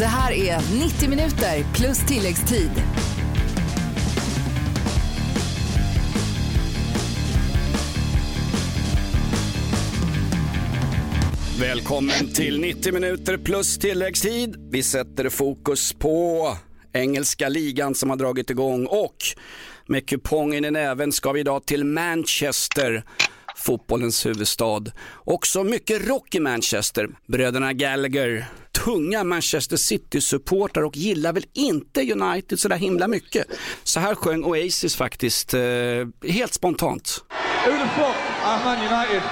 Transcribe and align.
Det 0.00 0.06
här 0.06 0.32
är 0.32 0.84
90 0.84 1.08
minuter 1.08 1.64
plus 1.74 1.98
tilläggstid. 1.98 2.70
Välkommen 11.60 12.32
till 12.34 12.60
90 12.60 12.92
minuter 12.92 13.36
plus 13.36 13.78
tilläggstid. 13.78 14.68
Vi 14.70 14.82
sätter 14.82 15.28
fokus 15.28 15.92
på 15.92 16.46
engelska 16.92 17.48
ligan 17.48 17.94
som 17.94 18.10
har 18.10 18.16
dragit 18.16 18.50
igång 18.50 18.86
och 18.86 19.16
med 19.86 20.08
kupongen 20.08 20.64
i 20.64 20.70
näven 20.70 21.12
ska 21.12 21.32
vi 21.32 21.40
idag 21.40 21.66
till 21.66 21.84
Manchester 21.84 23.04
fotbollens 23.60 24.26
huvudstad. 24.26 24.82
Också 25.24 25.64
mycket 25.64 26.08
rock 26.08 26.34
i 26.34 26.40
Manchester. 26.40 27.08
Bröderna 27.26 27.72
Gallagher, 27.72 28.46
tunga 28.84 29.24
Manchester 29.24 29.76
City-supportrar 29.76 30.82
och 30.82 30.96
gillar 30.96 31.32
väl 31.32 31.44
inte 31.52 32.12
United 32.12 32.60
så 32.60 32.68
där 32.68 32.76
himla 32.76 33.08
mycket. 33.08 33.46
Så 33.84 34.00
här 34.00 34.14
sjöng 34.14 34.44
Oasis 34.44 34.96
faktiskt, 34.96 35.54
eh, 35.54 35.60
helt 36.28 36.54
spontant. 36.54 37.24
Who 37.66 37.72
the 37.72 37.88
fuck 37.96 38.16
Man 38.64 38.78
United? 38.78 39.22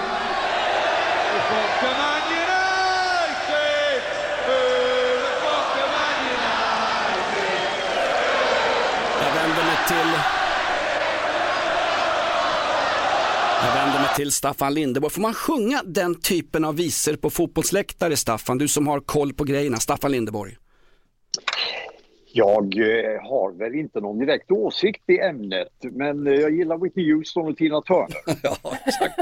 Jag 9.20 9.34
vänder 9.34 9.64
mig 9.64 9.78
till 9.88 10.20
Jag 13.62 13.74
vänder 13.74 13.97
mig 13.97 13.97
till 14.16 14.32
Staffan 14.32 14.74
Lindeborg. 14.74 15.12
Får 15.12 15.22
man 15.22 15.34
sjunga 15.34 15.82
den 15.84 16.20
typen 16.20 16.64
av 16.64 16.76
visor 16.76 17.16
på 17.16 17.30
fotbollsläktare, 17.30 18.16
Staffan? 18.16 18.58
Du 18.58 18.68
som 18.68 18.86
har 18.86 19.00
koll 19.00 19.32
på 19.32 19.44
grejerna. 19.44 19.76
Staffan 19.76 20.12
Lindeborg. 20.12 20.56
Jag 22.32 22.76
eh, 22.76 23.22
har 23.22 23.58
väl 23.58 23.74
inte 23.74 24.00
någon 24.00 24.18
direkt 24.18 24.50
åsikt 24.50 25.10
i 25.10 25.18
ämnet, 25.18 25.68
men 25.92 26.26
eh, 26.26 26.32
jag 26.32 26.50
gillar 26.50 26.78
Whitney 26.78 27.12
Houston 27.12 27.48
och 27.48 27.56
Tina 27.56 27.82
Turner. 27.82 28.18
ja, 28.42 28.76
exakt. 28.86 29.20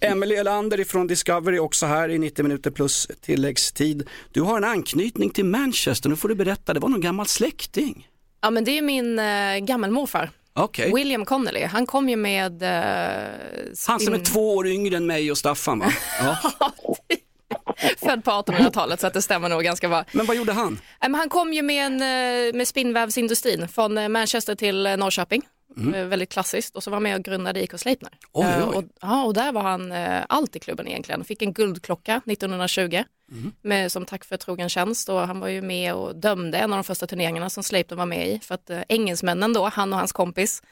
Emelie 0.00 0.40
Elander 0.40 0.84
från 0.84 1.06
Discovery 1.06 1.58
också 1.58 1.86
här 1.86 2.08
i 2.08 2.18
90 2.18 2.42
minuter 2.42 2.70
plus 2.70 3.08
tilläggstid. 3.20 4.08
Du 4.32 4.40
har 4.40 4.56
en 4.56 4.64
anknytning 4.64 5.30
till 5.30 5.44
Manchester, 5.44 6.08
nu 6.08 6.16
får 6.16 6.28
du 6.28 6.34
berätta, 6.34 6.74
det 6.74 6.80
var 6.80 6.88
någon 6.88 7.00
gammal 7.00 7.26
släkting. 7.26 8.08
Ja 8.40 8.50
men 8.50 8.64
det 8.64 8.78
är 8.78 8.82
min 8.82 9.18
äh, 9.18 9.58
gammelmorfar. 9.66 10.30
Okej. 10.54 10.92
William 10.94 11.24
Connolly, 11.24 11.64
han 11.64 11.86
kom 11.86 12.08
ju 12.08 12.16
med... 12.16 12.62
eh, 12.62 13.28
Han 13.88 14.00
som 14.00 14.14
är 14.14 14.18
två 14.24 14.54
år 14.56 14.66
yngre 14.66 14.96
än 14.96 15.06
mig 15.06 15.30
och 15.30 15.38
Staffan 15.38 15.78
va? 15.78 15.92
Ja. 16.20 16.36
Född 17.98 18.24
på 18.24 18.30
1800-talet 18.30 19.00
så 19.00 19.06
att 19.06 19.12
det 19.14 19.22
stämmer 19.22 19.48
nog 19.48 19.62
ganska 19.62 19.88
bra. 19.88 20.04
Men 20.12 20.26
vad 20.26 20.36
gjorde 20.36 20.52
han? 20.52 20.80
Men 21.00 21.14
han 21.14 21.28
kom 21.28 21.52
ju 21.52 21.62
med, 21.62 21.86
en, 21.86 22.02
eh, 22.48 22.54
med 22.56 22.68
spinnvävsindustrin 22.68 23.68
från 23.68 23.98
eh, 23.98 24.08
Manchester 24.08 24.54
till 24.54 24.86
eh, 24.86 24.96
Norrköping. 24.96 25.42
Eh, 25.94 26.04
Väldigt 26.04 26.32
klassiskt 26.32 26.76
och 26.76 26.82
så 26.82 26.90
var 26.90 26.96
han 26.96 27.02
med 27.02 27.16
och 27.16 27.22
grundade 27.24 27.62
IK 27.62 27.78
Sleipner. 27.78 28.12
Oj, 28.32 28.46
Eh, 28.46 28.68
oj. 28.68 28.76
Och, 28.76 28.84
ja, 29.00 29.24
och 29.24 29.34
där 29.34 29.52
var 29.52 29.62
han 29.62 29.92
eh, 29.92 30.22
allt 30.28 30.56
i 30.56 30.58
klubben 30.58 30.88
egentligen. 30.88 31.24
Fick 31.24 31.42
en 31.42 31.52
guldklocka 31.52 32.20
1920 32.26 33.02
med, 33.62 33.92
som 33.92 34.04
tack 34.04 34.24
för 34.24 34.36
trogen 34.36 34.68
tjänst 34.68 35.08
och 35.08 35.20
han 35.20 35.40
var 35.40 35.48
ju 35.48 35.62
med 35.62 35.94
och 35.94 36.16
dömde 36.16 36.58
en 36.58 36.72
av 36.72 36.76
de 36.76 36.84
första 36.84 37.06
turneringarna 37.06 37.50
som 37.50 37.62
Sleipner 37.62 37.96
var 37.96 38.06
med 38.06 38.28
i 38.28 38.40
för 38.42 38.54
att 38.54 38.70
engelsmännen 38.88 39.52
då, 39.52 39.68
han 39.68 39.92
och 39.92 39.98
hans 39.98 40.12
kompis, 40.12 40.62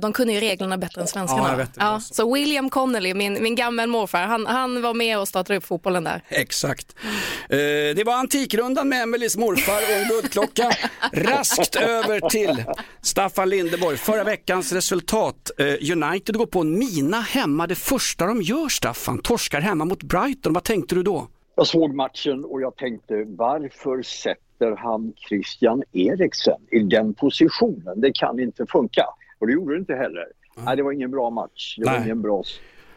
de 0.00 0.12
kunde 0.12 0.32
ju 0.32 0.40
reglerna 0.40 0.78
bättre 0.78 1.00
än 1.00 1.06
svenskarna. 1.06 1.66
Ja, 1.76 2.00
så. 2.00 2.14
så 2.14 2.34
William 2.34 2.70
Connolly, 2.70 3.14
min, 3.14 3.42
min 3.42 3.54
gammelmorfar, 3.54 4.22
han, 4.22 4.46
han 4.46 4.82
var 4.82 4.94
med 4.94 5.18
och 5.18 5.28
startade 5.28 5.56
upp 5.56 5.64
fotbollen 5.64 6.04
där. 6.04 6.22
Exakt. 6.28 6.96
Eh, 7.48 7.58
det 7.96 8.06
var 8.06 8.14
Antikrundan 8.14 8.88
med 8.88 9.02
Emelies 9.02 9.36
morfar 9.36 9.82
och 9.82 10.02
en 10.02 10.08
guldklocka. 10.08 10.70
Raskt 11.12 11.76
över 11.76 12.28
till 12.28 12.64
Staffan 13.02 13.48
Lindeborg. 13.48 13.96
Förra 13.96 14.24
veckans 14.24 14.72
resultat. 14.72 15.50
Eh, 15.58 15.66
United 15.66 16.36
går 16.36 16.46
på 16.46 16.60
en 16.60 16.78
mina 16.78 17.20
hemma. 17.20 17.66
Det 17.66 17.74
första 17.74 18.26
de 18.26 18.42
gör, 18.42 18.68
Staffan, 18.68 19.18
torskar 19.18 19.60
hemma 19.60 19.84
mot 19.84 20.02
Brighton. 20.02 20.52
Vad 20.52 20.64
tänkte 20.64 20.94
du 20.94 21.02
då? 21.02 21.28
Jag 21.56 21.66
såg 21.66 21.94
matchen 21.94 22.44
och 22.44 22.60
jag 22.60 22.76
tänkte 22.76 23.24
varför 23.26 24.02
sätter 24.02 24.76
han 24.76 25.12
Christian 25.28 25.82
Eriksen 25.92 26.60
i 26.70 26.78
den 26.78 27.14
positionen? 27.14 28.00
Det 28.00 28.12
kan 28.12 28.40
inte 28.40 28.66
funka. 28.66 29.04
Och 29.38 29.46
det 29.46 29.52
gjorde 29.52 29.74
det 29.74 29.78
inte 29.78 29.94
heller. 29.94 30.26
Nej, 30.56 30.76
det 30.76 30.82
var 30.82 30.92
ingen 30.92 31.10
bra 31.10 31.30
match. 31.30 31.76
Det 31.78 31.84
var 31.84 31.92
Nej. 31.92 32.02
ingen 32.04 32.22
bra 32.22 32.44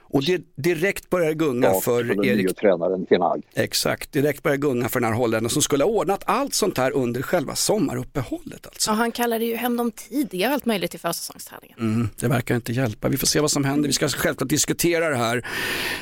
Och 0.10 0.24
det 0.24 0.42
direkt 0.56 1.10
börjar 1.10 1.34
gunga 1.34 1.70
start 1.70 1.84
för 1.84 2.04
för 2.04 2.26
Erik 2.26 2.56
tränaren. 2.56 3.08
Exakt, 3.56 4.12
direkt 4.12 4.44
börjar 4.44 4.58
gunga 4.58 4.90
för 4.90 5.00
den 5.00 5.10
här 5.10 5.18
holländaren 5.18 5.50
som 5.50 5.62
skulle 5.62 5.84
ha 5.84 5.92
ordnat 5.92 6.24
allt 6.26 6.54
sånt 6.54 6.78
här 6.78 6.92
under 6.92 7.22
själva 7.22 7.56
sommaruppehållet 7.56 8.66
alltså. 8.68 8.92
Ja, 8.92 8.96
han 8.96 9.12
kallade 9.12 9.46
ju 9.46 9.56
hem 9.56 9.78
dem 9.78 9.92
tidigare 9.92 10.54
allt 10.54 10.66
möjligt 10.66 10.96
i 10.96 10.98
försäsongsträningen. 10.98 11.80
Mm, 11.80 12.10
det 12.20 12.28
verkar 12.28 12.56
inte 12.56 12.74
hjälpa. 12.74 13.08
Vi 13.10 13.18
får 13.18 13.28
se 13.28 13.40
vad 13.40 13.52
som 13.52 13.64
händer. 13.64 13.90
Vi 13.90 13.94
ska 13.94 14.08
självklart 14.08 14.50
diskutera 14.50 15.10
det 15.10 15.16
här. 15.16 15.46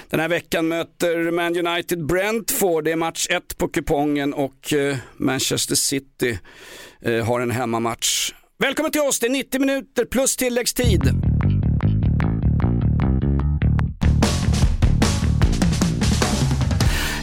Den 0.09 0.19
här 0.19 0.29
veckan 0.29 0.67
möter 0.67 1.31
Man 1.31 1.67
United 1.67 2.05
Brentford. 2.05 2.83
Det 2.83 2.91
är 2.91 2.95
match 2.95 3.27
1 3.29 3.57
på 3.57 3.67
kupongen 3.67 4.33
och 4.33 4.73
eh, 4.73 4.97
Manchester 5.17 5.75
City 5.75 6.39
eh, 7.01 7.25
har 7.25 7.39
en 7.39 7.51
hemmamatch. 7.51 8.33
Välkommen 8.57 8.91
till 8.91 9.01
oss, 9.01 9.19
det 9.19 9.27
är 9.27 9.31
90 9.31 9.59
minuter 9.59 10.05
plus 10.05 10.35
tilläggstid. 10.35 11.01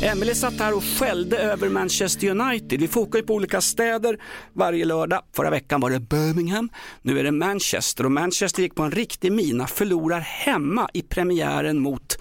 Emelie 0.03 0.35
satt 0.35 0.59
här 0.59 0.77
och 0.77 0.85
skällde 0.85 1.39
över 1.39 1.69
Manchester 1.69 2.31
United. 2.31 2.81
Vi 2.81 2.89
fokar 2.89 3.19
ju 3.19 3.27
på 3.27 3.35
olika 3.35 3.61
städer 3.61 4.19
varje 4.53 4.85
lördag. 4.85 5.23
Förra 5.37 5.51
veckan 5.51 5.81
var 5.81 5.91
det 5.91 6.01
Birmingham, 6.01 6.69
nu 7.03 7.19
är 7.19 7.25
det 7.25 7.33
Manchester 7.33 8.05
och 8.05 8.13
Manchester 8.13 8.63
gick 8.63 8.75
på 8.75 8.83
en 8.83 8.91
riktig 8.91 9.33
mina, 9.33 9.67
förlorar 9.67 10.21
hemma 10.21 10.89
i 10.95 11.03
premiären 11.03 11.79
mot 11.79 12.19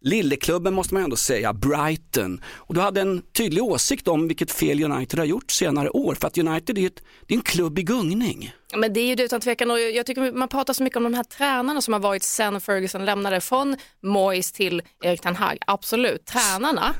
Lilleklubben 0.00 0.74
måste 0.74 0.94
man 0.94 1.02
ändå 1.02 1.16
säga, 1.16 1.52
Brighton. 1.52 2.40
Och 2.46 2.74
du 2.74 2.80
hade 2.80 3.00
en 3.00 3.22
tydlig 3.22 3.62
åsikt 3.62 4.08
om 4.08 4.28
vilket 4.28 4.50
fel 4.50 4.84
United 4.84 5.18
har 5.18 5.26
gjort 5.26 5.50
senare 5.50 5.90
år, 5.90 6.14
för 6.14 6.26
att 6.26 6.38
United 6.38 6.78
är, 6.78 6.86
ett, 6.86 7.02
det 7.26 7.34
är 7.34 7.36
en 7.36 7.42
klubb 7.42 7.78
i 7.78 7.82
gungning. 7.82 8.52
Men 8.76 8.92
det 8.92 9.00
är 9.00 9.06
ju 9.06 9.14
det 9.14 9.22
utan 9.22 9.40
tvekan 9.40 9.70
och 9.70 9.80
jag 9.80 10.06
tycker 10.06 10.32
man 10.32 10.48
pratar 10.48 10.72
så 10.72 10.82
mycket 10.82 10.96
om 10.96 11.02
de 11.02 11.14
här 11.14 11.24
tränarna 11.24 11.80
som 11.80 11.92
har 11.92 12.00
varit 12.00 12.22
sen 12.22 12.60
Ferguson 12.60 13.04
lämnade 13.04 13.40
från 13.40 13.76
Moyes 14.02 14.52
till 14.52 14.82
Erik 15.02 15.20
Ten 15.20 15.36
Hag. 15.36 15.58
Absolut, 15.66 16.26
tränarna, 16.26 16.94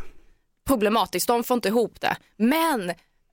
problematiskt, 0.67 1.27
de 1.27 1.45
får 1.45 1.55
inte 1.55 1.69
ihop 1.69 2.01
det. 2.01 2.17
Men 2.37 2.91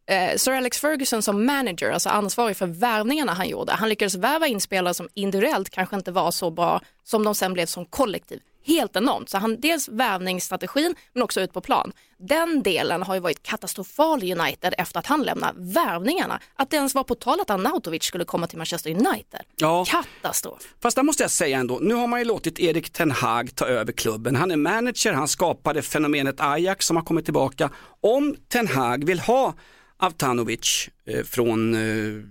eh, 0.07 0.35
Sir 0.38 0.52
Alex 0.52 0.79
Ferguson 0.79 1.22
som 1.22 1.46
manager, 1.46 1.91
alltså 1.91 2.09
ansvarig 2.09 2.57
för 2.57 2.68
värvningarna 2.68 3.34
han 3.34 3.50
gjorde, 3.50 3.72
han 3.72 3.90
lyckades 3.90 4.16
värva 4.16 4.47
in 4.47 4.62
spelare 4.62 4.94
som 4.94 5.09
individuellt 5.13 5.69
kanske 5.69 5.96
inte 5.96 6.12
var 6.12 6.31
så 6.31 6.52
bra 6.52 6.81
som 7.03 7.23
de 7.23 7.35
sen 7.35 7.53
blev 7.53 7.66
som 7.66 7.85
kollektiv. 7.85 8.40
Helt 8.66 8.96
enormt. 8.96 9.29
Så 9.29 9.38
han 9.38 9.59
dels 9.59 9.90
värvningsstrategin 9.90 10.96
men 11.13 11.24
också 11.24 11.41
ut 11.41 11.53
på 11.53 11.62
plan. 11.62 11.91
Den 12.18 12.63
delen 12.63 13.03
har 13.03 13.13
ju 13.16 13.19
varit 13.19 13.44
katastrofal 13.44 14.24
i 14.24 14.34
United 14.34 14.74
efter 14.78 15.00
att 15.00 15.06
han 15.06 15.24
lämnar 15.24 15.53
värvningarna. 15.56 16.40
Att 16.56 16.69
det 16.69 16.75
ens 16.78 16.96
var 16.96 17.03
på 17.03 17.16
tal 17.16 17.40
att 17.40 17.50
Arnautovic 17.50 18.03
skulle 18.03 18.25
komma 18.25 18.47
till 18.47 18.57
Manchester 18.57 18.91
United. 18.91 19.41
Ja. 19.56 19.85
Katastrof. 19.85 20.75
Fast 20.81 20.96
där 20.96 21.03
måste 21.03 21.23
jag 21.23 21.31
säga 21.31 21.57
ändå, 21.57 21.79
nu 21.81 21.94
har 21.94 22.07
man 22.07 22.19
ju 22.19 22.25
låtit 22.25 22.59
Erik 22.59 22.90
Ten 22.90 23.12
Hag 23.12 23.56
ta 23.56 23.66
över 23.66 23.91
klubben. 23.91 24.35
Han 24.35 24.52
är 24.52 24.56
manager, 24.56 25.13
han 25.13 25.28
skapade 25.28 25.81
fenomenet 25.81 26.35
Ajax 26.41 26.85
som 26.85 26.96
har 26.96 27.03
kommit 27.03 27.25
tillbaka. 27.25 27.69
Om 28.02 28.35
Ten 28.50 28.68
Hag 28.68 29.06
vill 29.06 29.19
ha 29.19 29.53
Avtanovic 29.97 30.90
eh, 31.06 31.23
från 31.23 31.73
eh, 31.73 32.23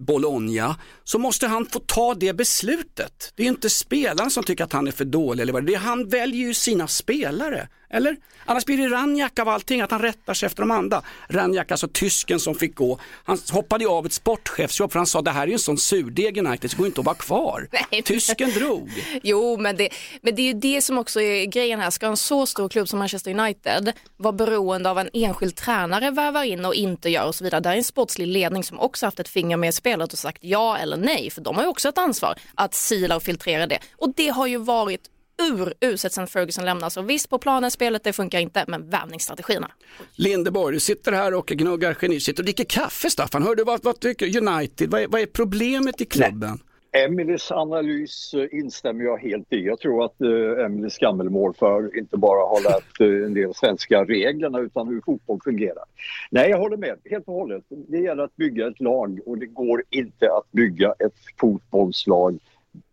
Bologna 0.00 0.76
så 1.04 1.18
måste 1.18 1.46
han 1.46 1.66
få 1.66 1.80
ta 1.80 2.14
det 2.14 2.32
beslutet. 2.32 3.32
Det 3.36 3.42
är 3.42 3.46
inte 3.46 3.70
spelaren 3.70 4.30
som 4.30 4.44
tycker 4.44 4.64
att 4.64 4.72
han 4.72 4.88
är 4.88 4.92
för 4.92 5.04
dålig 5.04 5.42
eller 5.42 5.52
vad 5.52 5.66
det 5.66 5.74
är. 5.74 5.78
Han 5.78 6.08
väljer 6.08 6.46
ju 6.46 6.54
sina 6.54 6.88
spelare. 6.88 7.68
Eller? 7.90 8.16
Annars 8.44 8.64
blir 8.64 8.78
det 8.78 8.88
Ranjak 8.88 9.38
av 9.38 9.48
allting, 9.48 9.80
att 9.80 9.90
han 9.90 10.02
rättar 10.02 10.34
sig 10.34 10.46
efter 10.46 10.62
de 10.62 10.70
andra. 10.70 11.02
Ranjak, 11.28 11.70
alltså 11.70 11.88
tysken 11.88 12.40
som 12.40 12.54
fick 12.54 12.74
gå, 12.74 12.98
han 13.24 13.38
hoppade 13.50 13.84
ju 13.84 13.90
av 13.90 14.06
ett 14.06 14.12
sportchefsjobb 14.12 14.92
för 14.92 14.98
han 14.98 15.06
sa 15.06 15.22
det 15.22 15.30
här 15.30 15.42
är 15.42 15.46
ju 15.46 15.52
en 15.52 15.58
sån 15.58 15.78
surdeg 15.78 16.36
i 16.36 16.40
United, 16.40 16.70
så 16.70 16.76
går 16.76 16.86
inte 16.86 17.00
att 17.00 17.06
vara 17.06 17.16
kvar. 17.16 17.68
Nej. 17.90 18.02
Tysken 18.02 18.50
drog. 18.50 18.90
Jo, 19.22 19.56
men 19.56 19.76
det, 19.76 19.88
men 20.22 20.34
det 20.34 20.42
är 20.42 20.46
ju 20.46 20.52
det 20.52 20.82
som 20.82 20.98
också 20.98 21.20
är 21.20 21.44
grejen 21.44 21.80
här. 21.80 21.90
Ska 21.90 22.06
en 22.06 22.16
så 22.16 22.46
stor 22.46 22.68
klubb 22.68 22.88
som 22.88 22.98
Manchester 22.98 23.40
United 23.40 23.92
vara 24.16 24.32
beroende 24.32 24.90
av 24.90 24.98
en 24.98 25.10
enskild 25.12 25.56
tränare 25.56 26.10
värvar 26.10 26.44
in 26.44 26.64
och 26.64 26.74
inte 26.74 27.10
gör 27.10 27.26
och 27.26 27.34
så 27.34 27.44
vidare. 27.44 27.60
Där 27.60 27.72
är 27.72 27.76
en 27.76 27.84
sportslig 27.84 28.26
ledning 28.26 28.64
som 28.64 28.80
också 28.80 29.06
haft 29.06 29.20
ett 29.20 29.28
finger 29.28 29.56
med 29.56 29.68
i 29.68 29.72
spelet 29.72 30.12
och 30.12 30.18
sagt 30.18 30.44
ja 30.44 30.78
eller 30.78 30.96
nej. 30.96 31.30
För 31.30 31.40
de 31.40 31.56
har 31.56 31.62
ju 31.62 31.68
också 31.68 31.88
ett 31.88 31.98
ansvar 31.98 32.38
att 32.54 32.74
sila 32.74 33.16
och 33.16 33.22
filtrera 33.22 33.66
det. 33.66 33.78
Och 33.96 34.12
det 34.16 34.28
har 34.28 34.46
ju 34.46 34.56
varit 34.56 35.00
uruset 35.40 36.12
sen 36.12 36.26
Ferguson 36.26 36.64
lämnade. 36.64 36.90
Så 36.90 37.02
visst, 37.02 37.30
på 37.30 37.38
planen, 37.38 37.70
spelet, 37.70 38.04
det 38.04 38.12
funkar 38.12 38.38
inte, 38.38 38.64
men 38.68 38.90
värvningsstrategierna. 38.90 39.70
Lindeborg, 40.14 40.74
du 40.74 40.80
sitter 40.80 41.12
här 41.12 41.34
och 41.34 41.46
gnuggar 41.46 41.96
geni, 42.02 42.20
sitter 42.20 42.42
och 42.42 42.44
dricker 42.44 42.64
kaffe 42.64 43.10
Staffan. 43.10 43.42
Hör 43.42 43.54
du 43.54 43.64
vad, 43.64 43.84
vad 43.84 44.00
tycker 44.00 44.26
United, 44.42 44.90
vad 44.90 45.00
är, 45.00 45.06
vad 45.06 45.20
är 45.20 45.26
problemet 45.26 46.00
i 46.00 46.04
klubben? 46.04 46.58
Emelies 46.92 47.52
analys 47.52 48.34
eh, 48.34 48.58
instämmer 48.58 49.04
jag 49.04 49.18
helt 49.18 49.52
i. 49.52 49.64
Jag 49.64 49.78
tror 49.78 50.04
att 50.04 50.20
eh, 50.20 50.64
Emelies 50.64 50.98
gammelmorfar 50.98 51.98
inte 51.98 52.16
bara 52.16 52.46
har 52.48 52.62
lärt 52.62 53.00
eh, 53.00 53.26
en 53.26 53.34
del 53.34 53.54
svenska 53.54 54.04
reglerna 54.04 54.58
utan 54.60 54.88
hur 54.88 55.00
fotboll 55.00 55.40
fungerar. 55.44 55.84
Nej, 56.30 56.50
jag 56.50 56.58
håller 56.58 56.76
med 56.76 56.96
helt 57.04 57.28
och 57.28 57.34
hållet. 57.34 57.64
Det 57.68 57.98
gäller 57.98 58.22
att 58.22 58.36
bygga 58.36 58.66
ett 58.66 58.80
lag 58.80 59.20
och 59.26 59.38
det 59.38 59.46
går 59.46 59.82
inte 59.90 60.26
att 60.26 60.52
bygga 60.52 60.94
ett 60.98 61.14
fotbollslag 61.40 62.38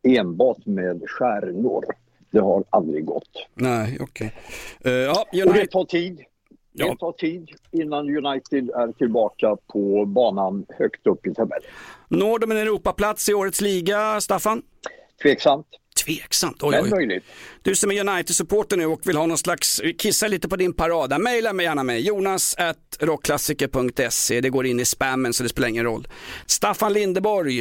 enbart 0.03 0.65
med 0.65 1.01
stjärnor. 1.07 1.85
Det 2.31 2.39
har 2.39 2.63
aldrig 2.69 3.05
gått. 3.05 3.29
Nej, 3.53 3.97
okej. 4.01 4.33
Eh, 4.85 4.91
ja, 4.91 5.25
Och 5.45 5.53
det 5.53 5.67
tar 5.67 5.85
tid. 5.85 6.21
Ja. 6.73 6.89
Det 6.89 6.97
tar 6.97 7.11
tid 7.11 7.49
innan 7.71 8.25
United 8.25 8.69
är 8.69 8.91
tillbaka 8.91 9.57
på 9.73 10.05
banan 10.05 10.65
högt 10.69 11.07
upp 11.07 11.27
i 11.27 11.33
tabellen. 11.33 11.69
når 12.07 12.39
de 12.39 12.51
en 12.51 12.57
Europaplats 12.57 13.29
i 13.29 13.33
årets 13.33 13.61
liga, 13.61 14.21
Staffan? 14.21 14.61
Tveksamt, 15.23 15.67
Tveksamt, 15.97 16.63
oj 16.63 16.79
oj. 16.81 17.21
Du 17.61 17.75
som 17.75 17.91
är 17.91 18.09
United-supporter 18.09 18.77
nu 18.77 18.85
och 18.85 19.01
vill 19.03 19.17
ha 19.17 19.25
någon 19.25 19.37
slags, 19.37 19.81
kissa 19.97 20.27
lite 20.27 20.49
på 20.49 20.55
din 20.55 20.73
parada, 20.73 21.19
mejla 21.19 21.53
mig 21.53 21.65
gärna 21.65 21.83
mig, 21.83 22.07
jonas 22.07 22.55
at 22.57 22.77
rockklassiker.se, 22.99 24.41
det 24.41 24.49
går 24.49 24.65
in 24.65 24.79
i 24.79 24.85
spammen 24.85 25.33
så 25.33 25.43
det 25.43 25.49
spelar 25.49 25.67
ingen 25.67 25.83
roll. 25.83 26.07
Staffan 26.45 26.93
Lindeborg, 26.93 27.59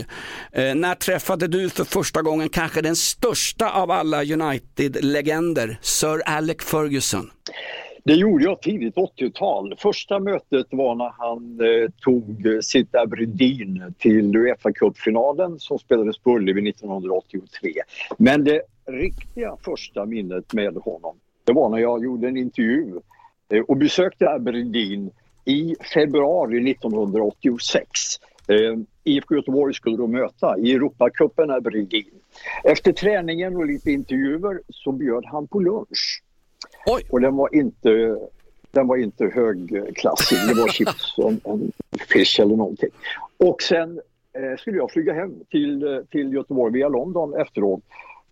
eh, 0.53 0.75
när 0.75 0.95
träffade 0.95 1.49
du 1.49 1.71
för 1.71 1.85
första 1.85 2.23
gången 2.23 2.49
kanske 2.49 2.83
den 2.83 2.97
största 2.97 3.71
av 3.71 3.91
alla 3.91 4.25
United-legender, 4.25 5.79
Sir 5.83 6.23
Alec 6.27 6.63
Ferguson? 6.63 7.31
Det 8.07 8.15
gjorde 8.15 8.45
jag 8.45 8.61
tidigt 8.61 8.95
80-tal. 8.95 9.75
Första 9.79 10.21
mötet 10.21 10.67
var 10.71 10.95
när 10.95 11.13
han 11.19 11.61
eh, 11.61 11.91
tog 12.01 12.47
sitt 12.65 12.95
Aberdeen 12.95 13.95
till 13.99 14.37
Uefa-cupfinalen 14.37 15.59
som 15.59 15.79
spelades 15.79 16.19
på 16.19 16.31
Ullevi 16.31 16.71
1983. 16.71 17.73
Men 18.19 18.45
det 18.45 18.63
riktiga 18.87 19.57
första 19.65 20.07
minnet 20.07 20.53
med 20.53 20.75
honom, 20.75 21.17
det 21.45 21.53
var 21.53 21.69
när 21.69 21.79
jag 21.79 22.05
gjorde 22.05 22.29
en 22.29 22.37
intervju 22.37 23.01
eh, 23.53 23.61
och 23.61 23.77
besökte 23.77 24.31
Aberdeen 24.31 25.11
i 25.45 25.75
februari 25.95 26.71
1986. 26.71 27.89
Eh, 28.49 28.57
IFK 29.05 29.35
Göteborg 29.35 29.75
skulle 29.75 29.97
då 29.97 30.07
möta 30.07 30.59
i 30.59 30.73
Europacupen 30.73 31.51
Aberdeen. 31.51 32.21
Efter 32.65 32.93
träningen 32.93 33.57
och 33.57 33.67
lite 33.67 33.91
intervjuer 33.91 34.61
så 34.69 34.93
bjöd 34.93 35.25
han 35.27 35.47
på 35.47 35.61
lunch. 35.61 36.23
Oj. 36.87 37.03
Och 37.11 37.21
den 37.21 37.37
var 37.37 37.55
inte, 37.55 38.19
den 38.71 38.87
var 38.87 38.97
inte 38.97 39.25
högklassig. 39.25 40.39
Det 40.49 40.61
var 40.61 40.69
chips 40.69 41.19
och 41.19 41.31
en, 41.31 41.41
en 41.45 41.73
fish 42.09 42.41
eller 42.41 42.57
någonting. 42.57 42.91
Och 43.37 43.63
sen 43.63 44.01
eh, 44.33 44.59
skulle 44.59 44.77
jag 44.77 44.91
flyga 44.91 45.13
hem 45.13 45.35
till, 45.51 46.05
till 46.11 46.33
Göteborg 46.33 46.73
via 46.73 46.89
London 46.89 47.35
efteråt. 47.35 47.81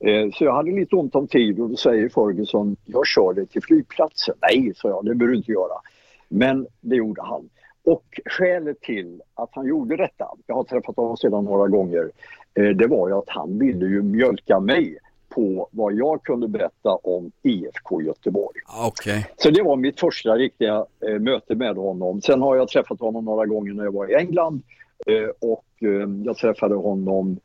Eh, 0.00 0.30
så 0.32 0.44
jag 0.44 0.54
hade 0.54 0.70
lite 0.70 0.96
ont 0.96 1.14
om 1.14 1.26
tid 1.26 1.60
och 1.60 1.70
då 1.70 1.76
säger 1.76 2.08
Ferguson, 2.08 2.76
jag 2.84 3.06
kör 3.06 3.32
dig 3.32 3.46
till 3.46 3.62
flygplatsen. 3.62 4.34
Nej, 4.42 4.72
sa 4.76 4.88
jag, 4.88 5.04
det 5.04 5.14
behöver 5.14 5.32
du 5.32 5.36
inte 5.38 5.52
göra. 5.52 5.80
Men 6.28 6.66
det 6.80 6.96
gjorde 6.96 7.22
han. 7.22 7.48
Och 7.84 8.20
skälet 8.24 8.80
till 8.80 9.22
att 9.34 9.50
han 9.52 9.66
gjorde 9.66 9.96
detta, 9.96 10.28
jag 10.46 10.54
har 10.54 10.64
träffat 10.64 10.96
honom 10.96 11.16
sedan 11.16 11.44
några 11.44 11.68
gånger, 11.68 12.10
eh, 12.54 12.68
det 12.68 12.86
var 12.86 13.08
ju 13.08 13.14
att 13.14 13.28
han 13.28 13.58
ville 13.58 13.86
ju 13.86 14.02
mjölka 14.02 14.60
mig 14.60 14.98
på 15.34 15.68
vad 15.70 15.92
jag 15.92 16.22
kunde 16.22 16.48
berätta 16.48 16.90
om 16.90 17.32
IFK 17.42 18.02
Göteborg. 18.02 18.60
Okej. 18.86 19.26
Så 19.36 19.50
det 19.50 19.62
var 19.62 19.76
mitt 19.76 20.00
första 20.00 20.36
riktiga 20.36 20.86
eh, 21.08 21.18
möte 21.18 21.54
med 21.54 21.76
honom. 21.76 22.20
Sen 22.20 22.42
har 22.42 22.56
jag 22.56 22.68
träffat 22.68 23.00
honom 23.00 23.24
några 23.24 23.46
gånger 23.46 23.72
när 23.72 23.84
jag 23.84 23.92
var 23.92 24.10
i 24.10 24.14
England 24.14 24.62
eh, 25.06 25.48
och 25.50 25.64
eh, 25.80 26.08
jag 26.24 26.36
träffade 26.36 26.74
honom 26.74 27.38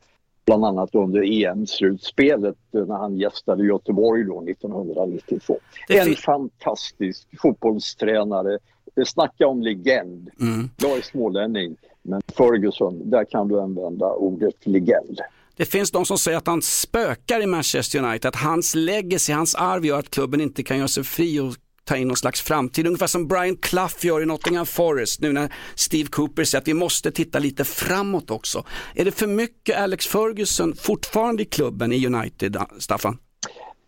bland 0.46 0.64
annat 0.64 0.94
under 0.94 1.22
EM-slutspelet 1.22 2.56
eh, 2.74 2.86
när 2.86 2.96
han 2.96 3.16
gästade 3.16 3.66
Göteborg 3.66 4.24
då 4.24 4.42
1992. 4.42 5.58
Det 5.88 5.98
En 5.98 6.14
fantastisk 6.14 7.28
fotbollstränare. 7.42 8.58
Snacka 9.06 9.46
om 9.46 9.62
legend. 9.62 10.30
Mm. 10.40 10.70
Jag 10.76 10.98
är 10.98 11.02
smålänning, 11.02 11.76
men 12.02 12.22
Ferguson, 12.36 13.10
där 13.10 13.24
kan 13.24 13.48
du 13.48 13.60
använda 13.60 14.12
ordet 14.12 14.66
legend. 14.66 15.20
Det 15.56 15.64
finns 15.64 15.90
de 15.90 16.06
som 16.06 16.18
säger 16.18 16.38
att 16.38 16.46
han 16.46 16.62
spökar 16.62 17.42
i 17.42 17.46
Manchester 17.46 17.98
United, 18.04 18.28
att 18.28 18.36
hans 18.36 18.74
legacy, 18.74 19.32
hans 19.32 19.54
arv 19.54 19.86
gör 19.86 19.98
att 19.98 20.10
klubben 20.10 20.40
inte 20.40 20.62
kan 20.62 20.78
göra 20.78 20.88
sig 20.88 21.04
fri 21.04 21.40
och 21.40 21.54
ta 21.84 21.96
in 21.96 22.08
någon 22.08 22.16
slags 22.16 22.40
framtid. 22.40 22.86
Ungefär 22.86 23.06
som 23.06 23.28
Brian 23.28 23.56
Clough 23.56 23.94
gör 24.06 24.22
i 24.22 24.26
Nottingham 24.26 24.66
Forest 24.66 25.20
nu 25.20 25.32
när 25.32 25.52
Steve 25.74 26.08
Cooper 26.08 26.44
säger 26.44 26.62
att 26.62 26.68
vi 26.68 26.74
måste 26.74 27.10
titta 27.12 27.38
lite 27.38 27.64
framåt 27.64 28.30
också. 28.30 28.64
Är 28.94 29.04
det 29.04 29.12
för 29.12 29.26
mycket 29.26 29.76
Alex 29.78 30.06
Ferguson 30.06 30.74
fortfarande 30.76 31.42
i 31.42 31.46
klubben 31.46 31.92
i 31.92 32.06
United, 32.06 32.56
Staffan? 32.78 33.18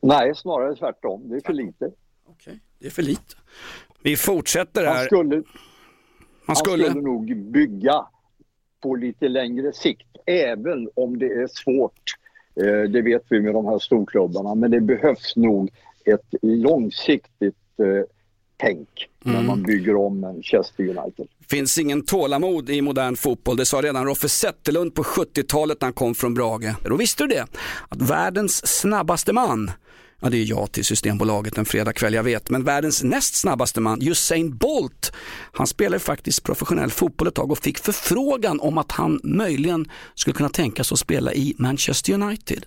Nej, 0.03 0.33
snarare 0.37 0.77
tvärtom. 0.77 1.29
Det 1.29 1.37
är 1.37 1.41
för 1.47 1.53
lite. 1.53 1.91
Okej, 2.27 2.61
det 2.79 2.87
är 2.87 2.91
för 2.91 3.03
lite. 3.03 3.35
Vi 4.03 4.17
fortsätter 4.17 4.85
Han 4.87 4.97
här. 4.97 5.07
skulle, 5.07 5.37
Man 5.37 5.45
Han 6.47 6.57
skulle. 6.57 6.85
skulle 6.91 7.03
nog 7.03 7.53
bygga 7.53 8.07
på 8.83 8.95
lite 8.95 9.29
längre 9.29 9.73
sikt, 9.73 10.12
även 10.27 10.89
om 10.97 11.19
det 11.19 11.27
är 11.27 11.47
svårt. 11.47 12.03
Eh, 12.61 12.91
det 12.91 13.03
vet 13.03 13.23
vi 13.29 13.41
med 13.41 13.55
de 13.55 13.67
här 13.67 13.79
storklubbarna, 13.79 14.55
men 14.55 14.71
det 14.71 14.81
behövs 14.81 15.37
nog 15.37 15.71
ett 16.05 16.35
långsiktigt 16.43 17.55
eh, 17.79 18.05
tänk 18.57 18.89
när 19.25 19.33
Mm. 19.35 19.47
man 19.47 19.63
bygger 19.63 19.97
om 19.97 20.21
Manchester 20.21 20.83
United. 20.85 21.27
finns 21.51 21.79
ingen 21.79 22.05
tålamod 22.05 22.71
i 22.71 22.83
modern 22.83 23.17
fotboll. 23.17 23.57
Det 23.57 23.65
sa 23.65 23.83
redan 23.83 24.05
Roffe 24.07 24.29
Zetterlund 24.29 24.95
på 24.95 25.03
70-talet 25.03 25.81
när 25.81 25.87
han 25.87 25.93
kom 25.93 26.15
från 26.15 26.35
Brage. 26.35 26.75
Då 26.85 26.97
visste 26.97 27.25
du 27.25 27.29
det, 27.29 27.47
att 27.89 28.03
världens 28.11 28.67
snabbaste 28.81 29.33
man, 29.33 29.71
ja 30.23 30.31
det 30.31 30.37
är 30.37 30.45
jag 30.45 30.73
till 30.73 30.85
Systembolaget 30.85 31.59
en 31.59 31.65
fredagkväll, 31.65 32.15
jag 32.15 32.23
vet, 32.23 32.51
men 32.51 32.65
världens 32.65 33.03
näst 33.03 33.35
snabbaste 33.35 33.81
man, 33.81 34.03
Usain 34.03 34.57
Bolt, 34.57 35.13
han 35.53 35.67
spelade 35.67 35.99
faktiskt 35.99 36.43
professionell 36.43 36.91
fotboll 36.91 37.29
ett 37.29 37.35
tag 37.35 37.51
och 37.51 37.59
fick 37.59 37.79
förfrågan 37.79 38.61
om 38.61 38.79
att 38.79 38.93
han 38.93 39.21
möjligen 39.23 39.87
skulle 40.15 40.35
kunna 40.35 40.49
tänka 40.49 40.85
sig 40.85 40.95
att 40.95 40.99
spela 40.99 41.33
i 41.33 41.55
Manchester 41.59 42.13
United. 42.13 42.67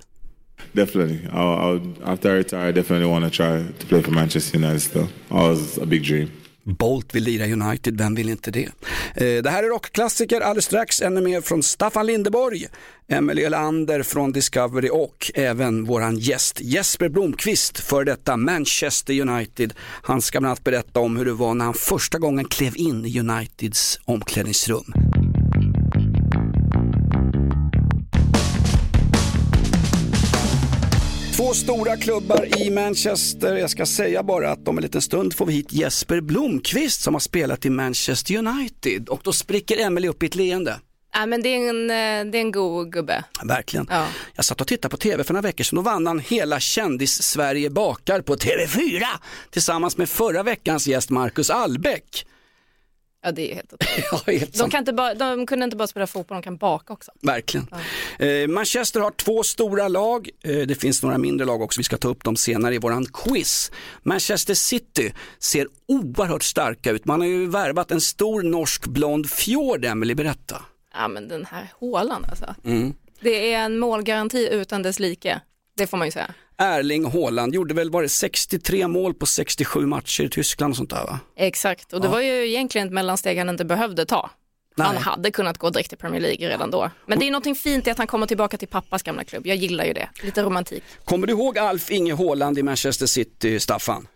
Definitely. 0.72 1.20
I'll, 1.32 1.60
I'll, 1.60 1.94
after 2.04 2.36
I 2.36 2.38
retire, 2.38 2.70
I 2.70 2.72
definitely 2.72 3.08
want 3.08 3.26
to 3.26 3.30
try 3.30 3.64
to 3.80 3.88
play 3.88 4.02
for 4.02 4.12
Manchester 4.12 4.58
United 4.58 4.82
still. 4.82 5.08
Always 5.30 5.78
a 5.78 5.86
big 5.86 6.04
dream. 6.04 6.32
Bolt 6.66 7.16
vill 7.16 7.24
lira 7.24 7.46
United, 7.46 7.98
vem 7.98 8.16
vill 8.16 8.30
inte 8.30 8.52
det? 8.52 8.70
Eh, 9.16 9.44
det 9.44 9.50
här 9.50 9.64
är 9.64 9.68
rockklassiker, 9.68 10.42
alldeles 10.42 10.66
strax 10.66 11.02
ännu 11.02 11.22
mer 11.22 11.42
från 11.42 11.64
Staffan 11.64 12.06
Lindeborg, 12.06 12.68
Emelie 13.08 13.46
Ölander 13.46 14.04
från 14.04 14.32
Discovery 14.32 14.90
och 14.90 15.32
även 15.36 15.86
våran 15.86 16.18
gäst 16.18 16.62
Jesper 16.62 17.10
Blomqvist 17.10 17.80
för 17.80 18.04
detta 18.04 18.38
Manchester 18.38 19.22
United. 19.22 19.74
Han 19.80 20.22
ska 20.22 20.40
bland 20.40 20.50
annat 20.50 20.64
berätta 20.64 21.00
om 21.00 21.18
hur 21.18 21.26
det 21.26 21.34
var 21.34 21.54
när 21.54 21.66
han 21.66 21.74
första 21.74 22.20
gången 22.20 22.46
klev 22.46 22.78
in 22.78 23.06
i 23.06 23.20
Uniteds 23.20 24.00
omklädningsrum. 24.06 24.94
Stora 31.56 31.98
klubbar 31.98 32.62
i 32.62 32.70
Manchester. 32.70 33.56
Jag 33.56 33.70
ska 33.70 33.86
säga 33.86 34.24
bara 34.24 34.52
att 34.52 34.68
om 34.68 34.78
en 34.78 34.82
liten 34.82 35.02
stund 35.02 35.36
får 35.36 35.46
vi 35.46 35.54
hit 35.54 35.74
Jesper 35.74 36.22
Blomqvist 36.22 37.02
som 37.02 37.14
har 37.14 37.20
spelat 37.20 37.66
i 37.66 37.70
Manchester 37.70 38.38
United 38.38 39.10
och 39.10 39.22
då 39.24 39.34
spricker 39.34 39.78
Emily 39.78 40.08
upp 40.08 40.24
i 40.24 40.26
ett 40.26 40.36
leende. 40.36 40.80
Ja, 41.14 41.26
men 41.26 41.42
det 41.42 41.50
är 41.50 41.70
en, 41.70 41.90
eh, 41.90 42.32
det 42.32 42.38
är 42.38 42.42
en 42.42 42.52
god 42.52 42.92
gubbe. 42.92 43.24
Verkligen. 43.44 43.88
Ja. 43.90 44.08
Jag 44.34 44.46
satt 44.46 44.62
och 44.62 44.68
tittade 44.68 44.90
på 44.90 44.98
tv 44.98 45.24
för 45.24 45.34
några 45.34 45.42
veckor 45.42 45.64
sedan 45.64 45.78
och 45.78 45.84
vann 45.84 46.08
han 46.08 46.20
hela 46.20 46.60
kändis-Sverige 46.60 47.70
bakar 47.70 48.22
på 48.22 48.36
TV4 48.36 49.04
tillsammans 49.50 49.98
med 49.98 50.10
förra 50.10 50.44
veckans 50.44 50.88
gäst 50.88 51.10
Marcus 51.10 51.50
Albeck. 51.50 52.26
Ja, 53.26 53.32
det 53.32 53.52
är 53.52 53.56
helt 53.56 53.74
otroligt. 53.74 54.06
Ja, 54.12 54.22
helt 54.28 54.52
De, 54.54 54.58
sant. 54.58 54.72
kan 54.72 54.80
inte 54.80 54.94
bara, 54.94 55.14
de 55.14 55.46
kunde 55.48 55.64
inte 55.66 55.78
bara 55.78 55.88
spela 55.88 56.08
fotboll, 56.08 56.36
de 56.36 56.42
kan 56.44 56.58
baka 56.58 56.94
också. 56.94 57.12
Verkligen. 57.22 57.68
Eh, 58.20 58.48
Manchester 58.48 59.00
har 59.00 59.12
två 59.12 59.44
stora 59.44 59.88
lag, 59.88 60.30
eh, 60.44 60.58
det 60.58 60.76
finns 60.76 61.04
några 61.04 61.18
mindre 61.18 61.46
lag 61.46 61.62
också, 61.62 61.80
vi 61.80 61.84
ska 61.84 61.98
ta 61.98 62.08
upp 62.08 62.24
dem 62.24 62.36
senare 62.36 62.76
i 62.76 62.78
våran 62.78 63.06
quiz. 63.06 63.72
Manchester 64.04 64.54
City 64.54 65.14
ser 65.40 65.68
oerhört 65.88 66.44
starka 66.44 66.92
ut, 66.92 67.06
man 67.06 67.20
har 67.22 67.28
ju 67.28 67.48
värvat 67.48 67.92
en 67.92 68.02
stor 68.02 68.42
norsk 68.44 68.86
blond 68.88 69.30
fjord, 69.30 69.86
Emily 69.86 70.16
berätta. 70.16 70.62
Ja, 70.94 71.08
men 71.08 71.28
den 71.28 71.46
här 71.46 71.72
hålan 71.80 72.26
alltså. 72.30 72.56
Mm. 72.66 72.94
Det 73.22 73.54
är 73.54 73.60
en 73.60 73.80
målgaranti 73.80 74.50
utan 74.52 74.82
dess 74.82 75.00
like. 75.00 75.42
Det 75.78 75.88
får 75.88 75.98
man 75.98 76.08
ju 76.08 76.12
säga. 76.12 76.34
Erling 76.58 77.06
Haaland 77.06 77.54
gjorde 77.56 77.74
väl, 77.74 77.90
var 77.90 78.02
det 78.02 78.10
63 78.10 78.88
mål 78.88 79.14
på 79.14 79.26
67 79.26 79.86
matcher 79.86 80.24
i 80.24 80.30
Tyskland 80.30 80.72
och 80.72 80.78
sånt 80.78 80.90
där 80.90 81.04
va? 81.04 81.20
Exakt, 81.36 81.94
och 81.94 82.02
det 82.02 82.08
var 82.08 82.22
ju 82.22 82.48
egentligen 82.50 82.88
ett 82.88 82.94
mellansteg 82.94 83.38
han 83.38 83.50
inte 83.50 83.66
behövde 83.66 84.06
ta. 84.06 84.30
Nej. 84.78 84.88
Han 84.88 84.98
hade 84.98 85.32
kunnat 85.32 85.58
gå 85.58 85.70
direkt 85.70 85.90
till 85.90 85.98
Premier 85.98 86.22
League 86.22 86.50
redan 86.50 86.72
då. 86.72 86.90
Men 87.06 87.20
det 87.20 87.28
är 87.28 87.32
någonting 87.32 87.56
fint 87.56 87.88
i 87.88 87.90
att 87.90 87.98
han 87.98 88.08
kommer 88.08 88.28
tillbaka 88.28 88.58
till 88.58 88.68
pappas 88.68 89.04
gamla 89.04 89.24
klubb. 89.24 89.48
Jag 89.48 89.58
gillar 89.58 89.86
ju 89.86 89.94
det. 89.94 90.10
Lite 90.24 90.44
romantik. 90.44 90.84
Kommer 91.04 91.28
du 91.28 91.34
ihåg 91.34 91.58
Alf 91.58 91.92
Inge 91.92 92.16
Haaland 92.16 92.58
i 92.58 92.64
Manchester 92.64 93.06
City, 93.06 93.60
Staffan? 93.60 94.08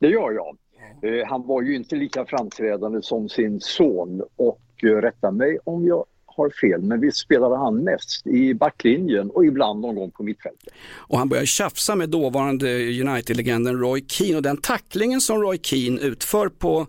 Det 0.00 0.08
gör 0.08 0.32
jag. 0.32 0.56
Eh, 1.02 1.26
han 1.28 1.46
var 1.46 1.62
ju 1.62 1.76
inte 1.76 1.96
lika 1.96 2.26
framträdande 2.26 3.02
som 3.02 3.28
sin 3.28 3.60
son 3.60 4.22
och 4.36 4.60
eh, 4.82 4.86
rätta 4.86 5.30
mig 5.30 5.58
om 5.64 5.86
jag 5.86 6.04
har 6.38 6.50
fel, 6.50 6.82
men 6.82 7.00
visst 7.00 7.18
spelade 7.18 7.56
han 7.56 7.84
mest 7.84 8.26
i 8.26 8.54
backlinjen 8.54 9.30
och 9.30 9.44
ibland 9.46 9.80
någon 9.80 9.94
gång 9.94 10.10
på 10.10 10.22
mittfältet. 10.22 10.72
Och 10.94 11.18
han 11.18 11.28
börjar 11.28 11.44
tjafsa 11.44 11.94
med 11.94 12.08
dåvarande 12.08 12.68
United-legenden 13.00 13.78
Roy 13.80 14.04
Keane 14.08 14.36
och 14.36 14.42
den 14.42 14.56
tacklingen 14.56 15.20
som 15.20 15.42
Roy 15.42 15.58
Keane 15.62 16.00
utför 16.00 16.48
på 16.48 16.86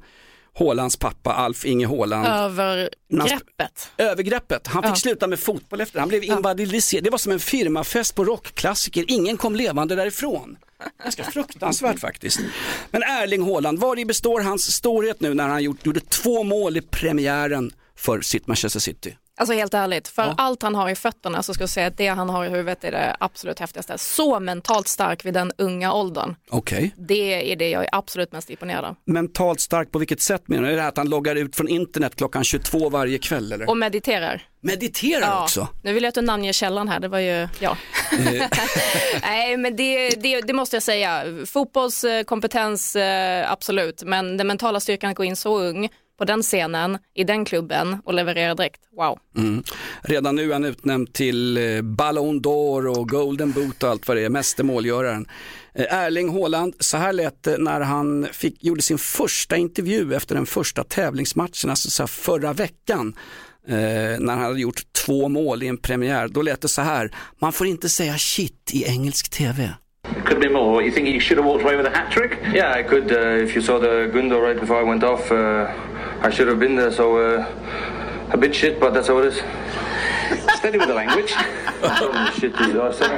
Hålands 0.54 0.98
pappa 0.98 1.34
Alf 1.34 1.66
Inge 1.66 1.86
Håland. 1.86 2.28
Övergreppet. 2.28 3.92
Övergreppet. 3.98 4.68
Han 4.68 4.84
fick 4.84 4.92
Ja. 4.92 4.96
sluta 4.96 5.28
med 5.28 5.40
fotboll 5.40 5.82
efter. 5.82 6.00
Han 6.00 6.10
blev 6.10 6.24
invalidiserad. 6.24 7.04
Det 7.04 7.10
var 7.10 7.18
som 7.18 7.32
en 7.32 7.40
firmafest 7.40 8.16
på 8.16 8.26
rockklassiker. 8.26 9.06
Ingen 9.08 9.38
kom 9.38 9.56
levande 9.56 9.96
därifrån. 9.96 10.58
Ganska 11.04 11.24
fruktansvärt 11.24 12.00
faktiskt. 12.00 12.40
Men 12.92 13.04
Erling 13.04 13.44
Haaland, 13.44 13.80
var 13.80 14.06
består 14.06 14.42
hans 14.42 14.72
storhet 14.76 15.20
nu 15.22 15.34
när 15.34 15.48
han 15.48 15.64
gjort, 15.64 15.86
gjorde 15.86 16.00
två 16.00 16.44
mål 16.44 16.78
i 16.78 16.82
premiären 16.82 17.72
för 17.96 18.22
sitt 18.22 18.48
Manchester 18.48 18.80
City? 18.80 19.18
Alltså 19.40 19.54
helt 19.54 19.74
ärligt, 19.74 20.08
för 20.08 20.22
Ja. 20.24 20.34
allt 20.38 20.62
han 20.64 20.76
har 20.76 20.90
i 20.90 20.96
fötterna 20.96 21.44
så 21.44 21.54
ska 21.54 21.62
jag 21.64 21.70
säga 21.70 21.88
att 21.88 21.98
det 21.98 22.08
han 22.08 22.30
har 22.30 22.46
i 22.46 22.50
huvudet 22.50 22.84
är 22.84 22.92
det 22.92 23.16
absolut 23.20 23.60
häftigaste. 23.60 23.98
Så 23.98 24.40
mentalt 24.40 24.88
stark 24.88 25.26
vid 25.26 25.34
den 25.34 25.52
unga 25.58 25.94
åldern. 25.94 26.36
Okej. 26.50 26.94
Det 26.98 27.52
är 27.52 27.56
det 27.56 27.70
jag 27.70 27.84
är 27.84 27.90
absolut 27.92 28.32
mest 28.32 28.50
imponerad 28.50 28.86
av. 28.86 28.96
Mentalt 29.06 29.60
stark 29.60 29.92
på 29.92 30.00
vilket 30.00 30.22
sätt 30.22 30.48
menar 30.48 30.64
du? 30.64 30.70
Är 30.72 30.76
det 30.76 30.82
här 30.82 30.90
att 30.90 30.98
han 30.98 31.10
loggar 31.10 31.36
ut 31.36 31.56
från 31.56 31.68
internet 31.68 32.16
klockan 32.16 32.44
22 32.44 32.90
varje 32.90 33.18
kväll 33.18 33.52
eller? 33.52 33.70
Och 33.70 33.78
mediterar. 33.78 34.42
Mediterar 34.62 35.42
också? 35.44 35.68
Nu 35.84 35.94
vill 35.94 36.04
jag 36.04 36.10
att 36.10 36.16
du 36.16 36.22
namnger 36.22 36.54
källan 36.54 36.88
här, 36.88 37.00
det 37.00 37.08
var 37.08 37.20
ju 37.20 37.48
jag. 37.60 37.78
Nej 39.22 39.58
men 39.58 39.76
det, 39.76 40.10
det, 40.10 40.42
det 40.42 40.54
måste 40.54 40.76
jag 40.76 40.84
säga, 40.84 41.24
fotbollskompetens 41.46 42.96
eh, 42.96 43.52
absolut, 43.52 44.04
men 44.04 44.38
den 44.38 44.48
mentala 44.48 44.80
styrkan 44.80 45.10
att 45.12 45.16
gå 45.18 45.24
in 45.24 45.36
så 45.36 45.60
ung 45.60 45.90
på 46.20 46.26
den 46.26 46.42
scenen, 46.42 46.98
i 47.14 47.24
den 47.24 47.46
klubben 47.46 47.98
och 48.06 48.14
leverera 48.14 48.56
direkt, 48.56 48.82
wow. 48.98 49.20
Mm. 49.38 49.64
Redan 50.02 50.36
nu 50.36 50.50
är 50.50 50.54
han 50.54 50.66
utnämnd 50.66 51.14
till 51.14 51.58
eh, 51.58 51.82
Ballon 51.82 52.42
d'Or 52.42 52.98
och 52.98 53.10
Golden 53.10 53.52
Boot 53.52 53.84
och 53.84 53.90
allt 53.90 54.08
vad 54.08 54.18
det 54.18 54.26
är, 54.26 54.30
meste 54.30 54.64
målgöraren. 54.64 55.26
Eh, 55.74 55.94
Erling 55.94 56.30
Haaland, 56.30 56.74
så 56.80 56.98
här 56.98 57.14
lät 57.14 57.44
det 57.44 57.58
när 57.58 57.82
han 57.82 58.28
fick, 58.32 58.64
gjorde 58.64 58.82
sin 58.82 58.98
första 58.98 59.58
intervju 59.58 60.16
efter 60.16 60.36
den 60.36 60.46
första 60.46 60.84
tävlingsmatchen, 60.84 61.70
alltså 61.70 61.90
så 61.90 62.04
här 62.04 62.08
förra 62.08 62.54
veckan. 62.54 63.14
Eh, 63.68 63.76
när 64.20 64.30
han 64.30 64.40
hade 64.40 64.60
gjort 64.62 64.82
två 65.06 65.28
mål 65.28 65.64
i 65.64 65.68
en 65.68 65.78
premiär, 65.78 66.28
då 66.28 66.42
lät 66.42 66.62
det 66.62 66.68
så 66.68 66.82
här, 66.82 67.12
man 67.42 67.54
får 67.54 67.68
inte 67.68 67.90
säga 67.90 68.18
shit 68.18 68.72
i 68.74 68.84
engelsk 68.84 69.30
tv. 69.30 69.74
Could 70.26 70.40
be 70.40 70.50
more. 70.50 70.84
You 70.84 70.92
think 70.92 71.08
you 71.08 71.20
should 71.20 71.38
have 71.38 71.46
walked 71.46 71.66
away 71.66 71.76
with 71.76 71.88
a 71.88 71.98
hat 71.98 72.12
trick? 72.12 72.32
Yeah, 72.54 72.80
I 72.80 72.84
could. 72.84 73.12
Uh, 73.12 73.44
if 73.44 73.56
you 73.56 73.62
saw 73.62 73.80
the 73.80 74.10
Gundo 74.14 74.40
right 74.42 74.60
before 74.60 74.80
I 74.82 74.84
went 74.84 75.04
off, 75.04 75.32
uh, 75.32 75.68
I 76.22 76.32
should 76.32 76.48
have 76.48 76.60
been 76.60 76.76
there. 76.76 76.92
So 76.92 77.18
uh, 77.18 77.46
a 78.34 78.38
bit 78.38 78.56
shit, 78.56 78.80
but 78.80 78.94
that's 78.94 79.08
how 79.08 79.20
it 79.24 79.34
is. 79.34 79.42
Steady 80.58 80.78
with 80.78 80.88
the 80.88 80.94
language. 80.94 81.34
shit 82.40 82.54
is 82.54 82.76
awesome. 82.84 83.12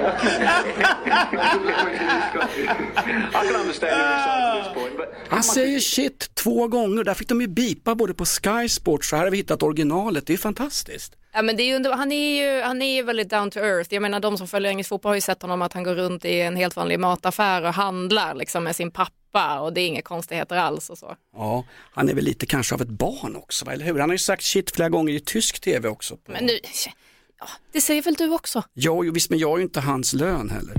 I 3.33 3.45
can 3.47 3.55
understand 3.55 3.93
at 3.93 4.63
this 4.63 4.73
point, 4.73 4.97
but 4.97 5.13
Han 5.29 5.43
säger 5.43 5.79
shit 5.79 6.35
två 6.35 6.67
gånger, 6.67 7.03
där 7.03 7.13
fick 7.13 7.27
de 7.29 7.41
ju 7.41 7.47
bipa 7.47 7.95
både 7.95 8.13
på 8.13 8.25
Sky 8.25 8.69
Sports, 8.69 9.09
så 9.09 9.15
här 9.15 9.23
har 9.23 9.31
vi 9.31 9.37
hittat 9.37 9.63
originalet, 9.63 10.27
det 10.27 10.33
är 10.33 10.37
fantastiskt. 10.37 11.13
Ja, 11.33 11.41
men 11.41 11.57
det 11.57 11.63
är 11.63 11.65
ju, 11.65 11.75
under- 11.75 11.91
han, 11.93 12.11
är 12.11 12.41
ju, 12.55 12.61
han 12.61 12.81
är 12.81 12.95
ju 12.95 13.03
väldigt 13.03 13.29
down 13.29 13.51
to 13.51 13.59
earth. 13.59 13.93
Jag 13.93 14.01
menar 14.01 14.19
de 14.19 14.37
som 14.37 14.47
följer 14.47 14.71
engelsk 14.71 14.89
fotboll 14.89 15.09
har 15.09 15.15
ju 15.15 15.21
sett 15.21 15.41
honom 15.41 15.61
att 15.61 15.73
han 15.73 15.83
går 15.83 15.95
runt 15.95 16.25
i 16.25 16.41
en 16.41 16.55
helt 16.55 16.75
vanlig 16.75 16.99
mataffär 16.99 17.63
och 17.65 17.73
handlar 17.73 18.35
liksom, 18.35 18.63
med 18.63 18.75
sin 18.75 18.91
pappa 18.91 19.11
och 19.33 19.73
det 19.73 19.81
är 19.81 19.87
inga 19.87 20.01
konstigheter 20.01 20.55
alls 20.55 20.89
och 20.89 20.97
så. 20.97 21.15
Ja, 21.35 21.65
han 21.91 22.09
är 22.09 22.13
väl 22.13 22.23
lite 22.23 22.45
kanske 22.45 22.75
av 22.75 22.81
ett 22.81 22.89
barn 22.89 23.35
också, 23.35 23.71
eller 23.71 23.85
hur? 23.85 23.99
Han 23.99 24.09
har 24.09 24.13
ju 24.13 24.17
sagt 24.17 24.43
shit 24.43 24.75
flera 24.75 24.89
gånger 24.89 25.13
i 25.13 25.19
tysk 25.19 25.59
tv 25.59 25.89
också. 25.89 26.17
På... 26.17 26.31
Men 26.31 26.45
nu, 26.45 26.59
ja, 27.39 27.47
det 27.71 27.81
säger 27.81 28.01
väl 28.01 28.13
du 28.13 28.33
också? 28.33 28.63
Ja, 28.73 29.03
jo, 29.03 29.13
visst, 29.13 29.29
men 29.29 29.39
jag 29.39 29.49
har 29.49 29.57
ju 29.57 29.63
inte 29.63 29.79
hans 29.79 30.13
lön 30.13 30.49
heller. 30.49 30.75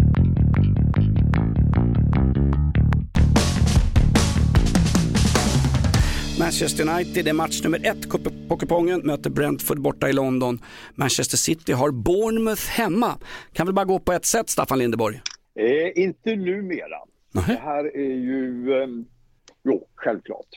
Manchester 6.39 6.89
United 6.89 7.29
är 7.29 7.33
match 7.33 7.63
nummer 7.63 7.87
ett 7.87 8.09
på 8.49 8.57
kupongen, 8.57 9.01
möter 9.01 9.31
Brentford 9.31 9.81
borta 9.81 10.09
i 10.09 10.13
London. 10.13 10.63
Manchester 10.95 11.37
City 11.37 11.73
har 11.73 11.91
Bournemouth 11.91 12.63
hemma. 12.63 13.19
Kan 13.53 13.67
väl 13.67 13.75
bara 13.75 13.85
gå 13.85 13.99
på 13.99 14.13
ett 14.13 14.25
sätt, 14.25 14.51
Staffan 14.51 14.79
Lindeborg? 14.79 15.21
Eh, 15.59 16.03
inte 16.03 16.37
numera. 16.37 16.97
Nej. 17.33 17.45
Det 17.47 17.61
här 17.63 17.97
är 17.97 18.15
ju, 18.15 18.73
eh, 18.83 18.89
jo 19.65 19.87
självklart. 19.95 20.49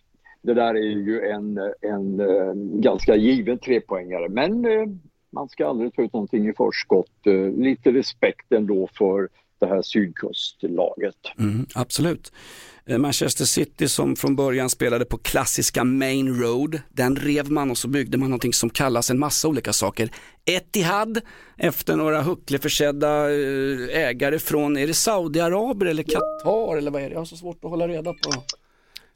Det 0.42 0.54
där 0.54 0.76
är 0.76 0.98
ju 1.08 1.22
en, 1.22 1.58
en 1.82 2.20
eh, 2.20 2.54
ganska 2.82 3.16
given 3.16 3.58
trepoängare 3.58 4.30
men 4.30 4.66
eh, 4.66 4.86
man 5.30 5.50
ska 5.50 5.68
aldrig 5.68 5.96
ta 5.96 6.02
ut 6.02 6.14
någonting 6.14 6.50
i 6.50 6.54
förskott. 6.54 7.28
Eh, 7.28 7.52
lite 7.52 7.92
respekt 7.92 8.52
ändå 8.52 8.90
för 8.98 9.30
det 9.60 9.66
här 9.66 9.82
sydkustlaget. 9.82 11.16
Mm, 11.40 11.66
absolut. 11.76 12.34
Eh, 12.90 12.98
Manchester 12.98 13.46
City 13.46 13.88
som 13.88 14.16
från 14.16 14.36
början 14.36 14.70
spelade 14.70 15.06
på 15.06 15.18
klassiska 15.18 15.84
Main 15.84 16.40
Road, 16.42 16.80
den 16.90 17.16
rev 17.16 17.52
man 17.52 17.72
och 17.72 17.78
så 17.78 17.88
byggde 17.88 18.18
man 18.18 18.30
någonting 18.30 18.54
som 18.54 18.70
kallas 18.70 19.10
en 19.10 19.20
massa 19.20 19.48
olika 19.48 19.74
saker. 19.74 20.10
Etihad 20.46 21.22
efter 21.58 21.96
några 21.96 22.22
huckleförsedda 22.22 23.32
eh, 23.32 24.00
ägare 24.08 24.40
från, 24.40 24.78
är 24.78 24.88
det 24.88 24.94
Saudiarabier 24.94 25.90
eller 25.90 26.04
Qatar 26.04 26.78
eller 26.78 26.92
vad 26.92 27.02
är 27.02 27.06
det? 27.10 27.14
Jag 27.14 27.20
har 27.20 27.26
så 27.26 27.38
svårt 27.38 27.64
att 27.64 27.70
hålla 27.70 27.88
reda 27.88 28.14
på. 28.14 28.44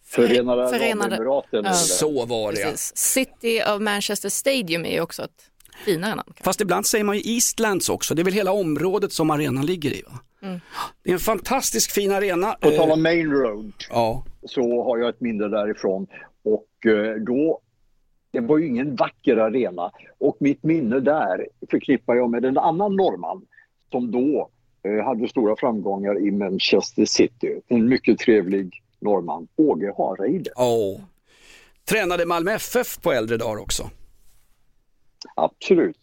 Förenade, 0.06 0.70
Förenade- 0.70 1.16
Arabemiraten. 1.16 1.66
Ja. 1.66 1.74
Så 1.74 2.26
var 2.26 2.52
det. 2.54 2.64
Precis. 2.64 2.98
City 2.98 3.62
of 3.76 3.82
Manchester 3.82 4.30
Stadium 4.30 4.86
är 4.86 4.92
ju 4.94 5.02
också 5.02 5.24
ett 5.24 5.32
finare 5.86 6.16
namn. 6.16 6.34
Fast 6.44 6.62
ibland 6.62 6.86
säger 6.86 7.04
man 7.04 7.18
ju 7.18 7.34
Eastlands 7.36 7.90
också, 7.90 8.16
det 8.16 8.22
är 8.22 8.24
väl 8.24 8.34
hela 8.34 8.52
området 8.52 9.14
som 9.14 9.30
arenan 9.30 9.66
ligger 9.66 9.92
i 9.92 10.04
va? 10.08 10.20
Det 11.04 11.10
är 11.10 11.14
en 11.14 11.20
fantastisk 11.20 11.92
fin 11.92 12.12
arena. 12.12 12.56
På 12.62 12.70
tal 12.70 12.88
Eh, 12.88 12.94
om 12.94 13.04
Main 13.04 13.32
Road 13.32 13.74
ja. 13.90 14.24
så 14.44 14.84
har 14.84 14.98
jag 14.98 15.10
ett 15.10 15.22
minne 15.22 15.48
därifrån 15.48 16.08
och 16.44 16.92
eh, 16.92 17.16
då 17.16 17.60
det 18.32 18.40
var 18.40 18.58
ju 18.58 18.68
ingen 18.68 18.96
vacker 18.96 19.38
arena 19.38 19.92
och 20.18 20.38
mitt 20.40 20.64
minne 20.64 21.00
där 21.00 21.48
förknippar 21.72 22.16
jag 22.16 22.30
med 22.30 22.46
en 22.46 22.58
annan 22.58 22.96
norrman 22.96 23.46
som 23.92 24.12
då 24.12 24.50
eh, 24.84 25.06
hade 25.06 25.28
stora 25.28 25.56
framgångar 25.56 26.20
i 26.28 26.32
Manchester 26.32 27.06
City. 27.06 27.62
En 27.68 27.90
mycket 27.90 28.20
trevlig 28.20 28.84
norrman, 29.00 29.48
Åge 29.56 29.94
Hareide. 29.98 30.52
Åh. 30.56 31.00
Tränade 31.90 32.26
Malmö 32.26 32.52
FF 32.52 33.02
på 33.02 33.12
äldre 33.12 33.38
dagar 33.38 33.62
också. 33.62 33.90
Absolut. 35.36 35.98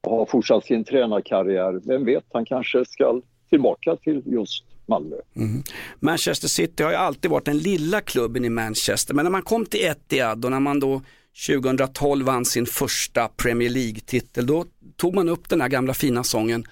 Och 0.00 0.16
har 0.16 0.26
fortsatt 0.26 0.64
sin 0.64 0.84
tränarkarriär. 0.84 1.80
Vem 1.84 2.04
vet, 2.04 2.24
han 2.32 2.44
kanske 2.44 2.84
ska 2.84 3.20
tillbaka 3.50 3.96
till 3.96 4.22
just 4.26 4.64
Malmö. 4.86 5.16
Mm. 5.36 5.62
Manchester 6.00 6.48
City 6.48 6.82
har 6.82 6.90
ju 6.90 6.96
alltid 6.96 7.30
varit 7.30 7.44
den 7.44 7.58
lilla 7.58 8.00
klubben 8.00 8.44
i 8.44 8.48
Manchester, 8.48 9.14
men 9.14 9.24
när 9.24 9.30
man 9.30 9.42
kom 9.42 9.66
till 9.66 9.84
Etihad 9.84 10.44
och 10.44 10.50
när 10.50 10.60
man 10.60 10.80
då 10.80 11.02
2012 11.46 12.26
vann 12.26 12.44
sin 12.44 12.66
första 12.66 13.28
Premier 13.28 13.70
League-titel, 13.70 14.46
då 14.46 14.64
tog 14.96 15.14
man 15.14 15.28
upp 15.28 15.48
den 15.48 15.60
här 15.60 15.68
gamla 15.68 15.94
fina 15.94 16.24
sången 16.24 16.64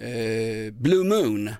eh, 0.00 0.72
Blue 0.74 1.04
Moon, 1.04 1.50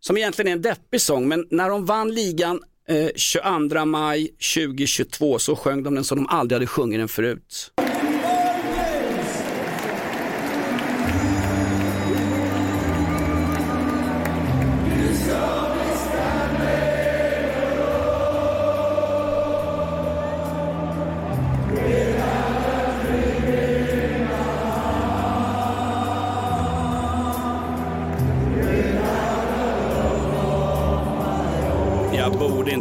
som 0.00 0.16
egentligen 0.16 0.48
är 0.48 0.52
en 0.52 0.62
deppig 0.62 1.00
sång, 1.00 1.28
men 1.28 1.46
när 1.50 1.68
de 1.68 1.84
vann 1.84 2.14
ligan 2.14 2.62
eh, 2.88 3.08
22 3.16 3.84
maj 3.84 4.28
2022 4.54 5.38
så 5.38 5.56
sjöng 5.56 5.82
de 5.82 5.94
den 5.94 6.04
som 6.04 6.18
de 6.18 6.26
aldrig 6.28 6.56
hade 6.56 6.66
sjungit 6.66 7.00
den 7.00 7.08
förut. 7.08 7.72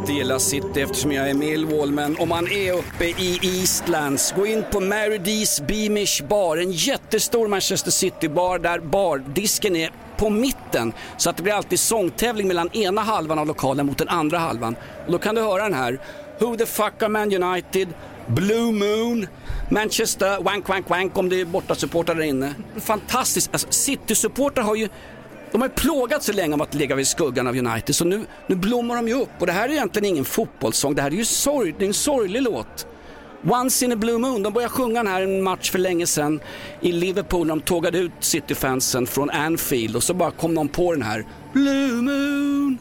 Inte 0.01 0.13
gilla 0.13 0.39
City 0.39 0.81
eftersom 0.81 1.11
jag 1.11 1.29
är 1.29 1.33
Millwall, 1.33 1.91
men 1.91 2.17
om 2.17 2.29
man 2.29 2.47
är 2.51 2.73
uppe 2.73 3.05
i 3.05 3.39
Eastlands, 3.43 4.33
gå 4.37 4.45
in 4.45 4.63
på 4.71 4.79
Mary 4.79 5.17
D's 5.17 5.65
Beamish 5.65 6.23
bar, 6.27 6.57
en 6.57 6.71
jättestor 6.71 7.47
Manchester 7.47 7.91
City-bar 7.91 8.59
där 8.59 8.79
bardisken 8.79 9.75
är 9.75 9.91
på 10.17 10.29
mitten 10.29 10.93
så 11.17 11.29
att 11.29 11.37
det 11.37 11.43
blir 11.43 11.53
alltid 11.53 11.79
sångtävling 11.79 12.47
mellan 12.47 12.69
ena 12.75 13.01
halvan 13.01 13.39
av 13.39 13.47
lokalen 13.47 13.85
mot 13.85 13.97
den 13.97 14.09
andra 14.09 14.37
halvan. 14.37 14.75
Och 15.05 15.11
då 15.11 15.17
kan 15.17 15.35
du 15.35 15.41
höra 15.41 15.63
den 15.63 15.73
här. 15.73 15.99
Who 16.39 16.55
the 16.57 16.65
fuck 16.65 17.03
are 17.03 17.09
Man 17.09 17.43
United? 17.43 17.87
Blue 18.27 18.71
Moon, 18.71 19.27
Manchester, 19.69 20.43
wank 20.43 20.69
wank 20.69 20.89
wank 20.89 21.17
om 21.17 21.29
det 21.29 21.41
är 21.41 21.45
bortasupportrar 21.45 22.15
där 22.15 22.23
inne. 22.23 22.53
Fantastiskt, 22.79 23.49
alltså 23.51 23.67
City-supportrar 23.71 24.63
har 24.63 24.75
ju 24.75 24.89
de 25.51 25.61
har 25.61 25.67
ju 25.67 25.73
plågat 25.73 26.23
så 26.23 26.33
länge 26.33 26.53
om 26.53 26.61
att 26.61 26.73
ligga 26.73 26.95
vid 26.95 27.07
skuggan 27.07 27.47
av 27.47 27.57
United 27.57 27.95
så 27.95 28.05
nu, 28.05 28.25
nu 28.47 28.55
blommar 28.55 28.95
de 28.95 29.07
ju 29.07 29.13
upp 29.13 29.29
och 29.39 29.45
det 29.45 29.51
här 29.51 29.69
är 29.69 29.73
egentligen 29.73 30.05
ingen 30.05 30.25
fotbollssång, 30.25 30.95
det 30.95 31.01
här 31.01 31.11
är 31.11 31.15
ju 31.15 31.25
sorg, 31.25 31.75
det 31.77 31.85
är 31.85 31.87
en 31.87 31.93
sorglig 31.93 32.41
låt. 32.41 32.87
Once 33.43 33.85
in 33.85 33.91
a 33.91 33.95
blue 33.95 34.17
moon, 34.17 34.43
de 34.43 34.53
började 34.53 34.73
sjunga 34.73 35.03
den 35.03 35.11
här 35.11 35.21
en 35.21 35.43
match 35.43 35.71
för 35.71 35.79
länge 35.79 36.07
sedan 36.07 36.39
i 36.81 36.91
Liverpool. 36.91 37.47
när 37.47 37.55
De 37.55 37.61
tågade 37.61 37.97
ut 37.97 38.11
City-fansen 38.19 39.07
från 39.07 39.29
Anfield 39.29 39.95
och 39.95 40.03
så 40.03 40.13
bara 40.13 40.31
kom 40.31 40.55
de 40.55 40.67
på 40.67 40.93
den 40.93 41.01
här 41.01 41.25
Blue 41.53 42.01
moon. 42.01 42.77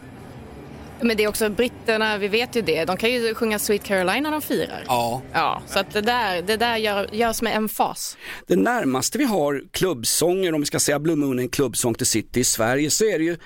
Men 1.03 1.17
det 1.17 1.25
är 1.25 1.29
också 1.29 1.51
britterna, 1.51 2.19
vi 2.19 2.29
vet 2.29 2.57
ju 2.57 2.63
det, 2.63 2.85
de 2.85 2.97
kan 2.97 3.11
ju 3.11 3.35
sjunga 3.35 3.59
Sweet 3.59 3.83
Caroline 3.83 4.23
när 4.23 4.31
de 4.31 4.43
firar. 4.43 4.85
Ja. 4.87 5.23
Ja, 5.33 5.63
så 5.67 5.79
att 5.79 5.93
det 5.93 6.01
där, 6.01 6.43
det 6.43 6.57
där 6.57 6.77
gör, 6.77 7.09
görs 7.13 7.43
med 7.43 7.57
emfas. 7.57 8.17
Det 8.47 8.57
närmaste 8.57 9.19
vi 9.19 9.25
har 9.25 9.65
klubbsånger, 9.71 10.55
om 10.55 10.61
vi 10.61 10.67
ska 10.67 10.79
säga 10.79 10.99
Blue 10.99 11.17
Moon 11.17 11.39
en 11.39 11.49
klubbsång 11.49 11.95
till 11.95 12.07
City 12.07 12.41
i 12.41 12.45
Sverige, 12.45 12.91
så 12.91 13.05
är 13.05 13.19
det 13.19 13.25
ju 13.25 13.37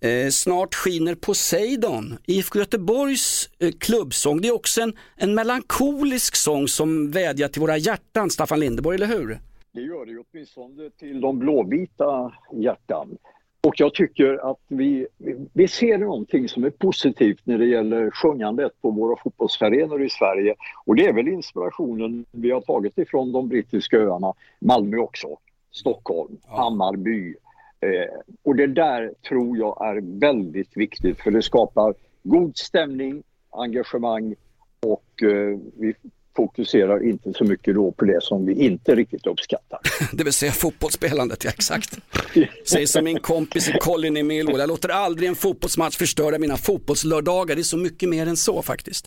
eh, 0.00 0.30
Snart 0.30 0.74
skiner 0.74 1.14
Poseidon. 1.14 2.18
IFK 2.26 2.58
Göteborgs 2.58 3.50
eh, 3.58 3.72
klubbsång, 3.80 4.40
det 4.40 4.48
är 4.48 4.54
också 4.54 4.80
en, 4.80 4.96
en 5.16 5.34
melankolisk 5.34 6.36
sång 6.36 6.68
som 6.68 7.10
vädjar 7.10 7.48
till 7.48 7.60
våra 7.60 7.76
hjärtan, 7.76 8.30
Staffan 8.30 8.60
Lindeborg, 8.60 8.94
eller 8.94 9.06
hur? 9.06 9.40
Det 9.72 9.80
gör 9.80 10.06
det 10.06 10.12
ju 10.12 10.22
åtminstone 10.32 10.90
till 10.90 11.20
de 11.20 11.38
blåvita 11.38 12.32
hjärtan. 12.62 13.08
Och 13.64 13.80
jag 13.80 13.94
tycker 13.94 14.50
att 14.50 14.60
vi, 14.68 15.06
vi 15.52 15.68
ser 15.68 15.98
någonting 15.98 16.48
som 16.48 16.64
är 16.64 16.70
positivt 16.70 17.40
när 17.44 17.58
det 17.58 17.66
gäller 17.66 18.10
sjungandet 18.10 18.72
på 18.82 18.90
våra 18.90 19.16
fotbollsarenor 19.16 20.02
i 20.02 20.10
Sverige. 20.10 20.54
Och 20.84 20.96
det 20.96 21.06
är 21.06 21.12
väl 21.12 21.28
inspirationen 21.28 22.24
vi 22.30 22.50
har 22.50 22.60
tagit 22.60 22.98
ifrån 22.98 23.32
de 23.32 23.48
brittiska 23.48 23.96
öarna, 23.96 24.34
Malmö 24.58 24.96
också, 24.96 25.28
Stockholm, 25.70 26.36
Hammarby. 26.46 27.34
Eh, 27.80 28.20
och 28.42 28.56
det 28.56 28.66
där 28.66 29.12
tror 29.28 29.58
jag 29.58 29.86
är 29.86 30.20
väldigt 30.20 30.76
viktigt 30.76 31.20
för 31.20 31.30
det 31.30 31.42
skapar 31.42 31.94
god 32.22 32.56
stämning, 32.56 33.22
engagemang 33.50 34.34
och 34.86 35.22
eh, 35.22 35.58
vi 35.78 35.94
fokuserar 36.36 37.08
inte 37.08 37.32
så 37.32 37.44
mycket 37.44 37.74
då 37.74 37.92
på 37.92 38.04
det 38.04 38.22
som 38.22 38.46
vi 38.46 38.54
inte 38.64 38.94
riktigt 38.94 39.26
uppskattar. 39.26 39.80
Det 40.12 40.24
vill 40.24 40.32
säga 40.32 40.52
fotbollsspelandet, 40.52 41.44
ja 41.44 41.50
exakt. 41.50 41.98
Säger 42.66 42.86
som 42.86 43.04
min 43.04 43.20
kompis 43.20 43.68
i 43.68 43.72
Colin 43.72 44.26
Millwall, 44.26 44.60
jag 44.60 44.68
låter 44.68 44.88
aldrig 44.88 45.28
en 45.28 45.34
fotbollsmatch 45.34 45.96
förstöra 45.96 46.38
mina 46.38 46.56
fotbollslördagar. 46.56 47.54
Det 47.54 47.60
är 47.60 47.62
så 47.62 47.76
mycket 47.76 48.08
mer 48.08 48.26
än 48.26 48.36
så 48.36 48.62
faktiskt. 48.62 49.06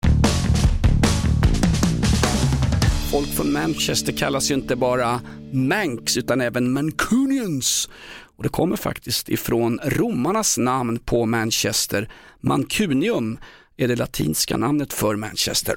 Folk 3.11 3.29
från 3.29 3.51
Manchester 3.51 4.13
kallas 4.13 4.51
ju 4.51 4.55
inte 4.55 4.75
bara 4.75 5.21
Manx 5.51 6.17
utan 6.17 6.41
även 6.41 6.73
Mancunians. 6.73 7.89
Och 8.37 8.43
det 8.43 8.49
kommer 8.49 8.75
faktiskt 8.75 9.29
ifrån 9.29 9.79
romarnas 9.83 10.57
namn 10.57 10.99
på 10.99 11.25
Manchester. 11.25 12.09
Mancunium 12.39 13.39
är 13.77 13.87
det 13.87 13.95
latinska 13.95 14.57
namnet 14.57 14.93
för 14.93 15.15
Manchester. 15.15 15.75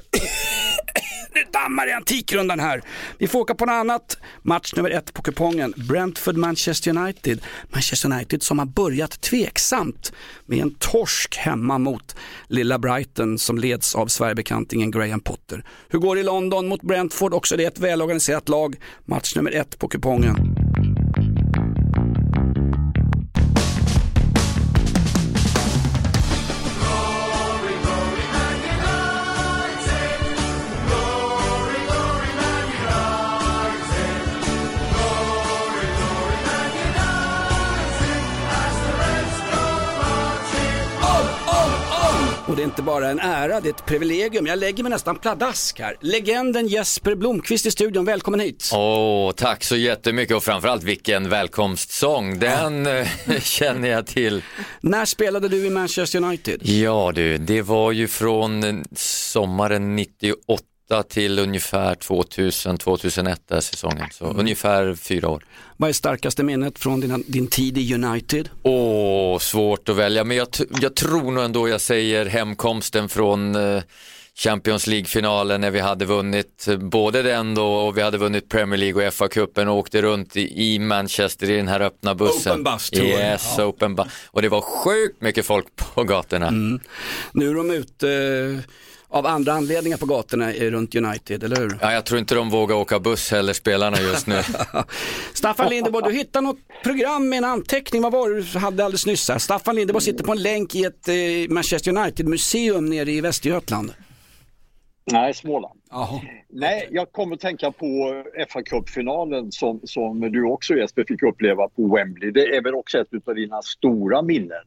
Nu 1.35 1.43
dammar 1.51 1.87
i 1.87 1.91
Antikrundan 1.91 2.59
här. 2.59 2.81
Vi 3.17 3.27
får 3.27 3.39
åka 3.39 3.55
på 3.55 3.65
något 3.65 3.73
annat. 3.73 4.17
Match 4.41 4.73
nummer 4.75 4.89
ett 4.89 5.13
på 5.13 5.21
kupongen. 5.21 5.73
Brentford-Manchester 5.77 6.97
United. 6.97 7.41
Manchester 7.73 8.11
United 8.11 8.43
som 8.43 8.59
har 8.59 8.65
börjat 8.65 9.21
tveksamt 9.21 10.13
med 10.45 10.59
en 10.59 10.75
torsk 10.79 11.37
hemma 11.37 11.77
mot 11.77 12.15
lilla 12.47 12.79
Brighton 12.79 13.39
som 13.39 13.57
leds 13.57 13.95
av 13.95 14.07
Sverigebekantingen 14.07 14.91
Graham 14.91 15.19
Potter. 15.19 15.63
Hur 15.89 15.99
går 15.99 16.15
det 16.15 16.21
i 16.21 16.23
London 16.23 16.67
mot 16.67 16.81
Brentford? 16.81 17.33
Också 17.33 17.57
det 17.57 17.63
är 17.63 17.67
ett 17.67 17.79
välorganiserat 17.79 18.49
lag. 18.49 18.75
Match 19.05 19.35
nummer 19.35 19.51
ett 19.51 19.79
på 19.79 19.87
kupongen. 19.87 20.64
Det 42.55 42.61
är 42.61 42.65
inte 42.65 42.81
bara 42.81 43.09
en 43.09 43.19
ära, 43.19 43.61
det 43.61 43.69
är 43.69 43.73
ett 43.73 43.85
privilegium. 43.85 44.47
Jag 44.47 44.59
lägger 44.59 44.83
mig 44.83 44.89
nästan 44.89 45.15
pladask 45.15 45.79
här. 45.79 45.95
Legenden 46.01 46.67
Jesper 46.67 47.15
Blomqvist 47.15 47.65
i 47.65 47.71
studion, 47.71 48.05
välkommen 48.05 48.39
hit. 48.39 48.71
Åh, 48.73 49.31
tack 49.31 49.63
så 49.63 49.75
jättemycket 49.75 50.35
och 50.35 50.43
framförallt 50.43 50.83
vilken 50.83 51.29
välkomstsång. 51.29 52.39
Den 52.39 52.85
eh, 52.85 53.07
känner 53.41 53.89
jag 53.89 54.07
till. 54.07 54.43
När 54.81 55.05
spelade 55.05 55.47
du 55.47 55.65
i 55.65 55.69
Manchester 55.69 56.23
United? 56.23 56.69
Ja 56.69 57.11
du, 57.15 57.37
det 57.37 57.61
var 57.61 57.91
ju 57.91 58.07
från 58.07 58.83
sommaren 58.95 59.95
98 59.95 60.63
till 61.09 61.39
ungefär 61.39 61.95
2000-2001 61.95 63.37
där 63.47 63.59
säsongen, 63.61 64.07
så 64.11 64.25
ungefär 64.25 64.95
fyra 64.95 65.29
år. 65.29 65.43
Vad 65.77 65.89
är 65.89 65.93
starkaste 65.93 66.43
minnet 66.43 66.79
från 66.79 66.99
dina, 66.99 67.19
din 67.27 67.47
tid 67.47 67.77
i 67.77 67.93
United? 67.93 68.49
Åh, 68.63 69.39
svårt 69.39 69.89
att 69.89 69.95
välja, 69.95 70.23
men 70.23 70.37
jag, 70.37 70.47
jag 70.81 70.95
tror 70.95 71.31
nog 71.31 71.43
ändå 71.43 71.69
jag 71.69 71.81
säger 71.81 72.25
hemkomsten 72.25 73.09
från 73.09 73.55
eh, 73.55 73.81
Champions 74.37 74.87
League-finalen 74.87 75.61
när 75.61 75.71
vi 75.71 75.79
hade 75.79 76.05
vunnit 76.05 76.67
eh, 76.67 76.77
både 76.77 77.21
den 77.21 77.55
då 77.55 77.65
och 77.73 77.97
vi 77.97 78.01
hade 78.01 78.17
vunnit 78.17 78.49
Premier 78.49 78.77
League 78.77 79.07
och 79.07 79.13
FA-cupen 79.13 79.67
och 79.67 79.77
åkte 79.77 80.01
runt 80.01 80.35
i, 80.35 80.79
Manchester 80.79 81.49
i 81.49 81.57
den 81.57 81.67
här 81.67 81.79
öppna 81.79 82.15
bussen. 82.15 82.51
Open 82.51 82.63
bus 82.63 82.89
tour. 82.89 83.05
Yes, 83.05 83.55
Ja. 83.57 83.65
open 83.65 83.95
bus. 83.95 84.07
Och 84.27 84.41
det 84.41 84.49
var 84.49 84.61
sjukt 84.61 85.21
mycket 85.21 85.45
folk 85.45 85.65
på 85.75 86.03
gatorna. 86.03 86.79
Nu 87.33 87.49
är 87.49 87.53
de 87.53 87.71
ute 87.71 88.63
av 89.07 89.25
andra 89.25 89.53
anledningar 89.53 89.97
på 89.97 90.05
gatorna 90.05 90.51
runt 90.51 90.95
United, 90.95 91.43
eller 91.43 91.55
hur? 91.55 91.77
Ja, 91.81 91.93
jag 91.93 92.05
tror 92.05 92.19
inte 92.19 92.35
de 92.35 92.49
vågar 92.49 92.75
åka 92.75 92.99
buss 92.99 93.31
heller, 93.31 93.53
spelarna 93.53 94.01
just 94.01 94.27
nu. 94.27 94.41
Staffan 95.33 95.69
Lindeborg, 95.69 96.11
du 96.11 96.17
hittade 96.17 96.47
något 96.47 96.57
program 96.83 97.29
med 97.29 97.37
en 97.37 97.43
anteckning. 97.43 98.01
Vad 98.01 98.11
var 98.11 98.29
det 98.29 98.41
du 98.41 98.59
hade 98.59 98.85
alldeles 98.85 99.05
nyss 99.05 99.29
här? 99.29 99.37
Staffan 99.37 99.75
Lindeborg 99.75 100.03
sitter 100.03 100.23
på 100.23 100.31
en 100.31 100.43
länk 100.43 100.75
i 100.75 100.83
ett 100.83 101.07
eh, 101.07 101.13
Manchester 101.49 101.97
United-museum 101.97 102.89
nere 102.89 103.11
i 103.11 103.21
Västergötland. 103.21 103.93
Nej, 105.11 105.33
Småland. 105.33 105.79
Jaha. 105.89 106.21
Nej, 106.49 106.87
jag 106.91 107.11
kommer 107.11 107.35
att 107.35 107.41
tänka 107.41 107.71
på 107.71 108.23
fa 108.49 108.61
Cup-finalen 108.61 109.51
som, 109.51 109.81
som 109.83 110.19
du 110.19 110.45
också 110.45 110.73
Jesper 110.73 111.05
fick 111.07 111.23
uppleva 111.23 111.69
på 111.69 111.95
Wembley. 111.95 112.31
Det 112.31 112.55
är 112.55 112.61
väl 112.61 112.75
också 112.75 112.99
ett 112.99 113.27
av 113.27 113.35
dina 113.35 113.61
stora 113.61 114.21
minnen? 114.21 114.63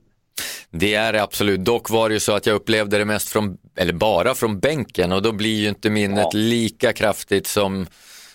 Det 0.70 0.94
är 0.94 1.12
det 1.12 1.22
absolut. 1.22 1.60
Dock 1.60 1.90
var 1.90 2.08
det 2.08 2.12
ju 2.14 2.20
så 2.20 2.32
att 2.32 2.46
jag 2.46 2.54
upplevde 2.54 2.98
det 2.98 3.04
mest 3.04 3.28
från, 3.28 3.58
eller 3.76 3.92
bara 3.92 4.34
från 4.34 4.58
bänken 4.60 5.12
och 5.12 5.22
då 5.22 5.32
blir 5.32 5.60
ju 5.60 5.68
inte 5.68 5.90
minnet 5.90 6.18
Ja. 6.18 6.30
lika 6.34 6.92
kraftigt 6.92 7.46
som 7.46 7.86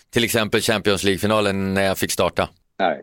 till 0.10 0.24
exempel 0.24 0.62
Champions 0.62 1.04
League-finalen 1.04 1.74
när 1.74 1.84
jag 1.84 1.98
fick 1.98 2.12
starta. 2.12 2.50
Nej. 2.80 3.02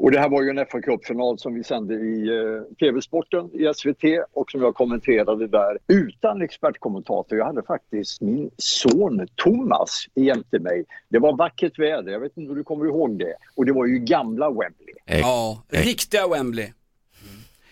Och 0.00 0.10
det 0.10 0.18
här 0.20 0.28
var 0.28 0.42
ju 0.42 0.50
en 0.50 0.66
fa 0.66 0.80
Cup-final 0.80 1.38
som 1.38 1.54
vi 1.54 1.64
sände 1.64 1.94
i 1.94 2.28
eh, 2.28 2.74
TV-sporten 2.80 3.50
i 3.52 3.74
SVT 3.74 4.04
och 4.32 4.50
som 4.50 4.62
jag 4.62 4.74
kommenterade 4.74 5.46
där 5.48 5.78
utan 5.88 6.42
expertkommentator. 6.42 7.38
Jag 7.38 7.44
hade 7.46 7.62
faktiskt 7.62 8.20
min 8.20 8.50
son 8.58 9.26
Thomas 9.34 10.04
jämte 10.14 10.58
mig. 10.58 10.84
Det 11.08 11.18
var 11.18 11.36
vackert 11.36 11.78
väder, 11.78 12.12
jag 12.12 12.20
vet 12.20 12.36
inte 12.36 12.50
om 12.50 12.56
du 12.58 12.64
kommer 12.64 12.84
ihåg 12.86 13.18
det. 13.18 13.34
Och 13.54 13.66
det 13.66 13.72
var 13.72 13.86
ju 13.86 13.98
gamla 13.98 14.48
Wembley. 14.48 14.94
Ja, 15.04 15.62
riktiga 15.68 16.28
Wembley. 16.28 16.72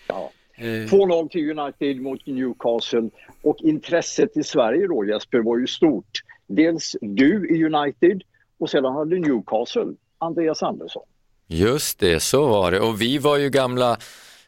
Ja. 0.07 0.31
Eh, 0.57 0.65
2-0 0.65 1.29
till 1.29 1.59
United 1.59 2.01
mot 2.01 2.25
Newcastle 2.25 3.09
och 3.41 3.57
intresset 3.61 4.37
i 4.37 4.43
Sverige 4.43 4.87
då 4.87 5.05
Jesper 5.05 5.39
var 5.39 5.57
ju 5.57 5.67
stort. 5.67 6.21
Dels 6.47 6.95
du 7.01 7.49
i 7.49 7.65
United 7.65 8.21
och 8.59 8.69
sedan 8.69 8.93
hade 8.95 9.19
Newcastle 9.19 9.93
Andreas 10.17 10.63
Andersson. 10.63 11.03
Just 11.47 11.99
det, 11.99 12.19
så 12.19 12.47
var 12.47 12.71
det. 12.71 12.79
Och 12.79 13.01
vi 13.01 13.17
var 13.17 13.37
ju 13.37 13.49
gamla 13.49 13.97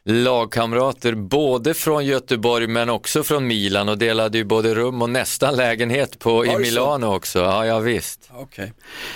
lagkamrater 0.04 1.14
både 1.14 1.74
från 1.74 2.06
Göteborg 2.06 2.66
men 2.66 2.90
också 2.90 3.22
från 3.22 3.46
Milan 3.46 3.88
och 3.88 3.98
delade 3.98 4.38
ju 4.38 4.44
både 4.44 4.74
rum 4.74 5.02
och 5.02 5.10
nästan 5.10 5.56
lägenhet 5.56 6.18
på, 6.18 6.46
i? 6.46 6.58
Milano 6.58 7.06
också. 7.06 7.38
Ja, 7.38 7.66
ja 7.66 7.78
visst. 7.78 8.30
Okej. 8.34 8.72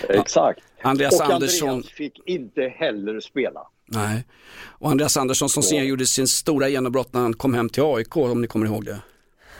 Exakt. 0.08 0.60
Andreas 0.82 1.20
och 1.20 1.34
Andersson. 1.34 1.68
Andreas 1.68 1.92
fick 1.92 2.28
inte 2.28 2.62
heller 2.62 3.20
spela. 3.20 3.60
Nej. 3.94 4.24
Och 4.66 4.90
Andreas 4.90 5.16
Andersson 5.16 5.48
som 5.48 5.62
sen 5.62 5.86
gjorde 5.86 6.06
sin 6.06 6.28
stora 6.28 6.68
genombrott 6.68 7.12
när 7.12 7.20
han 7.20 7.34
kom 7.34 7.54
hem 7.54 7.68
till 7.68 7.82
AIK, 7.82 8.16
om 8.16 8.40
ni 8.40 8.46
kommer 8.46 8.66
ihåg 8.66 8.84
det. 8.84 8.98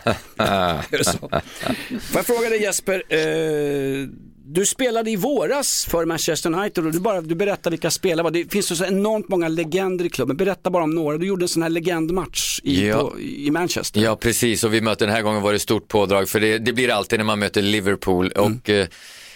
Är 0.37 0.99
det 0.99 1.05
så? 1.05 1.19
Får 1.19 2.15
jag 2.15 2.27
fråga 2.27 2.49
dig 2.49 2.63
Jesper, 2.63 3.03
eh, 3.09 4.09
du 4.47 4.67
spelade 4.67 5.11
i 5.11 5.17
våras 5.17 5.87
för 5.91 6.05
Manchester 6.05 6.53
United 6.59 6.87
och 6.87 6.93
du, 6.93 7.01
bara, 7.01 7.21
du 7.21 7.35
berättar 7.35 7.71
vilka 7.71 7.91
spelare 7.91 8.25
var. 8.25 8.31
Det 8.31 8.53
finns 8.53 8.79
så 8.79 8.85
enormt 8.85 9.29
många 9.29 9.49
legender 9.49 10.05
i 10.05 10.11
klubben. 10.11 10.37
Berätta 10.37 10.71
bara 10.71 10.85
om 10.85 10.91
några. 10.91 11.19
Du 11.19 11.27
gjorde 11.27 11.45
en 11.45 11.49
sån 11.49 11.63
här 11.63 11.71
legendmatch 11.71 12.61
i, 12.63 12.87
Ja. 12.89 12.99
på, 13.11 13.21
i 13.21 13.51
Manchester. 13.51 14.01
Ja, 14.01 14.17
precis. 14.17 14.65
Och 14.65 14.75
vi 14.75 14.81
mötte 14.81 15.05
den 15.07 15.15
här 15.15 15.23
gången 15.23 15.43
var 15.43 15.53
det 15.53 15.59
stort 15.59 15.89
pådrag, 15.89 16.29
för 16.29 16.41
det, 16.41 16.59
det 16.59 16.73
blir 16.73 16.91
alltid 16.91 17.19
när 17.19 17.25
man 17.27 17.39
möter 17.39 17.63
Liverpool. 17.63 18.29
Och, 18.29 18.71
eh, 18.71 18.87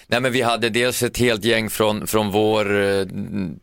nej, 0.08 0.20
men 0.20 0.32
vi 0.32 0.42
hade 0.42 0.68
dels 0.68 1.02
ett 1.02 1.18
helt 1.18 1.44
gäng 1.44 1.70
från, 1.70 2.06
från 2.06 2.30
vår 2.30 2.82
eh, 2.82 3.06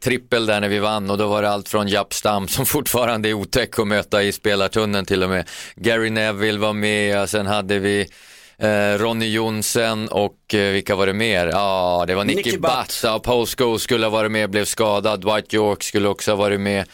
trippel 0.04 0.46
där 0.46 0.62
när 0.62 0.70
vi 0.70 0.80
vann 0.80 1.10
och 1.10 1.18
då 1.18 1.28
var 1.28 1.42
det 1.42 1.50
allt 1.50 1.70
från 1.70 1.88
Japp 1.88 2.14
Stam 2.14 2.48
som 2.48 2.66
fortfarande 2.66 3.30
är 3.30 3.34
otäck 3.34 3.80
att 3.80 3.88
möta 3.88 4.24
i 4.24 4.32
spelartunneln 4.32 5.06
till 5.06 5.24
och 5.24 5.30
med. 5.30 5.50
Gary 5.76 6.10
Neville 6.10 6.60
var 6.60 6.74
med, 6.74 7.22
och 7.22 7.30
sen 7.30 7.46
hade 7.46 7.80
vi 7.80 8.08
Eh, 8.58 8.98
Ronny 8.98 9.32
Jonsson 9.32 10.08
och 10.08 10.54
eh, 10.54 10.72
vilka 10.72 10.96
var 10.96 11.08
det 11.08 11.14
mer? 11.14 11.48
Ja, 11.48 12.04
det 12.08 12.16
var 12.16 12.24
Nicky, 12.24 12.38
Nicky 12.38 12.58
Butt. 12.58 12.72
Butt. 12.72 13.02
Ja, 13.04 13.20
Paul 13.20 13.46
Scholes 13.46 13.82
skulle 13.82 14.06
ha 14.06 14.12
varit 14.12 14.32
med, 14.32 14.50
blev 14.50 14.66
skadad. 14.66 15.22
Dwight 15.22 15.54
York 15.54 15.84
skulle 15.84 16.08
också 16.08 16.32
ha 16.32 16.36
varit 16.36 16.62
med. 16.62 16.86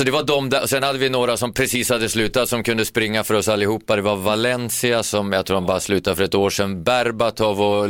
Så 0.00 0.04
det 0.04 0.10
var 0.10 0.22
de 0.22 0.50
där, 0.50 0.66
sen 0.66 0.82
hade 0.82 0.98
vi 0.98 1.08
några 1.10 1.36
som 1.36 1.52
precis 1.52 1.90
hade 1.90 2.08
slutat 2.08 2.48
som 2.48 2.62
kunde 2.62 2.84
springa 2.84 3.24
för 3.24 3.34
oss 3.34 3.48
allihopa. 3.48 3.96
Det 3.96 4.02
var 4.02 4.16
Valencia 4.16 5.02
som 5.02 5.32
jag 5.32 5.46
tror 5.46 5.54
de 5.54 5.66
bara 5.66 5.80
slutade 5.80 6.16
för 6.16 6.24
ett 6.24 6.34
år 6.34 6.50
sedan. 6.50 6.82
Berbatov 6.84 7.62
och 7.62 7.84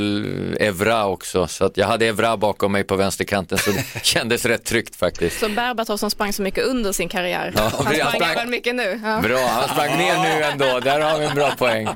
Evra 0.60 1.06
också. 1.06 1.46
Så 1.46 1.64
att 1.64 1.76
jag 1.76 1.86
hade 1.86 2.06
Evra 2.06 2.36
bakom 2.36 2.72
mig 2.72 2.84
på 2.84 2.96
vänsterkanten 2.96 3.58
så 3.58 3.70
det 3.70 3.84
kändes 4.04 4.44
rätt 4.44 4.64
tryggt 4.64 4.96
faktiskt. 4.96 5.40
Så 5.40 5.48
Berbatov 5.48 5.96
som 5.96 6.10
sprang 6.10 6.32
så 6.32 6.42
mycket 6.42 6.64
under 6.64 6.92
sin 6.92 7.08
karriär. 7.08 7.52
Ja, 7.56 7.62
han 7.62 7.70
sprang 7.94 7.94
sprang- 8.12 8.32
även 8.32 8.50
mycket 8.50 8.74
nu. 8.74 9.00
Ja. 9.04 9.20
Bra, 9.20 9.46
han 9.46 9.68
sprang 9.68 9.98
ner 9.98 10.18
nu 10.22 10.42
ändå. 10.44 10.80
Där 10.80 11.00
har 11.00 11.18
vi 11.18 11.24
en 11.24 11.34
bra 11.34 11.50
poäng. 11.58 11.88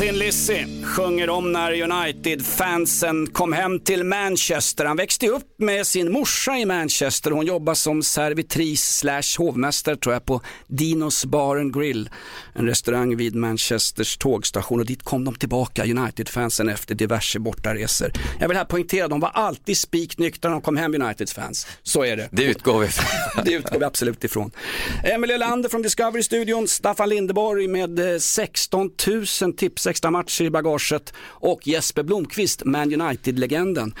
Thin 0.00 0.18
Lizzy 0.18 0.66
sjunger 0.84 1.30
om 1.30 1.52
när 1.52 1.82
United-fansen 1.82 3.26
kom 3.26 3.52
hem 3.52 3.80
till 3.80 4.04
Manchester. 4.04 4.84
Han 4.84 4.96
växte 4.96 5.28
upp 5.28 5.54
med 5.58 5.86
sin 5.86 6.12
morsa 6.12 6.58
i 6.58 6.64
Manchester. 6.64 7.30
Hon 7.30 7.46
jobbar 7.46 7.74
som 7.74 8.02
servitris 8.02 8.96
slash 8.96 9.38
hovmästare 9.38 9.96
tror 9.96 10.12
jag 10.12 10.24
på 10.24 10.42
Dinos 10.66 11.24
Bar 11.24 11.56
and 11.56 11.74
Grill. 11.74 12.10
En 12.52 12.66
restaurang 12.66 13.16
vid 13.16 13.34
Manchesters 13.34 14.16
tågstation 14.16 14.80
och 14.80 14.86
dit 14.86 15.02
kom 15.02 15.24
de 15.24 15.34
tillbaka, 15.34 15.84
United-fansen 15.84 16.68
efter 16.68 16.94
diverse 16.94 17.38
bortaresor. 17.38 18.12
Jag 18.40 18.48
vill 18.48 18.56
här 18.56 18.64
poängtera, 18.64 19.08
de 19.08 19.20
var 19.20 19.30
alltid 19.30 19.76
spiknyktra 19.76 20.50
när 20.50 20.54
de 20.54 20.62
kom 20.62 20.76
hem 20.76 20.94
United-fans. 20.94 21.66
Så 21.82 22.04
är 22.04 22.16
det. 22.16 22.28
Det 22.32 22.44
utgår 22.44 22.80
vi 22.80 22.86
ifrån. 22.86 23.06
Det 23.44 23.52
utgår 23.52 23.78
vi 23.78 23.84
absolut 23.84 24.24
ifrån. 24.24 24.50
Emelie 25.04 25.38
Lander 25.38 25.68
från 25.68 25.82
Discovery-studion, 25.82 26.68
Staffan 26.68 27.08
Lindeborg 27.08 27.68
med 27.68 28.12
eh, 28.12 28.18
16 28.18 28.90
000 29.06 29.26
extra 29.90 30.10
matcher 30.10 30.44
i 30.44 30.50
bagaget 30.50 31.12
och 31.20 31.66
Jesper 31.66 32.02
Blomqvist, 32.02 32.64
Man 32.64 33.00
United-legenden. 33.00 33.94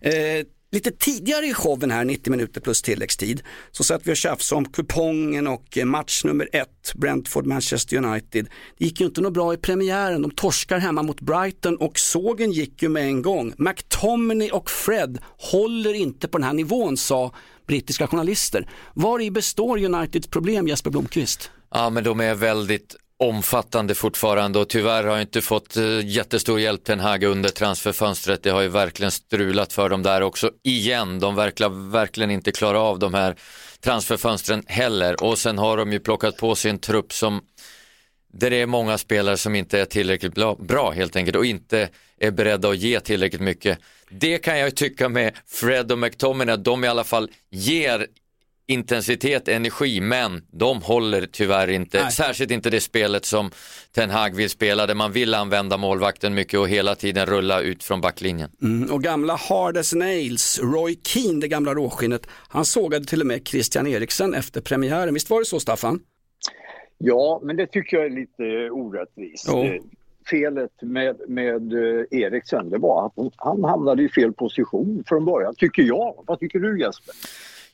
Eh, 0.00 0.46
lite 0.74 0.90
tidigare 0.90 1.46
i 1.46 1.54
showen 1.54 1.90
här, 1.90 2.04
90 2.04 2.30
minuter 2.30 2.60
plus 2.60 2.82
tilläggstid, 2.82 3.42
så 3.70 3.84
satt 3.84 4.06
vi 4.06 4.12
och 4.12 4.16
tjafsade 4.16 4.58
om 4.58 4.64
kupongen 4.64 5.46
och 5.46 5.78
eh, 5.78 5.84
match 5.84 6.24
nummer 6.24 6.48
ett, 6.52 6.92
Brentford-Manchester 6.94 7.96
United. 7.96 8.48
Det 8.78 8.84
gick 8.84 9.00
ju 9.00 9.06
inte 9.06 9.20
något 9.20 9.32
bra 9.32 9.54
i 9.54 9.56
premiären, 9.56 10.22
de 10.22 10.30
torskar 10.30 10.78
hemma 10.78 11.02
mot 11.02 11.20
Brighton 11.20 11.76
och 11.76 11.98
sågen 11.98 12.52
gick 12.52 12.82
ju 12.82 12.88
med 12.88 13.04
en 13.04 13.22
gång. 13.22 13.54
McTominay 13.58 14.50
och 14.50 14.70
Fred 14.70 15.18
håller 15.38 15.94
inte 15.94 16.28
på 16.28 16.38
den 16.38 16.46
här 16.46 16.54
nivån, 16.54 16.96
sa 16.96 17.34
brittiska 17.66 18.06
journalister. 18.06 18.68
Var 18.94 19.20
i 19.20 19.30
består 19.30 19.84
Uniteds 19.84 20.28
problem 20.28 20.68
Jesper 20.68 20.90
Blomqvist? 20.90 21.50
Ja, 21.70 21.90
men 21.90 22.04
de 22.04 22.20
är 22.20 22.34
väldigt 22.34 22.96
omfattande 23.28 23.94
fortfarande 23.94 24.58
och 24.58 24.68
tyvärr 24.68 25.04
har 25.04 25.10
jag 25.10 25.20
inte 25.20 25.40
fått 25.40 25.76
eh, 25.76 26.06
jättestor 26.06 26.60
hjälp 26.60 26.84
Ten 26.84 27.00
Hag 27.00 27.24
under 27.24 27.48
transferfönstret. 27.48 28.42
Det 28.42 28.50
har 28.50 28.60
ju 28.60 28.68
verkligen 28.68 29.10
strulat 29.10 29.72
för 29.72 29.88
dem 29.88 30.02
där 30.02 30.20
också 30.20 30.50
igen. 30.62 31.20
De 31.20 31.34
verkar 31.34 31.90
verkligen 31.90 32.30
inte 32.30 32.52
klara 32.52 32.80
av 32.80 32.98
de 32.98 33.14
här 33.14 33.36
transferfönstren 33.80 34.62
heller 34.66 35.22
och 35.22 35.38
sen 35.38 35.58
har 35.58 35.76
de 35.76 35.92
ju 35.92 36.00
plockat 36.00 36.36
på 36.36 36.54
sig 36.54 36.70
en 36.70 36.78
trupp 36.78 37.12
som 37.12 37.40
där 38.32 38.50
det 38.50 38.56
är 38.56 38.66
många 38.66 38.98
spelare 38.98 39.36
som 39.36 39.54
inte 39.54 39.80
är 39.80 39.84
tillräckligt 39.84 40.34
bra, 40.34 40.54
bra 40.54 40.90
helt 40.90 41.16
enkelt 41.16 41.36
och 41.36 41.46
inte 41.46 41.88
är 42.20 42.30
beredda 42.30 42.68
att 42.68 42.78
ge 42.78 43.00
tillräckligt 43.00 43.40
mycket. 43.40 43.78
Det 44.10 44.38
kan 44.38 44.58
jag 44.58 44.66
ju 44.66 44.70
tycka 44.70 45.08
med 45.08 45.32
Fred 45.46 45.92
och 45.92 45.98
McTominay, 45.98 46.54
att 46.54 46.64
de 46.64 46.84
i 46.84 46.88
alla 46.88 47.04
fall 47.04 47.30
ger 47.50 48.06
intensitet, 48.66 49.48
energi, 49.48 50.00
men 50.00 50.42
de 50.50 50.82
håller 50.82 51.26
tyvärr 51.32 51.70
inte, 51.70 52.02
Nej. 52.02 52.12
särskilt 52.12 52.50
inte 52.50 52.70
det 52.70 52.80
spelet 52.80 53.24
som 53.24 53.50
Ten 53.94 54.10
Hag 54.10 54.34
vill 54.36 54.50
spela, 54.50 54.86
där 54.86 54.94
man 54.94 55.12
vill 55.12 55.34
använda 55.34 55.76
målvakten 55.76 56.34
mycket 56.34 56.60
och 56.60 56.68
hela 56.68 56.94
tiden 56.94 57.26
rulla 57.26 57.60
ut 57.60 57.84
från 57.84 58.00
backlinjen. 58.00 58.50
Mm, 58.62 58.90
och 58.92 59.02
gamla 59.02 59.34
hard 59.36 59.76
as 59.76 59.94
nails, 59.94 60.60
Roy 60.62 60.98
Keane, 61.06 61.40
det 61.40 61.48
gamla 61.48 61.74
råskinnet, 61.74 62.26
han 62.48 62.64
sågade 62.64 63.04
till 63.04 63.20
och 63.20 63.26
med 63.26 63.48
Christian 63.48 63.86
Eriksen 63.86 64.34
efter 64.34 64.60
premiären. 64.60 65.14
Visst 65.14 65.30
var 65.30 65.38
det 65.38 65.44
så 65.46 65.60
Staffan? 65.60 66.00
Ja, 66.98 67.40
men 67.44 67.56
det 67.56 67.66
tycker 67.66 67.96
jag 67.96 68.06
är 68.06 68.10
lite 68.10 68.70
orättvist. 68.70 69.44
Jo. 69.48 69.62
Eh, 69.64 69.82
Felet 70.30 70.70
med, 70.82 71.16
med 71.28 71.72
eh, 71.72 72.04
Eriksen 72.20 72.70
det 72.70 72.78
var 72.78 73.06
att 73.06 73.12
han- 73.16 73.30
han 73.36 73.64
hamnade 73.64 74.02
i 74.02 74.08
fel 74.08 74.32
position 74.32 75.04
från 75.06 75.24
början, 75.24 75.54
tycker 75.54 75.82
jag. 75.82 76.24
Vad 76.26 76.40
tycker 76.40 76.58
du 76.58 76.80
Jesper? 76.80 77.14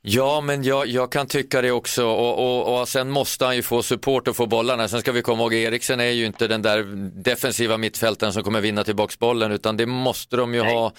Ja, 0.03 0.41
men 0.41 0.63
jag, 0.63 0.87
jag 0.87 1.13
kan 1.13 1.27
tycka 1.27 1.63
det 1.63 1.71
också 1.71 2.05
och, 2.07 2.39
och, 2.39 2.81
och 2.81 2.89
sen 2.89 3.11
måste 3.11 3.45
han 3.45 3.57
ju 3.57 3.63
få 3.63 3.83
support 3.83 4.29
och 4.29 4.37
få 4.37 4.47
bollarna. 4.47 4.89
Sen 4.89 5.01
ska 5.01 5.13
vi 5.13 5.23
komma 5.23 5.43
ihåg, 5.43 5.55
Eriksen 5.55 6.01
är 6.01 6.11
ju 6.11 6.27
inte 6.27 6.49
den 6.49 6.63
där 6.63 6.83
defensiva 7.23 7.77
mittfältaren 7.77 8.33
som 8.33 8.43
kommer 8.43 8.61
vinna 8.61 8.85
tillbaks 8.85 9.19
bollen 9.19 9.53
utan 9.53 9.77
det 9.77 9.87
måste 9.87 10.37
de 10.37 10.55
ju 10.55 10.61
ha 10.61 10.93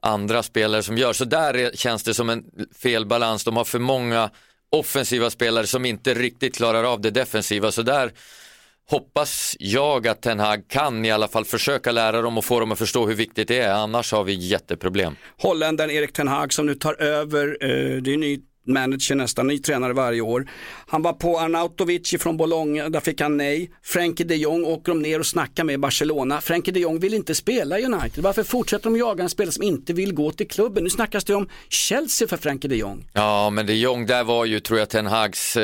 andra 0.00 0.42
spelare 0.42 0.82
som 0.82 0.98
gör. 0.98 1.12
Så 1.12 1.24
där 1.24 1.56
är, 1.56 1.70
känns 1.76 2.02
det 2.02 2.14
som 2.14 2.30
en 2.30 2.44
felbalans. 2.82 3.44
De 3.44 3.56
har 3.56 3.64
för 3.64 3.78
många 3.78 4.30
offensiva 4.70 5.30
spelare 5.30 5.66
som 5.66 5.84
inte 5.84 6.14
riktigt 6.14 6.56
klarar 6.56 6.84
av 6.84 7.00
det 7.00 7.10
defensiva. 7.10 7.72
Så 7.72 7.82
där 7.82 8.12
hoppas 8.90 9.56
jag 9.58 10.08
att 10.08 10.22
Ten 10.22 10.40
Hag 10.40 10.68
kan 10.68 11.04
i 11.04 11.10
alla 11.10 11.28
fall 11.28 11.44
försöka 11.44 11.92
lära 11.92 12.22
dem 12.22 12.38
och 12.38 12.44
få 12.44 12.60
dem 12.60 12.72
att 12.72 12.78
förstå 12.78 13.06
hur 13.06 13.14
viktigt 13.14 13.48
det 13.48 13.58
är. 13.58 13.72
Annars 13.72 14.12
har 14.12 14.24
vi 14.24 14.32
jätteproblem. 14.32 15.16
Holländaren 15.42 15.90
Erik 15.90 16.12
Ten 16.12 16.28
Hag 16.28 16.52
som 16.52 16.66
nu 16.66 16.74
tar 16.74 17.02
över, 17.02 17.46
eh, 17.60 18.02
det 18.02 18.12
är 18.12 18.16
ny 18.16 18.40
manager 18.66 19.14
nästan, 19.14 19.46
ny 19.46 19.58
tränare 19.58 19.92
varje 19.92 20.20
år. 20.20 20.48
Han 20.86 21.02
var 21.02 21.12
på 21.12 21.38
Arnautovic 21.38 22.14
från 22.20 22.36
Bologna, 22.36 22.88
där 22.88 23.00
fick 23.00 23.20
han 23.20 23.36
nej. 23.36 23.70
Frenkie 23.82 24.26
de 24.26 24.36
Jong 24.36 24.64
åker 24.64 24.92
de 24.92 25.02
ner 25.02 25.18
och 25.18 25.26
snackar 25.26 25.64
med 25.64 25.80
Barcelona. 25.80 26.40
Frenkie 26.40 26.74
de 26.74 26.80
Jong 26.80 26.98
vill 26.98 27.14
inte 27.14 27.34
spela 27.34 27.78
i 27.78 27.84
United. 27.84 28.24
Varför 28.24 28.42
fortsätter 28.42 28.84
de 28.84 28.96
jaga 28.96 29.22
en 29.22 29.30
spelare 29.30 29.52
som 29.52 29.62
inte 29.62 29.92
vill 29.92 30.14
gå 30.14 30.30
till 30.30 30.48
klubben? 30.48 30.84
Nu 30.84 30.90
snackas 30.90 31.24
det 31.24 31.34
om 31.34 31.48
Chelsea 31.68 32.28
för 32.28 32.36
Frenkie 32.36 32.68
de 32.68 32.76
Jong. 32.76 33.08
Ja, 33.12 33.50
men 33.50 33.66
de 33.66 33.74
Jong 33.74 34.06
där 34.06 34.24
var 34.24 34.44
ju, 34.44 34.60
tror 34.60 34.78
jag, 34.78 34.88
Ten 34.88 35.06
Hags 35.06 35.56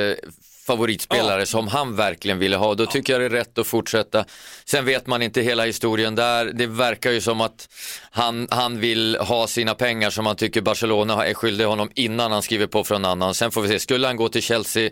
favoritspelare 0.67 1.47
som 1.47 1.69
han 1.69 1.97
verkligen 1.97 2.39
ville 2.39 2.57
ha. 2.57 2.75
Då 2.75 2.87
tycker 2.87 3.13
jag 3.13 3.23
det 3.23 3.27
är 3.27 3.31
rätt 3.31 3.59
att 3.59 3.67
fortsätta. 3.67 4.25
Sen 4.65 4.85
vet 4.85 5.07
man 5.07 5.23
inte 5.23 5.43
hela 5.43 5.65
historien 5.65 6.15
där. 6.15 6.45
Det 6.45 6.67
verkar 6.67 7.11
ju 7.11 7.21
som 7.21 7.41
att 7.41 7.69
han, 8.11 8.49
han 8.51 8.81
vill 8.81 9.17
ha 9.17 9.47
sina 9.47 9.75
pengar 9.75 10.11
som 10.11 10.27
han 10.27 10.37
tycker 10.37 10.61
Barcelona 10.61 11.27
är 11.27 11.35
skyldig 11.35 11.65
honom 11.65 11.91
innan 11.95 12.33
han 12.33 12.43
skriver 12.43 12.67
på 12.67 12.85
för 12.85 12.95
en 12.95 13.05
annan. 13.05 13.35
Sen 13.35 13.51
får 13.51 13.63
vi 13.63 13.69
se, 13.69 13.79
skulle 13.79 14.07
han 14.07 14.17
gå 14.17 14.29
till 14.29 14.43
Chelsea 14.43 14.91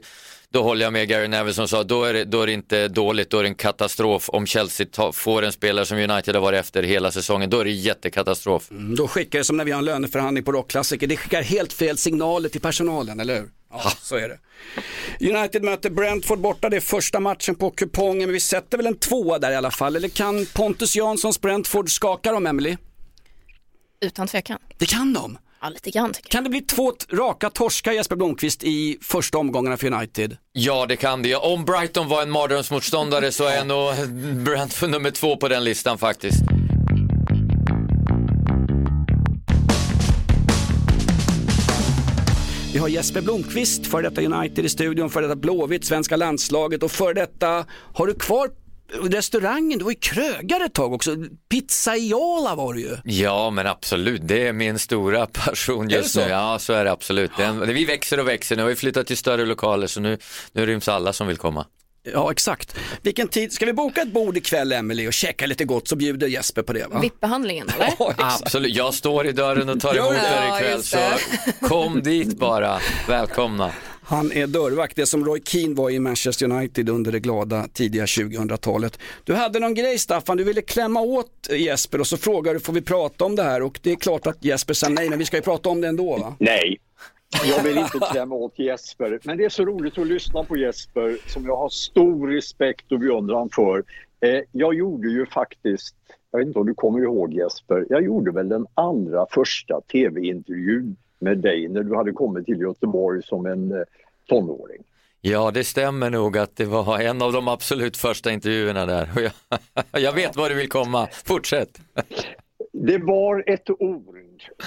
då 0.52 0.62
håller 0.62 0.86
jag 0.86 0.92
med 0.92 1.08
Gary 1.08 1.28
Neville 1.28 1.54
som 1.54 1.68
sa, 1.68 1.82
då 1.84 2.04
är, 2.04 2.12
det, 2.14 2.24
då 2.24 2.42
är 2.42 2.46
det 2.46 2.52
inte 2.52 2.88
dåligt, 2.88 3.30
då 3.30 3.38
är 3.38 3.42
det 3.42 3.48
en 3.48 3.54
katastrof 3.54 4.28
om 4.28 4.46
Chelsea 4.46 4.86
ta, 4.92 5.12
får 5.12 5.42
en 5.42 5.52
spelare 5.52 5.86
som 5.86 5.98
United 5.98 6.34
har 6.34 6.42
varit 6.42 6.60
efter 6.60 6.82
hela 6.82 7.12
säsongen, 7.12 7.50
då 7.50 7.60
är 7.60 7.64
det 7.64 7.70
jättekatastrof. 7.70 8.70
Mm, 8.70 8.94
Då 8.96 9.08
skickar 9.08 9.38
det 9.38 9.44
som 9.44 9.56
när 9.56 9.64
vi 9.64 9.70
har 9.70 9.78
en 9.78 9.84
löneförhandling 9.84 10.44
på 10.44 10.52
rockklassiker, 10.52 11.06
det 11.06 11.16
skickar 11.16 11.42
helt 11.42 11.72
fel 11.72 11.96
signaler 11.98 12.48
till 12.48 12.60
personalen, 12.60 13.20
eller 13.20 13.34
hur? 13.40 13.48
Ja, 13.72 13.92
så 14.02 14.16
är 14.16 14.28
det. 14.28 14.38
United 15.38 15.62
möter 15.62 15.90
Brentford 15.90 16.38
borta, 16.40 16.68
det 16.68 16.76
är 16.76 16.80
första 16.80 17.20
matchen 17.20 17.54
på 17.54 17.70
kupongen, 17.70 18.18
men 18.28 18.32
vi 18.32 18.40
sätter 18.40 18.76
väl 18.76 18.86
en 18.86 18.96
tvåa 18.98 19.38
där 19.38 19.50
i 19.52 19.56
alla 19.56 19.70
fall. 19.70 19.96
Eller 19.96 20.08
kan 20.08 20.46
Pontus 20.54 20.96
Janssons 20.96 21.40
Brentford 21.40 21.90
skaka 21.90 22.32
dem, 22.32 22.46
Emily? 22.46 22.76
Utan 24.00 24.26
tvekan. 24.28 24.58
Det 24.78 24.86
kan 24.86 25.12
de. 25.12 25.38
Ja, 25.62 25.68
lite 25.68 25.90
grann 25.90 26.12
tycker 26.12 26.30
Kan 26.30 26.44
det 26.44 26.50
bli 26.50 26.60
två 26.60 26.92
raka 27.12 27.50
torskar 27.50 27.92
Jesper 27.92 28.16
Blomqvist 28.16 28.64
i 28.64 28.98
första 29.02 29.38
omgångarna 29.38 29.76
för 29.76 29.92
United? 29.92 30.36
Ja, 30.52 30.86
det 30.86 30.96
kan 30.96 31.22
det. 31.22 31.36
Om 31.36 31.64
Brighton 31.64 32.08
var 32.08 32.22
en 32.22 32.30
mardrömsmotståndare 32.30 33.32
så 33.32 33.44
är 33.44 33.64
nog 33.64 34.08
Brentford 34.44 34.90
nummer 34.90 35.10
två 35.10 35.36
på 35.36 35.48
den 35.48 35.64
listan 35.64 35.98
faktiskt. 35.98 36.42
Vi 42.72 42.78
har 42.78 42.88
Jesper 42.88 43.20
Blomqvist, 43.20 43.86
för 43.86 44.02
detta 44.02 44.22
United 44.22 44.64
i 44.64 44.68
studion, 44.68 45.10
för 45.10 45.22
detta 45.22 45.36
Blåvitt, 45.36 45.84
svenska 45.84 46.16
landslaget 46.16 46.82
och 46.82 46.90
för 46.90 47.14
detta, 47.14 47.66
har 47.94 48.06
du 48.06 48.14
kvar 48.14 48.48
restaurangen, 49.02 49.78
du 49.78 49.84
var 49.84 49.92
ju 49.92 49.98
krögare 49.98 50.64
ett 50.64 50.74
tag 50.74 50.92
också. 50.92 51.16
Pizzaiala 51.50 52.54
var 52.54 52.74
det 52.74 52.80
ju. 52.80 52.96
Ja, 53.04 53.50
men 53.50 53.66
absolut. 53.66 54.20
Det 54.24 54.46
är 54.46 54.52
min 54.52 54.78
stora 54.78 55.26
passion 55.26 55.88
just 55.90 56.16
nu. 56.16 56.22
Ja, 56.22 56.58
så 56.58 56.72
är 56.72 56.84
det 56.84 56.92
absolut. 56.92 57.30
Den, 57.36 57.74
vi 57.74 57.84
växer 57.84 58.20
och 58.20 58.28
växer. 58.28 58.56
Nu 58.56 58.62
har 58.62 58.68
vi 58.68 58.76
flyttat 58.76 59.06
till 59.06 59.16
större 59.16 59.46
lokaler 59.46 59.86
så 59.86 60.00
nu, 60.00 60.18
nu 60.52 60.66
ryms 60.66 60.88
alla 60.88 61.12
som 61.12 61.26
vill 61.26 61.36
komma. 61.36 61.66
Ja, 62.02 62.30
exakt. 62.32 62.76
Vilken 63.02 63.28
tid, 63.28 63.52
ska 63.52 63.66
vi 63.66 63.72
boka 63.72 64.02
ett 64.02 64.12
bord 64.12 64.36
ikväll 64.36 64.72
Emily 64.72 65.08
och 65.08 65.12
käka 65.12 65.46
lite 65.46 65.64
gott 65.64 65.88
så 65.88 65.96
bjuder 65.96 66.26
Jesper 66.26 66.62
på 66.62 66.72
det 66.72 66.86
va? 66.86 67.00
VIP-behandlingen 67.00 67.68
eller? 67.74 67.92
Ja. 67.98 68.14
Absolut. 68.18 68.76
Jag 68.76 68.94
står 68.94 69.26
i 69.26 69.32
dörren 69.32 69.68
och 69.68 69.80
tar 69.80 69.94
emot 69.94 70.12
er 70.12 70.56
ikväll. 70.56 70.82
Så 70.82 70.98
kom 71.68 72.02
dit 72.02 72.38
bara. 72.38 72.80
Välkomna. 73.08 73.72
Han 74.02 74.32
är 74.32 74.46
dörrvakt, 74.46 74.96
det 74.96 75.06
som 75.06 75.24
Roy 75.24 75.40
Keane 75.44 75.74
var 75.74 75.90
i 75.90 75.98
Manchester 75.98 76.46
United 76.46 76.88
under 76.88 77.12
det 77.12 77.20
glada 77.20 77.68
tidiga 77.72 78.04
2000-talet. 78.04 78.98
Du 79.24 79.34
hade 79.34 79.60
någon 79.60 79.74
grej 79.74 79.98
Staffan, 79.98 80.36
du 80.36 80.44
ville 80.44 80.62
klämma 80.62 81.00
åt 81.00 81.48
Jesper 81.50 82.00
och 82.00 82.06
så 82.06 82.16
frågade 82.16 82.56
du, 82.58 82.60
får 82.60 82.72
vi 82.72 82.82
prata 82.82 83.24
om 83.24 83.36
det 83.36 83.42
här? 83.42 83.62
Och 83.62 83.80
det 83.82 83.92
är 83.92 83.96
klart 83.96 84.26
att 84.26 84.44
Jesper 84.44 84.74
sa 84.74 84.88
nej, 84.88 85.10
men 85.10 85.18
vi 85.18 85.24
ska 85.24 85.36
ju 85.36 85.42
prata 85.42 85.68
om 85.68 85.80
det 85.80 85.88
ändå 85.88 86.16
va? 86.16 86.34
Nej, 86.38 86.78
jag 87.44 87.62
vill 87.62 87.78
inte 87.78 87.98
klämma 88.12 88.34
åt 88.34 88.58
Jesper. 88.58 89.18
Men 89.22 89.38
det 89.38 89.44
är 89.44 89.48
så 89.48 89.64
roligt 89.64 89.98
att 89.98 90.06
lyssna 90.06 90.44
på 90.44 90.56
Jesper 90.56 91.18
som 91.26 91.44
jag 91.44 91.56
har 91.56 91.68
stor 91.68 92.28
respekt 92.28 92.92
och 92.92 92.98
beundran 92.98 93.50
för. 93.52 93.84
Eh, 94.20 94.40
jag 94.52 94.74
gjorde 94.74 95.08
ju 95.08 95.26
faktiskt, 95.26 95.96
jag 96.30 96.38
vet 96.38 96.46
inte 96.46 96.58
om 96.58 96.66
du 96.66 96.74
kommer 96.74 97.02
ihåg 97.02 97.32
Jesper, 97.32 97.86
jag 97.88 98.04
gjorde 98.04 98.32
väl 98.32 98.48
den 98.48 98.66
allra 98.74 99.26
första 99.30 99.80
tv-intervjun 99.80 100.96
med 101.20 101.38
dig 101.38 101.68
när 101.68 101.82
du 101.82 101.96
hade 101.96 102.12
kommit 102.12 102.46
till 102.46 102.60
Göteborg 102.60 103.22
som 103.22 103.46
en 103.46 103.72
eh, 103.72 103.82
tonåring. 104.28 104.82
Ja, 105.20 105.50
det 105.50 105.64
stämmer 105.64 106.10
nog 106.10 106.38
att 106.38 106.56
det 106.56 106.64
var 106.64 106.98
en 106.98 107.22
av 107.22 107.32
de 107.32 107.48
absolut 107.48 107.96
första 107.96 108.32
intervjuerna 108.32 108.86
där. 108.86 109.32
Jag 109.92 110.12
vet 110.12 110.36
var 110.36 110.48
du 110.48 110.54
vill 110.54 110.68
komma. 110.68 111.08
Fortsätt. 111.24 111.80
Det 112.72 112.98
var 112.98 113.44
ett 113.46 113.70
ord 113.70 114.16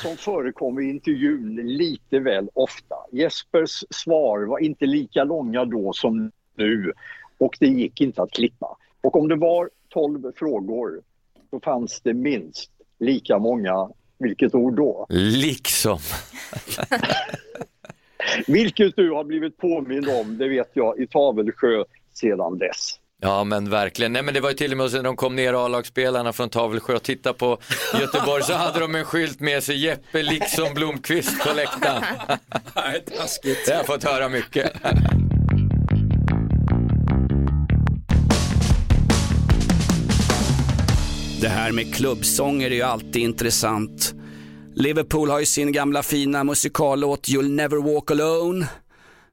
som 0.02 0.18
förekom 0.18 0.80
i 0.80 0.90
intervjun 0.90 1.56
lite 1.56 2.20
väl 2.20 2.50
ofta. 2.54 2.96
Jespers 3.12 3.84
svar 3.90 4.40
var 4.40 4.60
inte 4.60 4.86
lika 4.86 5.24
långa 5.24 5.66
då 5.66 5.94
som 5.94 6.32
nu 6.56 6.94
och 7.38 7.58
det 7.60 7.68
gick 7.68 8.02
inte 8.02 8.22
att 8.22 8.32
klippa. 8.32 8.78
Och 9.02 9.16
om 9.16 9.28
det 9.28 9.36
var 9.36 9.70
12 9.90 10.32
frågor 10.36 11.02
så 11.50 11.60
fanns 11.60 12.02
det 12.02 12.14
minst 12.14 12.72
lika 13.00 13.40
många, 13.40 13.90
vilket 14.24 14.56
ord 14.56 14.76
då? 14.76 15.06
Liksom. 15.10 16.00
Vilket 18.48 18.96
du 18.96 19.12
har 19.12 19.24
blivit 19.24 19.58
påmind 19.58 20.10
om, 20.10 20.38
det 20.38 20.48
vet 20.48 20.70
jag, 20.74 21.00
i 21.00 21.08
Tavelsjö 21.08 21.84
sedan 22.14 22.58
dess. 22.58 23.00
Ja 23.22 23.44
men 23.44 23.70
verkligen, 23.70 24.14
nej 24.14 24.24
men 24.24 24.34
det 24.34 24.40
var 24.40 24.50
ju 24.50 24.56
till 24.56 24.72
och 24.72 24.78
med 24.78 24.92
så 24.92 24.98
när 24.98 25.04
de 25.04 25.16
kom 25.16 25.36
ner 25.36 25.66
A-lagsspelarna 25.66 26.34
från 26.34 26.50
Tavelsjö 26.50 26.96
och 26.96 27.04
tittade 27.04 27.38
på 27.38 27.58
Göteborg 28.00 28.44
så 28.44 28.54
hade 28.54 28.80
de 28.80 28.96
en 28.96 29.06
skylt 29.06 29.40
med 29.40 29.64
sig 29.64 29.86
Jeppe 29.86 30.24
liksom 30.24 30.74
Blomqvist 30.74 31.44
på 31.44 31.54
läktaren. 31.54 32.04
Nej, 32.76 33.04
taskigt. 33.18 33.66
Det 33.66 33.72
har 33.72 33.78
jag 33.78 33.86
fått 33.86 34.04
höra 34.04 34.30
mycket. 34.30 34.72
Det 41.44 41.50
här 41.50 41.72
med 41.72 41.96
klubbsånger 41.96 42.72
är 42.72 42.76
ju 42.76 42.82
alltid 42.82 43.22
intressant. 43.22 44.14
Liverpool 44.76 45.30
har 45.30 45.40
ju 45.40 45.46
sin 45.46 45.72
gamla 45.72 46.04
fina 46.04 46.44
musikallåt 46.44 47.28
You'll 47.28 47.50
never 47.50 47.78
walk 47.78 48.12
alone. 48.12 48.68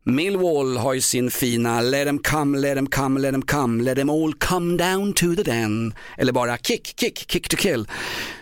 Millwall 0.05 0.77
har 0.77 0.95
ju 0.95 1.01
sin 1.01 1.31
fina 1.31 1.81
Let 1.81 2.07
them 2.07 2.19
come, 2.19 2.59
let 2.59 2.77
them 2.77 2.87
come, 2.87 3.21
let 3.21 3.33
them 3.33 3.43
come, 3.43 3.83
let 3.83 3.97
them 3.97 4.11
all 4.11 4.35
come 4.35 4.77
down 4.77 5.13
to 5.13 5.35
the 5.35 5.43
den. 5.43 5.95
Eller 6.19 6.33
bara 6.33 6.59
Kick, 6.59 7.01
kick, 7.01 7.31
kick 7.31 7.49
to 7.49 7.57
kill. 7.57 7.89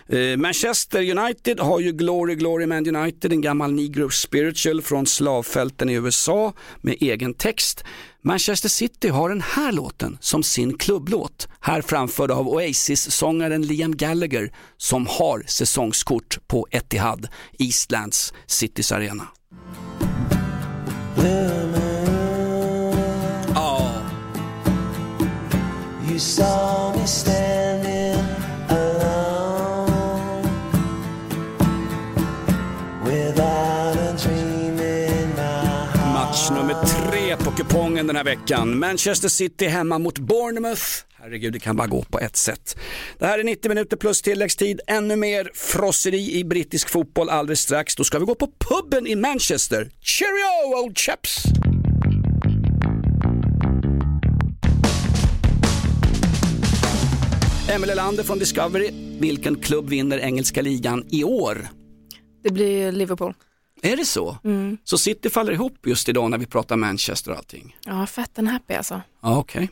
Eh, 0.09 0.37
Manchester 0.37 1.17
United 1.17 1.59
har 1.59 1.79
ju 1.79 1.91
Glory, 1.91 2.35
Glory 2.35 2.65
Man 2.65 2.95
United, 2.95 3.31
en 3.31 3.41
gammal 3.41 3.73
negro 3.73 4.09
spiritual 4.09 4.81
från 4.81 5.05
slavfälten 5.05 5.89
i 5.89 5.93
USA 5.93 6.53
med 6.81 6.95
egen 6.99 7.33
text. 7.33 7.83
Manchester 8.21 8.69
City 8.69 9.09
har 9.09 9.29
den 9.29 9.41
här 9.41 9.71
låten 9.71 10.17
som 10.21 10.43
sin 10.43 10.77
klubblåt, 10.77 11.47
här 11.59 11.81
framförd 11.81 12.31
av 12.31 12.47
Oasis-sångaren 12.47 13.61
Liam 13.61 13.97
Gallagher 13.97 14.51
som 14.77 15.07
har 15.07 15.43
säsongskort 15.47 16.39
på 16.47 16.67
Etihad, 16.71 17.27
Eastlands 17.59 18.33
Citys 18.47 18.91
arena. 18.91 19.27
Kupongen 37.69 38.07
den 38.07 38.15
här 38.15 38.23
veckan. 38.23 38.79
Manchester 38.79 39.29
City 39.29 39.67
hemma 39.67 39.99
mot 39.99 40.19
Bournemouth. 40.19 40.83
Herregud, 41.19 41.53
det 41.53 41.59
kan 41.59 41.75
bara 41.75 41.87
gå 41.87 42.03
på 42.03 42.19
ett 42.19 42.35
sätt. 42.35 42.79
Det 43.19 43.25
här 43.25 43.39
är 43.39 43.43
90 43.43 43.69
minuter 43.69 43.97
plus 43.97 44.21
tilläggstid. 44.21 44.81
Ännu 44.87 45.15
mer 45.15 45.51
frosseri 45.53 46.39
i 46.39 46.43
brittisk 46.43 46.89
fotboll 46.89 47.29
alldeles 47.29 47.59
strax. 47.59 47.95
Då 47.95 48.03
ska 48.03 48.19
vi 48.19 48.25
gå 48.25 48.35
på 48.35 48.47
puben 48.69 49.07
i 49.07 49.15
Manchester. 49.15 49.91
Cheerio 50.01 50.83
old 50.83 50.97
chaps! 50.97 51.43
Emelie 57.69 57.95
Lander 57.95 58.23
från 58.23 58.39
Discovery. 58.39 58.91
Vilken 59.19 59.55
klubb 59.55 59.89
vinner 59.89 60.19
engelska 60.19 60.61
ligan 60.61 61.05
i 61.11 61.23
år? 61.23 61.67
Det 62.43 62.51
blir 62.51 62.91
Liverpool. 62.91 63.33
Är 63.81 63.97
det 63.97 64.05
så? 64.05 64.37
Så 64.83 64.97
City 64.97 65.29
faller 65.29 65.53
ihop 65.53 65.77
just 65.85 66.09
idag 66.09 66.29
när 66.31 66.37
vi 66.37 66.45
pratar 66.45 66.75
Manchester 66.75 67.31
och 67.31 67.37
allting? 67.37 67.77
Ja, 67.85 68.05
fett 68.05 68.39
and 68.39 68.47
happy 68.47 68.73
alltså. 68.73 69.01
Ja, 69.21 69.37
okej. 69.39 69.69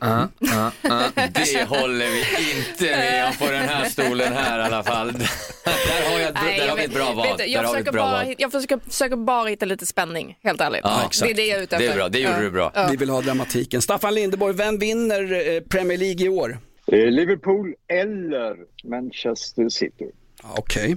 Det 1.32 1.64
håller 1.68 2.06
vi 2.10 2.20
inte 2.58 2.96
med 2.96 3.26
om 3.26 3.32
på 3.46 3.52
den 3.52 3.68
här 3.68 3.84
stolen 3.88 4.32
här 4.32 4.58
i 4.58 4.62
alla 4.62 4.82
fall. 4.82 5.12
Där 5.64 6.10
har, 6.12 6.18
jag, 6.20 6.34
Nej, 6.34 6.58
där 6.58 6.64
jag 6.66 6.70
har 6.72 6.76
vi 6.76 6.84
ett 6.84 6.94
bra 6.94 7.12
val. 7.12 7.26
vet 7.28 7.38
Där 7.38 7.44
jag, 7.44 7.64
ett 7.64 7.70
försöker 7.70 7.92
bra 7.92 8.02
bara, 8.02 8.24
val. 8.24 8.34
jag 8.38 8.52
försöker, 8.52 8.78
försöker 8.90 9.16
bara 9.16 9.48
hitta 9.48 9.66
lite 9.66 9.86
spänning, 9.86 10.38
helt 10.42 10.60
ärligt. 10.60 10.80
Ja, 10.84 11.10
det 11.22 11.30
är 11.30 11.34
det 11.34 11.46
jag 11.46 11.58
är 11.58 11.62
ute 11.62 11.78
Det 11.78 11.84
är 11.84 11.88
efter. 11.88 11.98
bra, 11.98 12.08
det 12.08 12.18
gjorde 12.18 12.40
du 12.40 12.50
bra. 12.50 12.86
Vi 12.90 12.96
vill 12.96 13.10
ha 13.10 13.20
dramatiken. 13.20 13.82
Staffan 13.82 14.14
Lindeborg, 14.14 14.54
vem 14.54 14.78
vinner 14.78 15.54
eh, 15.56 15.60
Premier 15.60 15.98
League 15.98 16.26
i 16.26 16.28
år? 16.28 16.58
Eh, 16.92 16.98
Liverpool 17.10 17.74
eller 17.92 18.56
Manchester 18.90 19.68
City. 19.68 20.06
Ja, 20.42 20.48
Okej. 20.56 20.96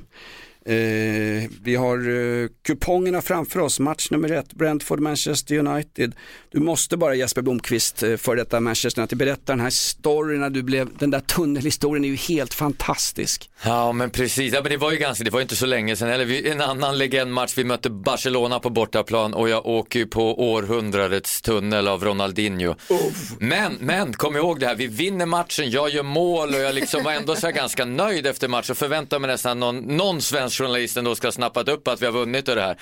Eh, 0.65 1.49
vi 1.63 1.75
har 1.75 1.97
eh, 1.97 2.47
kupongerna 2.65 3.21
framför 3.21 3.59
oss, 3.59 3.79
match 3.79 4.07
nummer 4.11 4.31
ett, 4.31 4.53
Brentford-Manchester 4.53 5.57
United. 5.67 6.15
Du 6.51 6.59
måste 6.59 6.97
bara 6.97 7.15
Jesper 7.15 7.41
Blomqvist, 7.41 8.03
eh, 8.03 8.17
för 8.17 8.35
detta 8.35 8.59
Manchester 8.59 9.01
United, 9.01 9.17
berätta 9.17 9.41
den 9.51 9.59
här 9.59 9.69
storyn 9.69 10.39
när 10.39 10.49
du 10.49 10.63
blev, 10.63 10.97
den 10.97 11.11
där 11.11 11.19
tunnelhistorien 11.19 12.05
är 12.05 12.09
ju 12.09 12.15
helt 12.15 12.53
fantastisk. 12.53 13.49
Ja 13.63 13.91
men 13.91 14.09
precis, 14.09 14.53
ja, 14.53 14.61
men 14.61 14.71
det 14.71 14.77
var 14.77 14.91
ju 14.91 14.97
ganska, 14.97 15.23
det 15.23 15.29
var 15.31 15.39
ju 15.39 15.43
inte 15.43 15.55
så 15.55 15.65
länge 15.65 15.95
sedan 15.95 16.09
heller. 16.09 16.25
Vi- 16.25 16.49
En 16.49 16.61
annan 16.61 16.97
legendmatch, 16.97 17.57
vi 17.57 17.63
mötte 17.63 17.89
Barcelona 17.89 18.59
på 18.59 18.69
bortaplan 18.69 19.33
och 19.33 19.49
jag 19.49 19.65
åker 19.65 19.99
ju 19.99 20.05
på 20.07 20.51
århundradets 20.53 21.41
tunnel 21.41 21.87
av 21.87 22.03
Ronaldinho. 22.03 22.75
Men, 23.39 23.73
men 23.79 24.13
kom 24.13 24.35
ihåg 24.35 24.59
det 24.59 24.65
här, 24.67 24.75
vi 24.75 24.87
vinner 24.87 25.25
matchen, 25.25 25.69
jag 25.71 25.89
gör 25.89 26.03
mål 26.03 26.49
och 26.49 26.59
jag 26.61 26.75
liksom 26.75 27.03
var 27.03 27.11
ändå 27.11 27.35
så 27.35 27.47
här 27.47 27.53
ganska 27.53 27.85
nöjd 27.85 28.27
efter 28.27 28.47
matchen 28.47 28.71
och 28.71 28.77
förväntar 28.77 29.19
mig 29.19 29.27
nästan 29.31 29.59
någon, 29.59 29.77
någon 29.77 30.21
svensk 30.21 30.50
Journalisten 30.57 31.03
då 31.03 31.15
ska 31.15 31.27
ha 31.27 31.31
snappat 31.31 31.69
upp 31.69 31.87
att 31.87 32.01
vi 32.01 32.05
har 32.05 32.13
vunnit 32.13 32.47
och 32.49 32.55
det 32.55 32.61
här. 32.61 32.77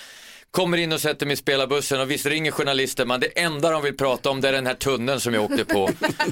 Kommer 0.52 0.78
in 0.78 0.92
och 0.92 1.02
sätter 1.02 1.26
mig 1.26 1.34
i 1.34 1.38
spelarbussen 1.38 2.00
och 2.02 2.12
visst 2.12 2.26
ringer 2.26 2.52
journalister 2.52 3.06
men 3.06 3.20
det 3.20 3.28
enda 3.40 3.70
de 3.72 3.82
vill 3.84 3.98
prata 3.98 4.30
om 4.30 4.42
det 4.42 4.48
är 4.48 4.52
den 4.54 4.68
här 4.68 4.74
tunneln 4.74 5.20
som 5.20 5.34
jag 5.34 5.44
åkte 5.44 5.66
på. 5.66 5.90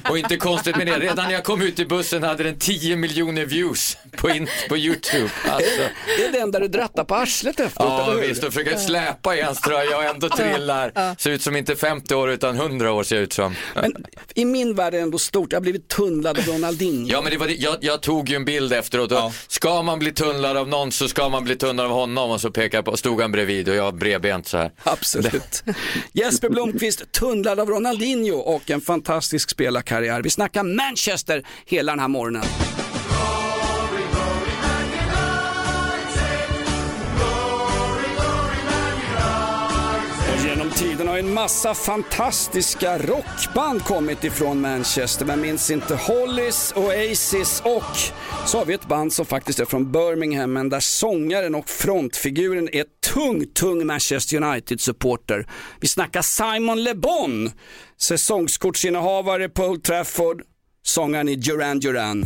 Och 0.10 0.18
inte 0.18 0.38
konstigt 0.38 0.78
med 0.78 0.88
det, 0.88 1.00
redan 1.00 1.26
när 1.26 1.34
jag 1.34 1.44
kom 1.44 1.62
ut 1.62 1.80
i 1.80 1.86
bussen 1.86 2.24
hade 2.24 2.44
den 2.44 2.60
10 2.60 2.96
miljoner 2.96 3.46
views 3.46 3.98
på, 4.18 4.30
in, 4.30 4.48
på 4.70 4.78
YouTube. 4.78 5.30
Alltså. 5.50 5.82
Det 6.18 6.26
är 6.26 6.32
det 6.32 6.40
enda 6.40 6.60
du 6.60 6.68
drattar 6.68 7.04
på 7.04 7.16
arslet 7.16 7.60
efteråt, 7.60 7.90
Ja 7.90 8.12
eller 8.12 8.22
hur? 8.22 8.28
visst, 8.28 8.44
och 8.44 8.54
försöker 8.54 8.78
släpa 8.78 9.36
i 9.36 9.42
hans 9.42 9.62
tröja 9.62 9.98
och 9.98 10.04
ändå 10.04 10.30
trillar. 10.30 11.16
Ser 11.22 11.32
ut 11.32 11.42
som 11.42 11.56
inte 11.56 11.76
50 11.76 12.16
år 12.16 12.32
utan 12.32 12.56
100 12.56 12.92
år 12.94 13.04
ser 13.04 13.16
jag 13.16 13.24
ut 13.24 13.34
som. 13.34 13.56
Men 13.76 13.94
i 14.36 14.46
min 14.46 14.76
värld 14.76 14.94
är 14.94 14.98
det 14.98 15.04
ändå 15.04 15.18
stort, 15.18 15.52
jag 15.52 15.58
har 15.58 15.62
blivit 15.62 15.88
tunnlad 15.88 16.40
av 16.40 16.46
Ronaldinho. 16.46 17.08
Ja 17.12 17.22
men 17.22 17.32
det 17.32 17.38
var 17.38 17.48
det. 17.48 17.54
Jag, 17.54 17.76
jag 17.82 18.02
tog 18.02 18.30
ju 18.30 18.36
en 18.36 18.46
bild 18.46 18.74
efteråt 18.74 19.12
och 19.12 19.32
ska 19.48 19.82
man 19.82 20.00
bli 20.00 20.12
tunnlad 20.12 20.58
av 20.58 20.68
någon 20.68 20.92
så 20.92 21.08
ska 21.08 21.30
man 21.30 21.44
bli 21.44 21.56
tunnlad 21.56 21.86
av 21.86 21.92
honom 21.92 22.32
och 22.32 22.42
så 22.42 22.52
pekar 22.52 22.78
jag 22.78 22.86
på, 22.86 22.98
stod 22.98 23.22
han 23.22 23.32
bredvid 23.32 23.70
och 23.70 23.76
jag 23.76 23.96
bredbent 24.08 24.48
så 24.48 24.58
här. 24.58 24.72
Absolut. 24.84 25.64
Jesper 26.14 26.50
Blomqvist, 26.50 27.12
tunnlad 27.12 27.60
av 27.60 27.70
Ronaldinho 27.70 28.36
och 28.36 28.72
en 28.72 28.82
fantastisk 28.82 29.50
spelarkarriär. 29.50 30.22
Vi 30.22 30.30
snackar 30.30 30.64
Manchester 30.64 31.44
hela 31.66 31.92
den 31.92 32.00
här 32.00 32.08
morgonen. 32.08 32.67
Genom 40.48 40.70
tiderna 40.70 41.12
har 41.12 41.18
en 41.18 41.34
massa 41.34 41.74
fantastiska 41.74 42.98
rockband 42.98 43.84
kommit 43.84 44.24
ifrån 44.24 44.62
Manchester. 44.62 45.26
Man 45.26 45.42
minns 45.42 45.72
inte 45.72 45.96
Hollies, 45.96 46.74
Oasis 46.76 47.62
och 47.66 47.96
så 48.46 48.58
har 48.58 48.66
vi 48.66 48.74
ett 48.74 48.88
band 48.88 49.14
som 49.14 49.26
faktiskt 49.26 49.60
är 49.60 49.66
från 49.66 49.92
Birmingham 49.92 50.54
men 50.54 50.70
där 50.70 50.80
sångaren 50.80 51.56
och 51.56 51.70
frontfiguren 51.70 52.70
är 52.72 52.86
tung, 53.14 53.46
tung 53.46 53.86
Manchester 53.86 54.44
United-supporter. 54.44 55.48
Vi 55.80 55.88
snackar 55.88 56.22
Simon 56.22 56.84
Le 56.84 56.94
Bon, 56.94 57.52
säsongskortsinnehavare 57.98 59.50
på 59.50 59.64
Old 59.64 59.84
Trafford, 59.84 60.42
sångaren 60.84 61.30
i 61.30 61.36
Duran 61.36 61.80
Duran. 61.80 62.26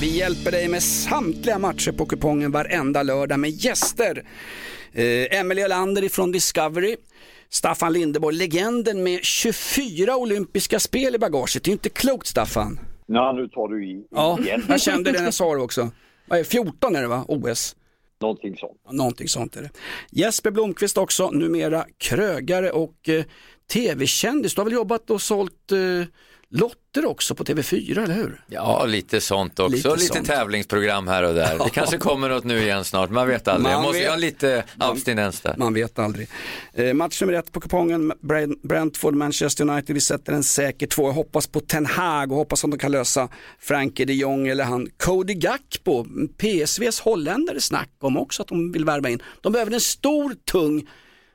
Vi 0.00 0.18
hjälper 0.18 0.50
dig 0.50 0.68
med 0.68 0.82
samtliga 0.82 1.58
matcher 1.58 1.92
på 1.92 2.06
kupongen 2.06 2.52
varenda 2.52 3.02
lördag 3.02 3.40
med 3.40 3.50
gäster. 3.50 4.24
Eh, 4.92 5.38
Emelie 5.38 5.64
Olander 5.64 6.04
ifrån 6.04 6.32
Discovery. 6.32 6.96
Staffan 7.48 7.92
Lindeborg, 7.92 8.36
legenden 8.36 9.02
med 9.02 9.24
24 9.24 10.16
olympiska 10.16 10.80
spel 10.80 11.14
i 11.14 11.18
bagaget. 11.18 11.64
Det 11.64 11.70
är 11.70 11.72
inte 11.72 11.88
klokt 11.88 12.26
Staffan. 12.26 12.80
Nej, 13.06 13.34
nu 13.34 13.48
tar 13.48 13.68
du 13.68 13.86
i 13.86 14.04
Ja, 14.10 14.38
jag 14.68 14.80
kände 14.80 15.12
det 15.12 15.18
när 15.18 15.24
jag 15.24 15.34
sa 15.34 15.54
det 15.54 15.60
också. 15.62 15.90
Vad 16.26 16.38
är 16.38 16.42
det, 16.42 16.48
14 16.48 16.96
är 16.96 17.02
det 17.02 17.08
va, 17.08 17.24
OS? 17.28 17.76
Någonting 18.20 18.56
sånt. 18.56 18.78
Någonting 18.90 19.28
sånt 19.28 19.56
är 19.56 19.62
det. 19.62 19.70
Jesper 20.10 20.50
Blomqvist 20.50 20.98
också, 20.98 21.30
numera 21.30 21.84
krögare 21.98 22.70
och 22.70 23.08
eh, 23.08 23.24
tv-kändis. 23.72 24.54
Du 24.54 24.60
har 24.60 24.64
väl 24.64 24.74
jobbat 24.74 25.10
och 25.10 25.22
sålt 25.22 25.72
eh, 25.72 25.78
lotter 26.52 27.06
också 27.06 27.34
på 27.34 27.44
TV4, 27.44 28.02
eller 28.04 28.14
hur? 28.14 28.40
Ja, 28.46 28.84
lite 28.86 29.20
sånt 29.20 29.58
också. 29.58 29.76
Lite 29.76 29.88
Lite, 29.94 30.14
sånt. 30.14 30.26
tävlingsprogram 30.26 31.08
här 31.08 31.22
och 31.22 31.34
där. 31.34 31.58
Det 31.64 31.70
kanske 31.70 31.98
kommer 31.98 32.28
något 32.28 32.44
nu 32.44 32.58
igen 32.62 32.84
snart, 32.84 33.10
man 33.10 33.28
vet 33.28 33.48
aldrig. 33.48 33.62
Man 33.62 33.72
Jag 33.72 33.82
måste 33.82 33.98
vet. 34.00 34.08
ha 34.10 34.16
lite 34.16 34.64
abstinens 34.78 35.40
där. 35.40 35.54
Man 35.58 35.74
vet 35.74 35.98
aldrig. 35.98 36.28
Eh, 36.74 36.94
match 36.94 37.20
nummer 37.20 37.34
ett 37.34 37.52
på 37.52 37.60
kupongen, 37.60 38.12
Brent- 38.12 38.60
Brentford, 38.62 39.14
Manchester 39.14 39.68
United. 39.70 39.94
Vi 39.94 40.00
sätter 40.00 40.32
en 40.32 40.44
säker 40.44 40.86
två. 40.86 41.06
Jag 41.08 41.12
hoppas 41.12 41.46
på 41.46 41.60
Ten 41.60 41.86
Hag 41.86 42.32
och 42.32 42.38
hoppas 42.38 42.64
att 42.64 42.70
de 42.70 42.78
kan 42.78 42.92
lösa 42.92 43.28
Frankie 43.60 44.06
de 44.06 44.12
Jong 44.14 44.48
eller 44.48 44.64
han 44.64 44.86
Cody 44.96 45.34
Gakpo. 45.34 46.06
PSVs 46.38 47.00
holländare 47.00 47.60
snack 47.60 47.90
om 48.00 48.16
också 48.16 48.42
att 48.42 48.48
de 48.48 48.72
vill 48.72 48.84
värva 48.84 49.08
in. 49.08 49.22
De 49.40 49.52
behöver 49.52 49.72
en 49.72 49.80
stor, 49.80 50.34
tung 50.50 50.88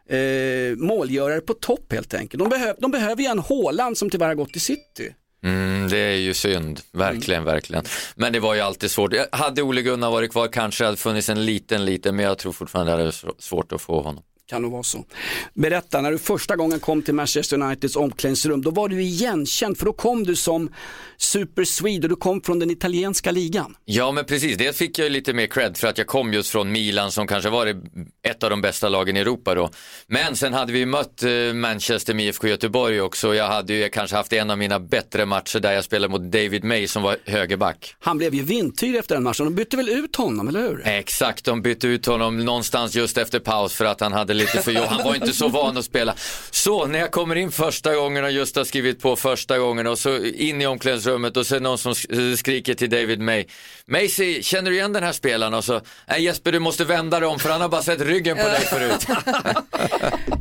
eh, 0.10 0.78
målgörare 0.78 1.41
på 1.41 1.54
topp 1.54 1.94
helt 1.94 2.13
enkelt. 2.13 2.39
De, 2.39 2.50
behöv, 2.50 2.76
de 2.80 2.91
behöver 2.91 3.22
ju 3.22 3.28
en 3.28 3.39
Haaland 3.39 3.98
som 3.98 4.10
tyvärr 4.10 4.28
har 4.28 4.36
gått 4.36 4.52
till 4.52 4.62
City. 4.62 5.13
Mm, 5.44 5.88
det 5.89 5.98
är 5.98 6.15
ju 6.15 6.34
synd, 6.34 6.80
verkligen, 6.91 7.44
verkligen. 7.44 7.84
Men 8.15 8.34
det 8.34 8.39
var 8.39 8.56
ju 8.56 8.62
alltid 8.62 8.91
svårt. 8.91 9.13
Hade 9.32 9.62
Ole 9.62 9.82
Gunnar 9.82 10.12
varit 10.12 10.32
kvar 10.32 10.48
kanske 10.48 10.84
det 10.84 10.88
hade 10.88 10.98
funnits 10.98 11.30
en 11.30 11.46
liten, 11.46 11.86
liten, 11.86 12.15
men 12.15 12.26
jag 12.26 12.38
tror 12.38 12.52
fortfarande 12.52 12.91
det 12.91 12.98
hade 12.98 13.04
varit 13.24 13.41
svårt 13.41 13.72
att 13.72 13.82
få 13.82 14.02
honom. 14.02 14.24
Kan 14.49 14.62
nog 14.62 14.71
vara 14.71 14.84
så. 14.84 15.05
Berätta, 15.53 16.01
när 16.01 16.12
du 16.12 16.17
första 16.17 16.55
gången 16.55 16.79
kom 16.79 17.01
till 17.01 17.13
Manchester 17.13 17.62
Uniteds 17.62 17.95
omklädningsrum, 17.95 18.62
då 18.62 18.71
var 18.71 18.88
du 18.89 19.01
igenkänd 19.01 19.77
för 19.77 19.86
då 19.86 19.93
kom 19.93 20.23
du 20.23 20.36
som 20.36 20.69
Super 21.17 21.63
Swede 21.65 22.03
och 22.05 22.10
du 22.10 22.15
kom 22.15 22.41
från 22.41 22.60
den 22.60 22.71
italienska 22.71 23.31
ligan. 23.31 23.75
Ja, 23.86 24.12
men 24.12 24.25
precis. 24.25 24.58
Det 24.58 24.75
fick 24.77 24.99
jag 24.99 25.12
lite 25.12 25.34
mer 25.34 25.47
cred 25.47 25.77
för 25.77 25.88
att 25.88 25.97
jag 25.97 26.08
kom 26.08 26.34
just 26.34 26.49
från 26.49 26.71
Milan 26.71 27.12
som 27.12 27.27
kanske 27.27 27.49
var 27.49 27.65
det- 27.65 27.81
ett 28.29 28.43
av 28.43 28.49
de 28.49 28.62
bästa 28.62 28.89
lagen 28.89 29.17
i 29.17 29.19
Europa 29.19 29.55
då. 29.55 29.69
Men 30.08 30.36
sen 30.36 30.53
hade 30.53 30.73
vi 30.73 30.86
mött 30.86 31.23
eh, 31.23 31.31
Manchester 31.53 32.13
med 32.13 32.25
IFK 32.25 32.47
Göteborg 32.47 33.01
också. 33.01 33.36
Jag 33.36 33.47
hade 33.47 33.73
ju 33.73 33.89
kanske 33.89 34.15
haft 34.15 34.34
en 34.34 34.49
av 34.49 34.58
mina 34.58 34.79
bättre 34.79 35.25
matcher 35.25 35.60
där 35.60 35.71
jag 35.73 35.84
spelade 35.84 36.12
mot 36.12 36.21
David 36.31 36.63
May 36.63 36.88
som 36.88 37.03
var 37.03 37.17
högerback. 37.25 37.95
Han 37.99 38.17
blev 38.17 38.34
ju 38.36 38.43
vintyr 38.43 38.95
efter 38.95 39.15
den 39.15 39.23
matchen, 39.23 39.45
de 39.45 39.55
bytte 39.55 39.77
väl 39.77 39.89
ut 39.89 40.15
honom, 40.15 40.47
eller 40.47 40.62
hur? 40.62 40.81
Exakt, 40.88 41.45
de 41.45 41.62
bytte 41.62 41.88
ut 41.88 42.05
honom 42.05 42.45
någonstans 42.45 42.95
just 42.95 43.17
efter 43.17 43.39
paus 43.39 43.73
för 43.73 43.86
att 43.86 43.99
han 44.01 44.13
hade 44.13 44.35
lite 44.36 44.62
för 44.62 44.71
jobb. 44.71 44.86
Han 44.86 45.04
var 45.04 45.15
inte 45.15 45.34
så 45.34 45.48
van 45.48 45.78
att 45.78 45.86
spela. 45.86 46.15
Så 46.52 46.86
när 46.86 47.00
jag 47.00 47.12
kommer 47.12 47.36
in 47.36 47.52
första 47.52 47.95
gången 47.95 48.24
och 48.24 48.32
just 48.32 48.56
har 48.56 48.63
skrivit 48.63 49.02
på 49.02 49.15
första 49.15 49.58
gången 49.58 49.88
och 49.88 50.00
så 50.00 50.17
in 50.26 50.62
i 50.62 50.67
omklädningsrummet 50.67 51.38
och 51.38 51.45
så 51.45 51.56
är 51.56 51.60
det 51.60 51.63
någon 51.63 51.78
som 51.78 51.93
sk- 51.93 52.36
skriker 52.36 52.74
till 52.74 52.89
David 52.89 53.19
May. 53.21 53.45
Macy, 53.86 54.43
känner 54.43 54.69
du 54.71 54.76
igen 54.78 54.93
den 54.93 55.04
här 55.04 55.12
spelaren? 55.12 55.54
Och 55.54 55.63
så, 55.65 55.82
nej 56.08 56.24
Jesper 56.24 56.52
du 56.52 56.60
måste 56.60 56.86
vända 56.86 57.19
dig 57.19 57.30
om 57.30 57.39
för 57.39 57.50
han 57.50 57.62
har 57.62 57.69
bara 57.69 57.82
sett 57.84 58.02
ryggen 58.02 58.38
på 58.38 58.43
dig 58.43 58.60
förut. 58.65 59.08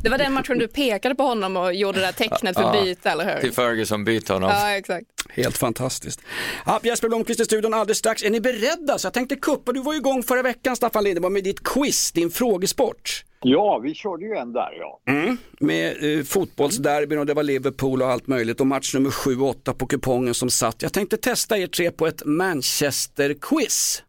Det 0.02 0.08
var 0.08 0.18
den 0.18 0.32
matchen 0.32 0.58
du 0.58 0.68
pekade 0.68 1.14
på 1.14 1.22
honom 1.22 1.56
och 1.56 1.74
gjorde 1.74 2.00
det 2.00 2.06
där 2.06 2.12
tecknet 2.12 2.56
för 2.56 2.62
Ja, 2.62 2.82
byte, 2.84 3.10
eller 3.10 3.34
hur? 3.34 3.40
Till 3.40 3.52
Ferguson, 3.52 4.04
byt 4.04 4.28
honom. 4.28 4.50
Ja, 4.50 4.70
exakt. 4.76 5.06
Helt 5.30 5.58
fantastiskt. 5.58 6.20
Ja, 6.66 6.80
Jesper 6.82 7.08
Blomqvist 7.08 7.40
i 7.40 7.44
studion 7.44 7.74
alldeles 7.74 7.98
strax. 7.98 8.22
Är 8.22 8.30
ni 8.30 8.40
beredda? 8.40 8.98
Så 8.98 9.06
jag 9.06 9.12
tänkte 9.14 9.36
kuppa, 9.36 9.72
du 9.72 9.80
var 9.82 9.92
ju 9.92 9.98
igång 9.98 10.22
förra 10.22 10.42
veckan 10.42 10.76
Staffan 10.76 11.04
Lindeborg 11.04 11.32
med 11.32 11.44
ditt 11.44 11.64
quiz, 11.64 12.12
din 12.12 12.30
frågesport. 12.30 13.24
Ja, 13.44 13.78
vi 13.78 13.94
körde 13.94 14.24
ju 14.24 14.34
en 14.34 14.52
där 14.52 14.72
ja. 14.78 15.00
Mm. 15.06 15.36
Med 15.60 16.18
eh, 16.18 16.24
fotbollsderbyn 16.24 17.18
och 17.18 17.26
det 17.26 17.34
var 17.34 17.42
Liverpool 17.42 18.02
och 18.02 18.08
allt 18.08 18.26
möjligt 18.26 18.60
och 18.60 18.66
match 18.66 18.94
nummer 18.94 19.10
7 19.10 19.40
och 19.40 19.48
8 19.48 19.74
på 19.74 19.86
kupongen 19.86 20.34
som 20.34 20.50
satt. 20.50 20.82
Jag 20.82 20.92
tänkte 20.92 21.16
testa 21.16 21.58
er 21.58 21.66
tre 21.66 21.90
på 21.90 22.06
ett 22.06 22.22
Manchester-quiz. 22.24 24.02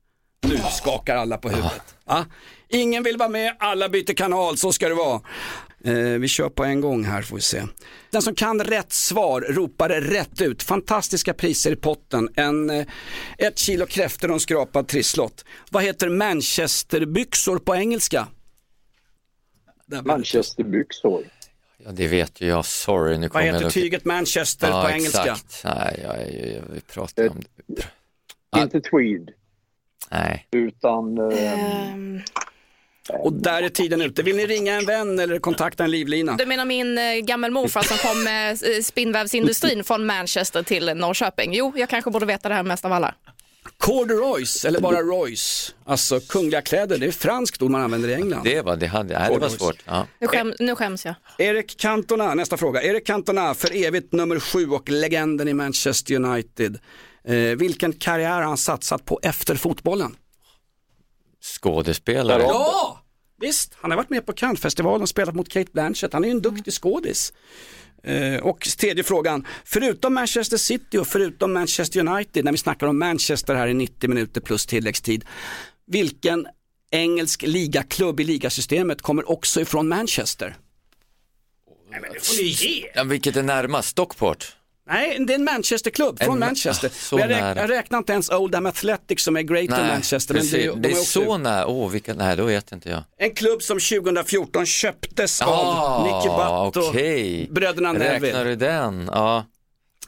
Nu 0.48 0.58
skakar 0.72 1.16
alla 1.16 1.38
på 1.38 1.50
huvudet. 1.50 1.96
Ja. 2.06 2.26
Ingen 2.70 3.04
vill 3.04 3.18
vara 3.18 3.30
med, 3.30 3.56
alla 3.60 3.90
byter 3.90 4.14
kanal, 4.14 4.58
så 4.58 4.72
ska 4.72 4.90
det 4.90 4.96
vara. 4.96 5.22
Eh, 5.86 5.94
vi 5.94 6.28
kör 6.28 6.50
på 6.50 6.64
en 6.64 6.82
gång 6.82 7.04
här 7.04 7.22
får 7.22 7.36
vi 7.36 7.42
se. 7.42 7.64
Den 8.12 8.22
som 8.22 8.36
kan 8.36 8.64
rätt 8.64 8.94
svar 8.94 9.42
ropar 9.42 9.90
det 9.90 10.02
rätt 10.02 10.42
ut. 10.42 10.64
Fantastiska 10.64 11.34
priser 11.34 11.72
i 11.72 11.76
potten. 11.76 12.30
En, 12.36 12.70
eh, 12.70 12.86
ett 13.38 13.58
kilo 13.58 13.86
kräftor 13.86 14.28
och 14.28 14.34
en 14.34 14.40
skrapad 14.40 14.88
trisslott. 14.88 15.46
Vad 15.72 15.84
heter 15.84 16.10
Manchesterbyxor 16.10 17.58
på 17.58 17.76
engelska? 17.76 18.28
Manchesterbyxor. 20.06 21.24
Ja, 21.78 21.92
det 21.92 22.08
vet 22.08 22.42
ju 22.42 22.48
jag, 22.48 22.66
sorry. 22.66 23.18
Nu 23.18 23.22
Vad 23.22 23.32
kommer 23.32 23.46
heter 23.46 23.62
jag... 23.62 23.74
tyget 23.74 24.06
Manchester 24.06 24.70
ja, 24.70 24.84
på 24.84 24.90
engelska? 24.90 25.22
Exakt. 25.22 25.62
Nej, 25.64 26.00
jag, 26.04 26.18
jag, 26.56 26.62
vi 26.74 26.82
pratar 26.82 27.30
om 27.30 27.44
det. 27.68 28.62
Inte 28.62 28.82
tweed, 28.82 29.30
Nej. 30.12 30.48
utan... 30.52 31.32
Ehm, 31.32 32.22
Och 33.10 33.34
där 33.34 33.64
är 33.64 33.70
tiden 33.70 34.02
ute. 34.02 34.24
Vill 34.24 34.36
ni 34.36 34.46
ringa 34.46 34.74
en 34.74 34.86
vän 34.86 35.20
eller 35.20 35.40
kontakta 35.40 35.84
en 35.84 35.92
livlina? 35.92 36.36
Du 36.38 36.46
menar 36.46 36.66
min 36.66 36.98
eh, 36.98 37.04
gammelmorfar 37.14 37.82
som 37.82 37.98
kom 37.98 38.24
med 38.24 38.52
eh, 38.52 38.82
spinnvävsindustrin 38.84 39.84
från 39.84 40.06
Manchester 40.06 40.64
till 40.64 40.94
Norrköping? 40.96 41.54
Jo, 41.54 41.74
jag 41.76 41.90
kanske 41.90 42.12
borde 42.12 42.26
veta 42.26 42.50
det 42.50 42.56
här 42.56 42.64
mest 42.64 42.86
av 42.86 42.92
alla. 42.92 43.16
Corduroys 43.86 44.66
eller 44.66 44.80
bara 44.80 45.02
Royce. 45.02 45.74
Alltså 45.86 46.20
kungliga 46.20 46.62
kläder, 46.62 46.98
det 46.98 47.06
är 47.06 47.12
franskt 47.12 47.62
ord 47.62 47.72
man 47.72 47.82
använder 47.82 48.10
i 48.10 48.14
England. 48.14 48.44
Det 48.44 48.62
var, 48.62 48.76
det 48.76 48.88
hade, 48.88 49.20
nej, 49.20 49.34
det 49.34 49.40
var 49.40 49.50
svårt. 49.50 49.84
Ja. 49.86 50.08
Nu, 50.20 50.28
skäm, 50.28 50.54
nu 50.60 50.76
skäms 50.76 51.06
jag. 51.06 51.16
Erik 51.38 51.78
Cantona, 51.78 52.34
nästa 52.34 52.58
fråga. 52.58 52.84
Erik 52.84 53.08
Cantona, 53.08 53.54
för 53.54 53.86
evigt 53.86 54.14
nummer 54.14 54.40
sju 54.40 54.70
och 54.70 54.90
legenden 54.90 55.48
i 55.48 55.54
Manchester 55.54 56.16
United. 56.16 56.80
Eh, 57.28 57.36
vilken 57.36 57.94
karriär 57.94 58.32
har 58.32 58.42
han 58.42 58.58
satsat 58.58 59.06
på 59.06 59.20
efter 59.24 59.56
fotbollen? 59.56 60.16
Skådespelare. 61.42 62.44
Ja, 62.44 63.02
visst. 63.42 63.74
Han 63.82 63.92
har 63.92 63.98
varit 63.98 64.10
med 64.10 64.26
på 64.26 64.34
Cannesfestivalen 64.34 65.02
och 65.02 65.10
spelat 65.10 65.36
mot 65.36 65.50
Kate 65.50 65.70
Blanchett. 65.74 66.14
Han 66.14 66.24
är 66.24 66.28
ju 66.28 66.32
en 66.32 66.42
duktig 66.42 66.74
skådis. 66.74 67.34
Eh, 68.06 68.40
och 68.40 68.60
tredje 68.78 69.04
frågan, 69.04 69.48
förutom 69.66 70.14
Manchester 70.14 70.58
City 70.58 70.98
och 70.98 71.08
förutom 71.08 71.54
Manchester 71.54 72.08
United, 72.08 72.46
när 72.46 72.52
vi 72.52 72.58
snackar 72.58 72.88
om 72.88 73.00
Manchester 73.00 73.56
här 73.56 73.68
i 73.68 73.74
90 73.74 74.10
minuter 74.10 74.42
plus 74.42 74.66
tilläggstid, 74.66 75.26
vilken 75.88 76.48
engelsk 76.92 77.42
ligaklubb 77.42 78.20
i 78.20 78.24
ligasystemet 78.24 79.02
kommer 79.02 79.32
också 79.32 79.62
ifrån 79.62 79.88
Manchester? 79.88 80.56
Nej, 81.92 82.00
men 82.02 82.14
det 82.14 82.26
får 82.26 82.44
ni 82.44 82.48
ge. 82.50 82.92
Ja, 82.96 83.04
vilket 83.04 83.36
är 83.36 83.44
närmast? 83.44 83.90
Stockport? 83.90 84.55
Nej, 84.88 85.18
det 85.28 85.34
är 85.34 85.36
en 85.36 85.44
Manchesterklubb 85.44 86.20
från 86.24 86.34
En- 86.34 86.40
Manchester. 86.40 86.92
ah, 87.12 87.20
jag, 87.20 87.30
räk- 87.30 87.58
jag 87.58 87.70
räknar 87.70 87.98
inte 87.98 88.14
ens 88.14 88.30
Oldham 88.30 88.66
Athletic 88.66 89.24
som 89.24 89.36
är 89.38 89.42
Greater 89.42 89.88
Manchester. 89.88 90.34
Men 90.34 90.42
precis. 90.44 90.52
det, 90.66 90.72
det, 90.76 90.80
de 90.80 90.88
är 90.90 90.92
också 90.92 91.04
så 91.24 91.38
nära. 91.38 91.68
Åh, 91.68 91.90
vilka, 91.92 92.14
nej, 92.14 92.38
då 92.38 92.44
vet 92.46 92.72
inte 92.72 92.90
jag. 92.90 93.04
En 93.18 93.32
klubb 93.36 93.62
som 93.62 93.80
2014 93.80 94.66
köptes 94.66 95.42
Ah, 95.42 95.46
av 95.46 96.04
Nicky 96.04 96.30
Butt 96.30 96.78
och 96.78 96.90
okej. 96.90 97.48
bröderna 97.52 97.94
Räknar 97.94 98.10
Neville 98.14 98.44
du 98.44 98.56
den? 98.56 99.10
Ja. 99.14 99.46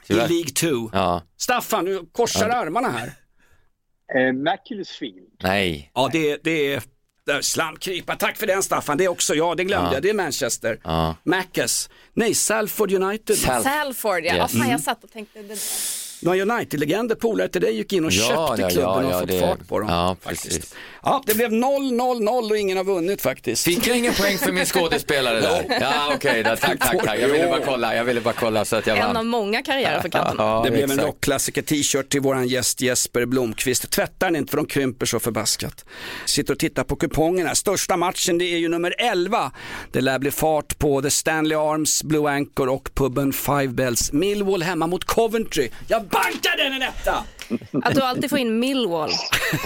i 0.08 0.12
League 0.14 0.44
2. 0.54 0.90
Ja. 0.92 1.22
Staffan, 1.36 1.84
du 1.84 2.08
korsar 2.12 2.48
armarna 2.48 2.88
här. 2.90 3.12
Eh, 4.14 4.32
Macclesfield. 4.32 5.28
Nej. 5.42 5.90
Ja, 5.94 6.08
det, 6.12 6.40
det 6.44 6.74
är 6.74 6.82
där, 7.28 7.42
slamkrypa. 7.42 8.16
Tack 8.16 8.36
för 8.36 8.46
den 8.46 8.62
Staffan. 8.62 8.96
Det 8.98 9.04
är 9.04 9.08
också 9.08 9.34
jag, 9.34 9.56
det 9.56 9.64
glömde 9.64 9.88
Ja. 9.88 9.94
jag. 9.94 10.02
Det 10.02 10.10
är 10.10 10.14
Manchester. 10.14 10.78
Ja. 10.84 11.16
Maccas. 11.24 11.90
Nej, 12.14 12.34
Salford 12.34 12.92
United. 12.92 13.36
Sal- 13.38 13.62
Salford, 13.62 14.24
ja. 14.24 14.34
Yes. 14.34 14.38
Vad 14.38 14.50
fan, 14.50 14.60
Mm. 14.60 14.70
jag 14.70 14.80
satt 14.80 15.04
och 15.04 15.10
tänkte... 15.12 15.42
Det... 15.42 15.56
Några 16.20 16.42
United-legender, 16.42 17.14
polare 17.14 17.48
till 17.48 17.60
dig, 17.60 17.76
gick 17.76 17.92
in 17.92 18.04
och 18.04 18.10
Ja, 18.12 18.22
köpte 18.48 18.62
ja, 18.62 18.68
klubben 18.68 18.92
ja, 18.92 19.06
och 19.06 19.12
ja, 19.12 19.20
fått 19.20 19.28
det- 19.28 19.40
fart 19.40 19.68
på 19.68 19.78
dem. 19.78 19.88
ja, 19.88 20.16
faktiskt. 20.22 20.44
precis. 20.44 20.74
Ja, 21.02 21.22
det 21.26 21.34
blev 21.34 21.50
0-0-0 21.52 22.50
och 22.50 22.56
ingen 22.56 22.76
har 22.76 22.84
vunnit 22.84 23.22
faktiskt. 23.22 23.64
Fick 23.64 23.86
jag 23.86 23.98
ingen 23.98 24.14
poäng 24.14 24.38
för 24.38 24.52
min 24.52 24.64
skådespelare 24.72 25.40
där? 25.40 25.78
Ja, 25.80 26.12
okej, 26.14 26.42
då. 26.42 26.56
tack, 26.56 26.78
tack, 26.80 27.04
tack. 27.04 27.18
Jag 27.20 27.28
ville 27.28 27.46
bara 27.46 27.60
kolla, 27.64 27.96
jag 27.96 28.04
ville 28.04 28.20
bara 28.20 28.34
kolla 28.34 28.64
så 28.64 28.76
att 28.76 28.86
jag 28.86 28.98
En 28.98 29.04
av 29.06 29.14
vann. 29.14 29.26
många 29.26 29.62
karriärer 29.62 30.00
för 30.00 30.08
kanten. 30.08 30.34
Ja, 30.38 30.62
det 30.64 30.70
blev 30.70 30.84
en 30.84 30.90
exakt. 30.90 31.08
rockklassiker 31.08 31.62
t-shirt 31.62 32.08
till 32.08 32.20
våran 32.20 32.48
gäst 32.48 32.80
Jesper 32.80 33.26
Blomqvist. 33.26 33.90
Tvättar 33.90 34.26
den 34.26 34.36
inte 34.36 34.50
för 34.50 34.56
de 34.56 34.66
krymper 34.66 35.06
så 35.06 35.20
förbaskat. 35.20 35.84
Sitter 36.26 36.52
och 36.52 36.58
tittar 36.58 36.84
på 36.84 36.96
kupongerna. 36.96 37.54
Största 37.54 37.96
matchen 37.96 38.38
det 38.38 38.44
är 38.44 38.58
ju 38.58 38.68
nummer 38.68 38.94
11. 38.98 39.52
Det 39.92 40.00
lär 40.00 40.18
bli 40.18 40.30
fart 40.30 40.78
på 40.78 41.02
The 41.02 41.10
Stanley 41.10 41.58
Arms, 41.58 42.02
Blue 42.04 42.30
Anchor 42.30 42.68
och 42.68 42.90
puben 42.94 43.32
Five 43.32 43.68
Bells. 43.68 44.12
Millwall 44.12 44.62
hemma 44.62 44.86
mot 44.86 45.04
Coventry. 45.04 45.70
Jag 45.88 46.07
bankar 46.10 46.56
den 46.56 46.72
en 46.72 46.82
etta! 46.82 47.24
Att 47.82 47.94
du 47.94 48.00
alltid 48.00 48.30
får 48.30 48.38
in 48.38 48.58
Millwall. 48.58 49.10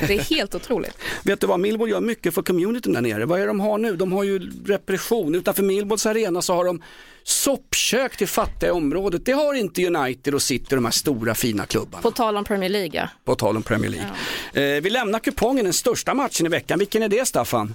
Det 0.07 0.15
är 0.15 0.35
helt 0.35 0.55
otroligt. 0.55 0.99
Vet 1.25 1.41
du 1.41 1.47
vad, 1.47 1.61
Millwall 1.61 1.91
gör 1.91 2.01
mycket 2.01 2.35
för 2.35 2.43
communityn 2.43 2.93
där 2.93 3.01
nere. 3.01 3.25
Vad 3.25 3.39
är 3.39 3.43
det 3.43 3.49
de 3.49 3.61
har 3.61 3.79
nu? 3.79 3.97
De 3.97 4.13
har 4.13 4.25
ju 4.25 4.51
repression. 4.67 5.35
Utanför 5.35 5.63
Millwalls 5.63 6.07
arena 6.07 6.43
så 6.43 6.55
har 6.55 6.65
de 6.65 6.83
soppkök 7.23 8.17
till 8.17 8.29
fattiga 8.29 8.69
i 8.69 8.73
området. 8.73 9.25
Det 9.25 9.33
har 9.33 9.55
inte 9.55 9.87
United 9.87 10.35
och 10.35 10.43
City, 10.43 10.75
de 10.75 10.85
här 10.85 10.93
stora 10.93 11.35
fina 11.35 11.67
klubbarna. 11.67 12.03
På 12.03 12.11
tal 12.11 12.37
om 12.37 12.45
Premier 12.45 12.71
League, 12.71 13.01
ja. 13.01 13.09
På 13.25 13.35
tal 13.35 13.57
om 13.57 13.63
Premier 13.63 13.91
League. 13.91 14.77
Eh, 14.77 14.83
vi 14.83 14.91
lämnar 14.91 15.19
kupongen, 15.19 15.65
den 15.65 15.73
största 15.73 16.15
matchen 16.15 16.47
i 16.47 16.49
veckan. 16.49 16.79
Vilken 16.79 17.03
är 17.03 17.09
det 17.09 17.29
Staffan? 17.29 17.75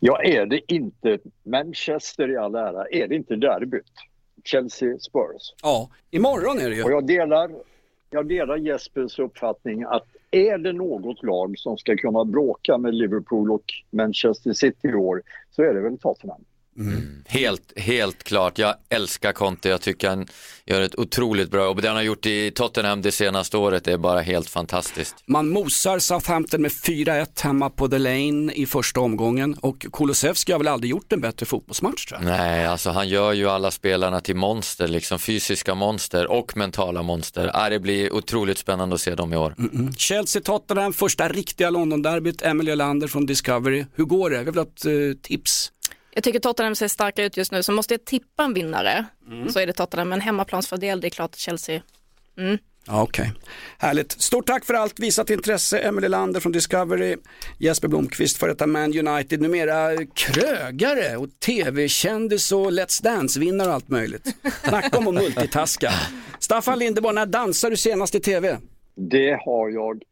Ja, 0.00 0.22
är 0.22 0.46
det 0.46 0.60
inte 0.72 1.18
Manchester 1.46 2.30
i 2.30 2.36
all 2.36 2.54
ära, 2.54 2.86
är 2.90 3.08
det 3.08 3.14
inte 3.14 3.36
derbyt? 3.36 3.82
Chelsea 4.44 4.98
Spurs. 4.98 5.54
Ja, 5.62 5.90
imorgon 6.10 6.58
är 6.58 6.70
det 6.70 6.76
ju. 6.76 6.82
Och 6.82 6.90
jag 6.90 7.06
delar, 7.06 7.50
jag 8.10 8.28
delar 8.28 8.56
Jespers 8.56 9.18
uppfattning 9.18 9.82
att 9.82 10.06
är 10.30 10.58
det 10.58 10.72
något 10.72 11.22
lag 11.22 11.58
som 11.58 11.78
ska 11.78 11.96
kunna 11.96 12.24
bråka 12.24 12.78
med 12.78 12.94
Liverpool 12.94 13.50
och 13.50 13.64
Manchester 13.90 14.52
City 14.52 14.88
i 14.88 14.94
år 14.94 15.22
så 15.50 15.62
är 15.62 15.74
det 15.74 15.80
väl 15.80 15.98
Tottenham. 15.98 16.44
Helt, 17.26 17.72
helt 17.76 18.22
klart. 18.22 18.58
Jag 18.58 18.74
älskar 18.88 19.32
Conte. 19.32 19.68
Jag 19.68 19.80
tycker 19.80 20.08
han 20.08 20.26
gör 20.66 20.80
ett 20.80 20.98
otroligt 20.98 21.50
bra 21.50 21.64
jobb. 21.64 21.82
Det 21.82 21.88
han 21.88 21.96
har 21.96 22.02
gjort 22.02 22.26
i 22.26 22.50
Tottenham 22.50 23.02
det 23.02 23.12
senaste 23.12 23.56
året 23.56 23.88
är 23.88 23.98
bara 23.98 24.20
helt 24.20 24.50
fantastiskt. 24.50 25.14
Man 25.26 25.48
mosar 25.48 25.98
Southampton 25.98 26.62
med 26.62 26.70
4-1 26.70 27.42
hemma 27.42 27.70
på 27.70 27.88
The 27.88 27.98
Lane 27.98 28.52
i 28.52 28.66
första 28.66 29.00
omgången 29.00 29.54
och 29.54 29.86
Kulusevski 29.92 30.52
har 30.52 30.58
väl 30.58 30.68
aldrig 30.68 30.90
gjort 30.90 31.12
en 31.12 31.20
bättre 31.20 31.46
fotbollsmatch 31.46 32.06
tror 32.06 32.20
jag. 32.20 32.30
Nej, 32.30 32.66
alltså 32.66 32.90
han 32.90 33.08
gör 33.08 33.32
ju 33.32 33.48
alla 33.48 33.70
spelarna 33.70 34.20
till 34.20 34.36
monster, 34.36 34.88
liksom 34.88 35.18
fysiska 35.18 35.74
monster 35.74 36.30
och 36.30 36.56
mentala 36.56 37.02
monster. 37.02 37.50
Ja, 37.54 37.68
det 37.70 37.78
blir 37.78 38.12
otroligt 38.12 38.58
spännande 38.58 38.94
att 38.94 39.00
se 39.00 39.14
dem 39.14 39.32
i 39.32 39.36
år. 39.36 39.54
Mm. 39.58 39.92
Chelsea-Tottenham, 39.92 40.92
första 40.92 41.28
riktiga 41.28 41.70
London-derbyt, 41.70 42.42
Emily 42.42 42.74
Lander 42.74 43.08
från 43.08 43.26
Discovery. 43.26 43.84
Hur 43.94 44.04
går 44.04 44.30
det? 44.30 44.38
Vi 44.38 44.44
vill 44.44 44.54
ha 44.54 44.62
ett 44.62 44.84
eh, 44.84 44.92
tips. 45.22 45.72
Jag 46.14 46.24
tycker 46.24 46.40
Tottenham 46.40 46.74
ser 46.74 46.88
starka 46.88 47.24
ut 47.24 47.36
just 47.36 47.52
nu, 47.52 47.62
så 47.62 47.72
måste 47.72 47.94
jag 47.94 48.04
tippa 48.04 48.44
en 48.44 48.54
vinnare 48.54 49.04
Mm. 49.28 49.48
så 49.48 49.58
är 49.58 49.66
det 49.66 49.72
Tottenham. 49.72 50.08
Men 50.08 50.20
hemmaplansfördel, 50.20 51.00
det 51.00 51.08
är 51.08 51.10
klart 51.10 51.36
Chelsea. 51.36 51.82
Mm. 52.38 52.58
Ja, 52.86 53.02
Okej, 53.02 53.32
härligt. 53.78 54.12
Stort 54.12 54.46
tack 54.46 54.64
för 54.64 54.74
allt 54.74 55.00
visat 55.00 55.30
intresse. 55.30 55.78
Emily 55.78 56.08
Lander 56.08 56.40
från 56.40 56.52
Discovery, 56.52 57.16
Jesper 57.58 57.88
Blomqvist 57.88 58.36
för 58.36 58.48
detta 58.48 58.66
Man 58.66 59.08
United, 59.08 59.40
numera 59.40 60.06
krögare 60.14 61.16
och 61.16 61.28
tv-kändis 61.40 62.52
och 62.52 62.70
Let's 62.72 63.02
Dance-vinnare 63.02 63.68
och 63.68 63.74
allt 63.74 63.88
möjligt. 63.88 64.36
Snacka 64.64 64.98
om 64.98 65.08
att 65.08 65.14
multitaska. 65.14 65.92
Staffan 66.38 66.78
Lindeborg, 66.78 67.14
när 67.14 67.26
dansar 67.26 67.70
du 67.70 67.76
senast 67.76 68.14
i 68.14 68.20
tv? 68.20 68.58
Det 69.10 69.38
har 69.44 69.68
jag 69.70 70.02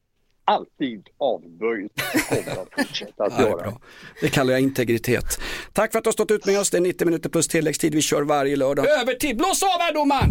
alltid 0.54 1.06
avböjt 1.18 1.92
och 2.14 2.28
kommer 2.28 2.62
att 2.62 2.68
fortsätta 2.86 3.24
att 3.24 3.32
Ja, 3.38 3.42
göra. 3.48 3.56
bra. 3.62 3.80
Det 4.20 4.28
kallar 4.28 4.52
jag 4.52 4.60
integritet. 4.62 5.24
Tack 5.72 5.92
för 5.92 5.98
att 5.98 6.04
du 6.04 6.08
har 6.08 6.12
stått 6.12 6.30
ut 6.30 6.46
med 6.46 6.60
oss. 6.60 6.70
Det 6.70 6.76
är 6.78 6.80
90 6.80 7.04
minuter 7.04 7.28
plus 7.30 7.48
tilläggstid. 7.48 7.94
Vi 7.94 8.02
kör 8.02 8.22
varje 8.22 8.56
lördag. 8.56 8.86
Övertid! 9.00 9.36
Blås 9.36 9.62
av 9.62 9.68
här 9.80 9.94
domaren! 9.94 10.30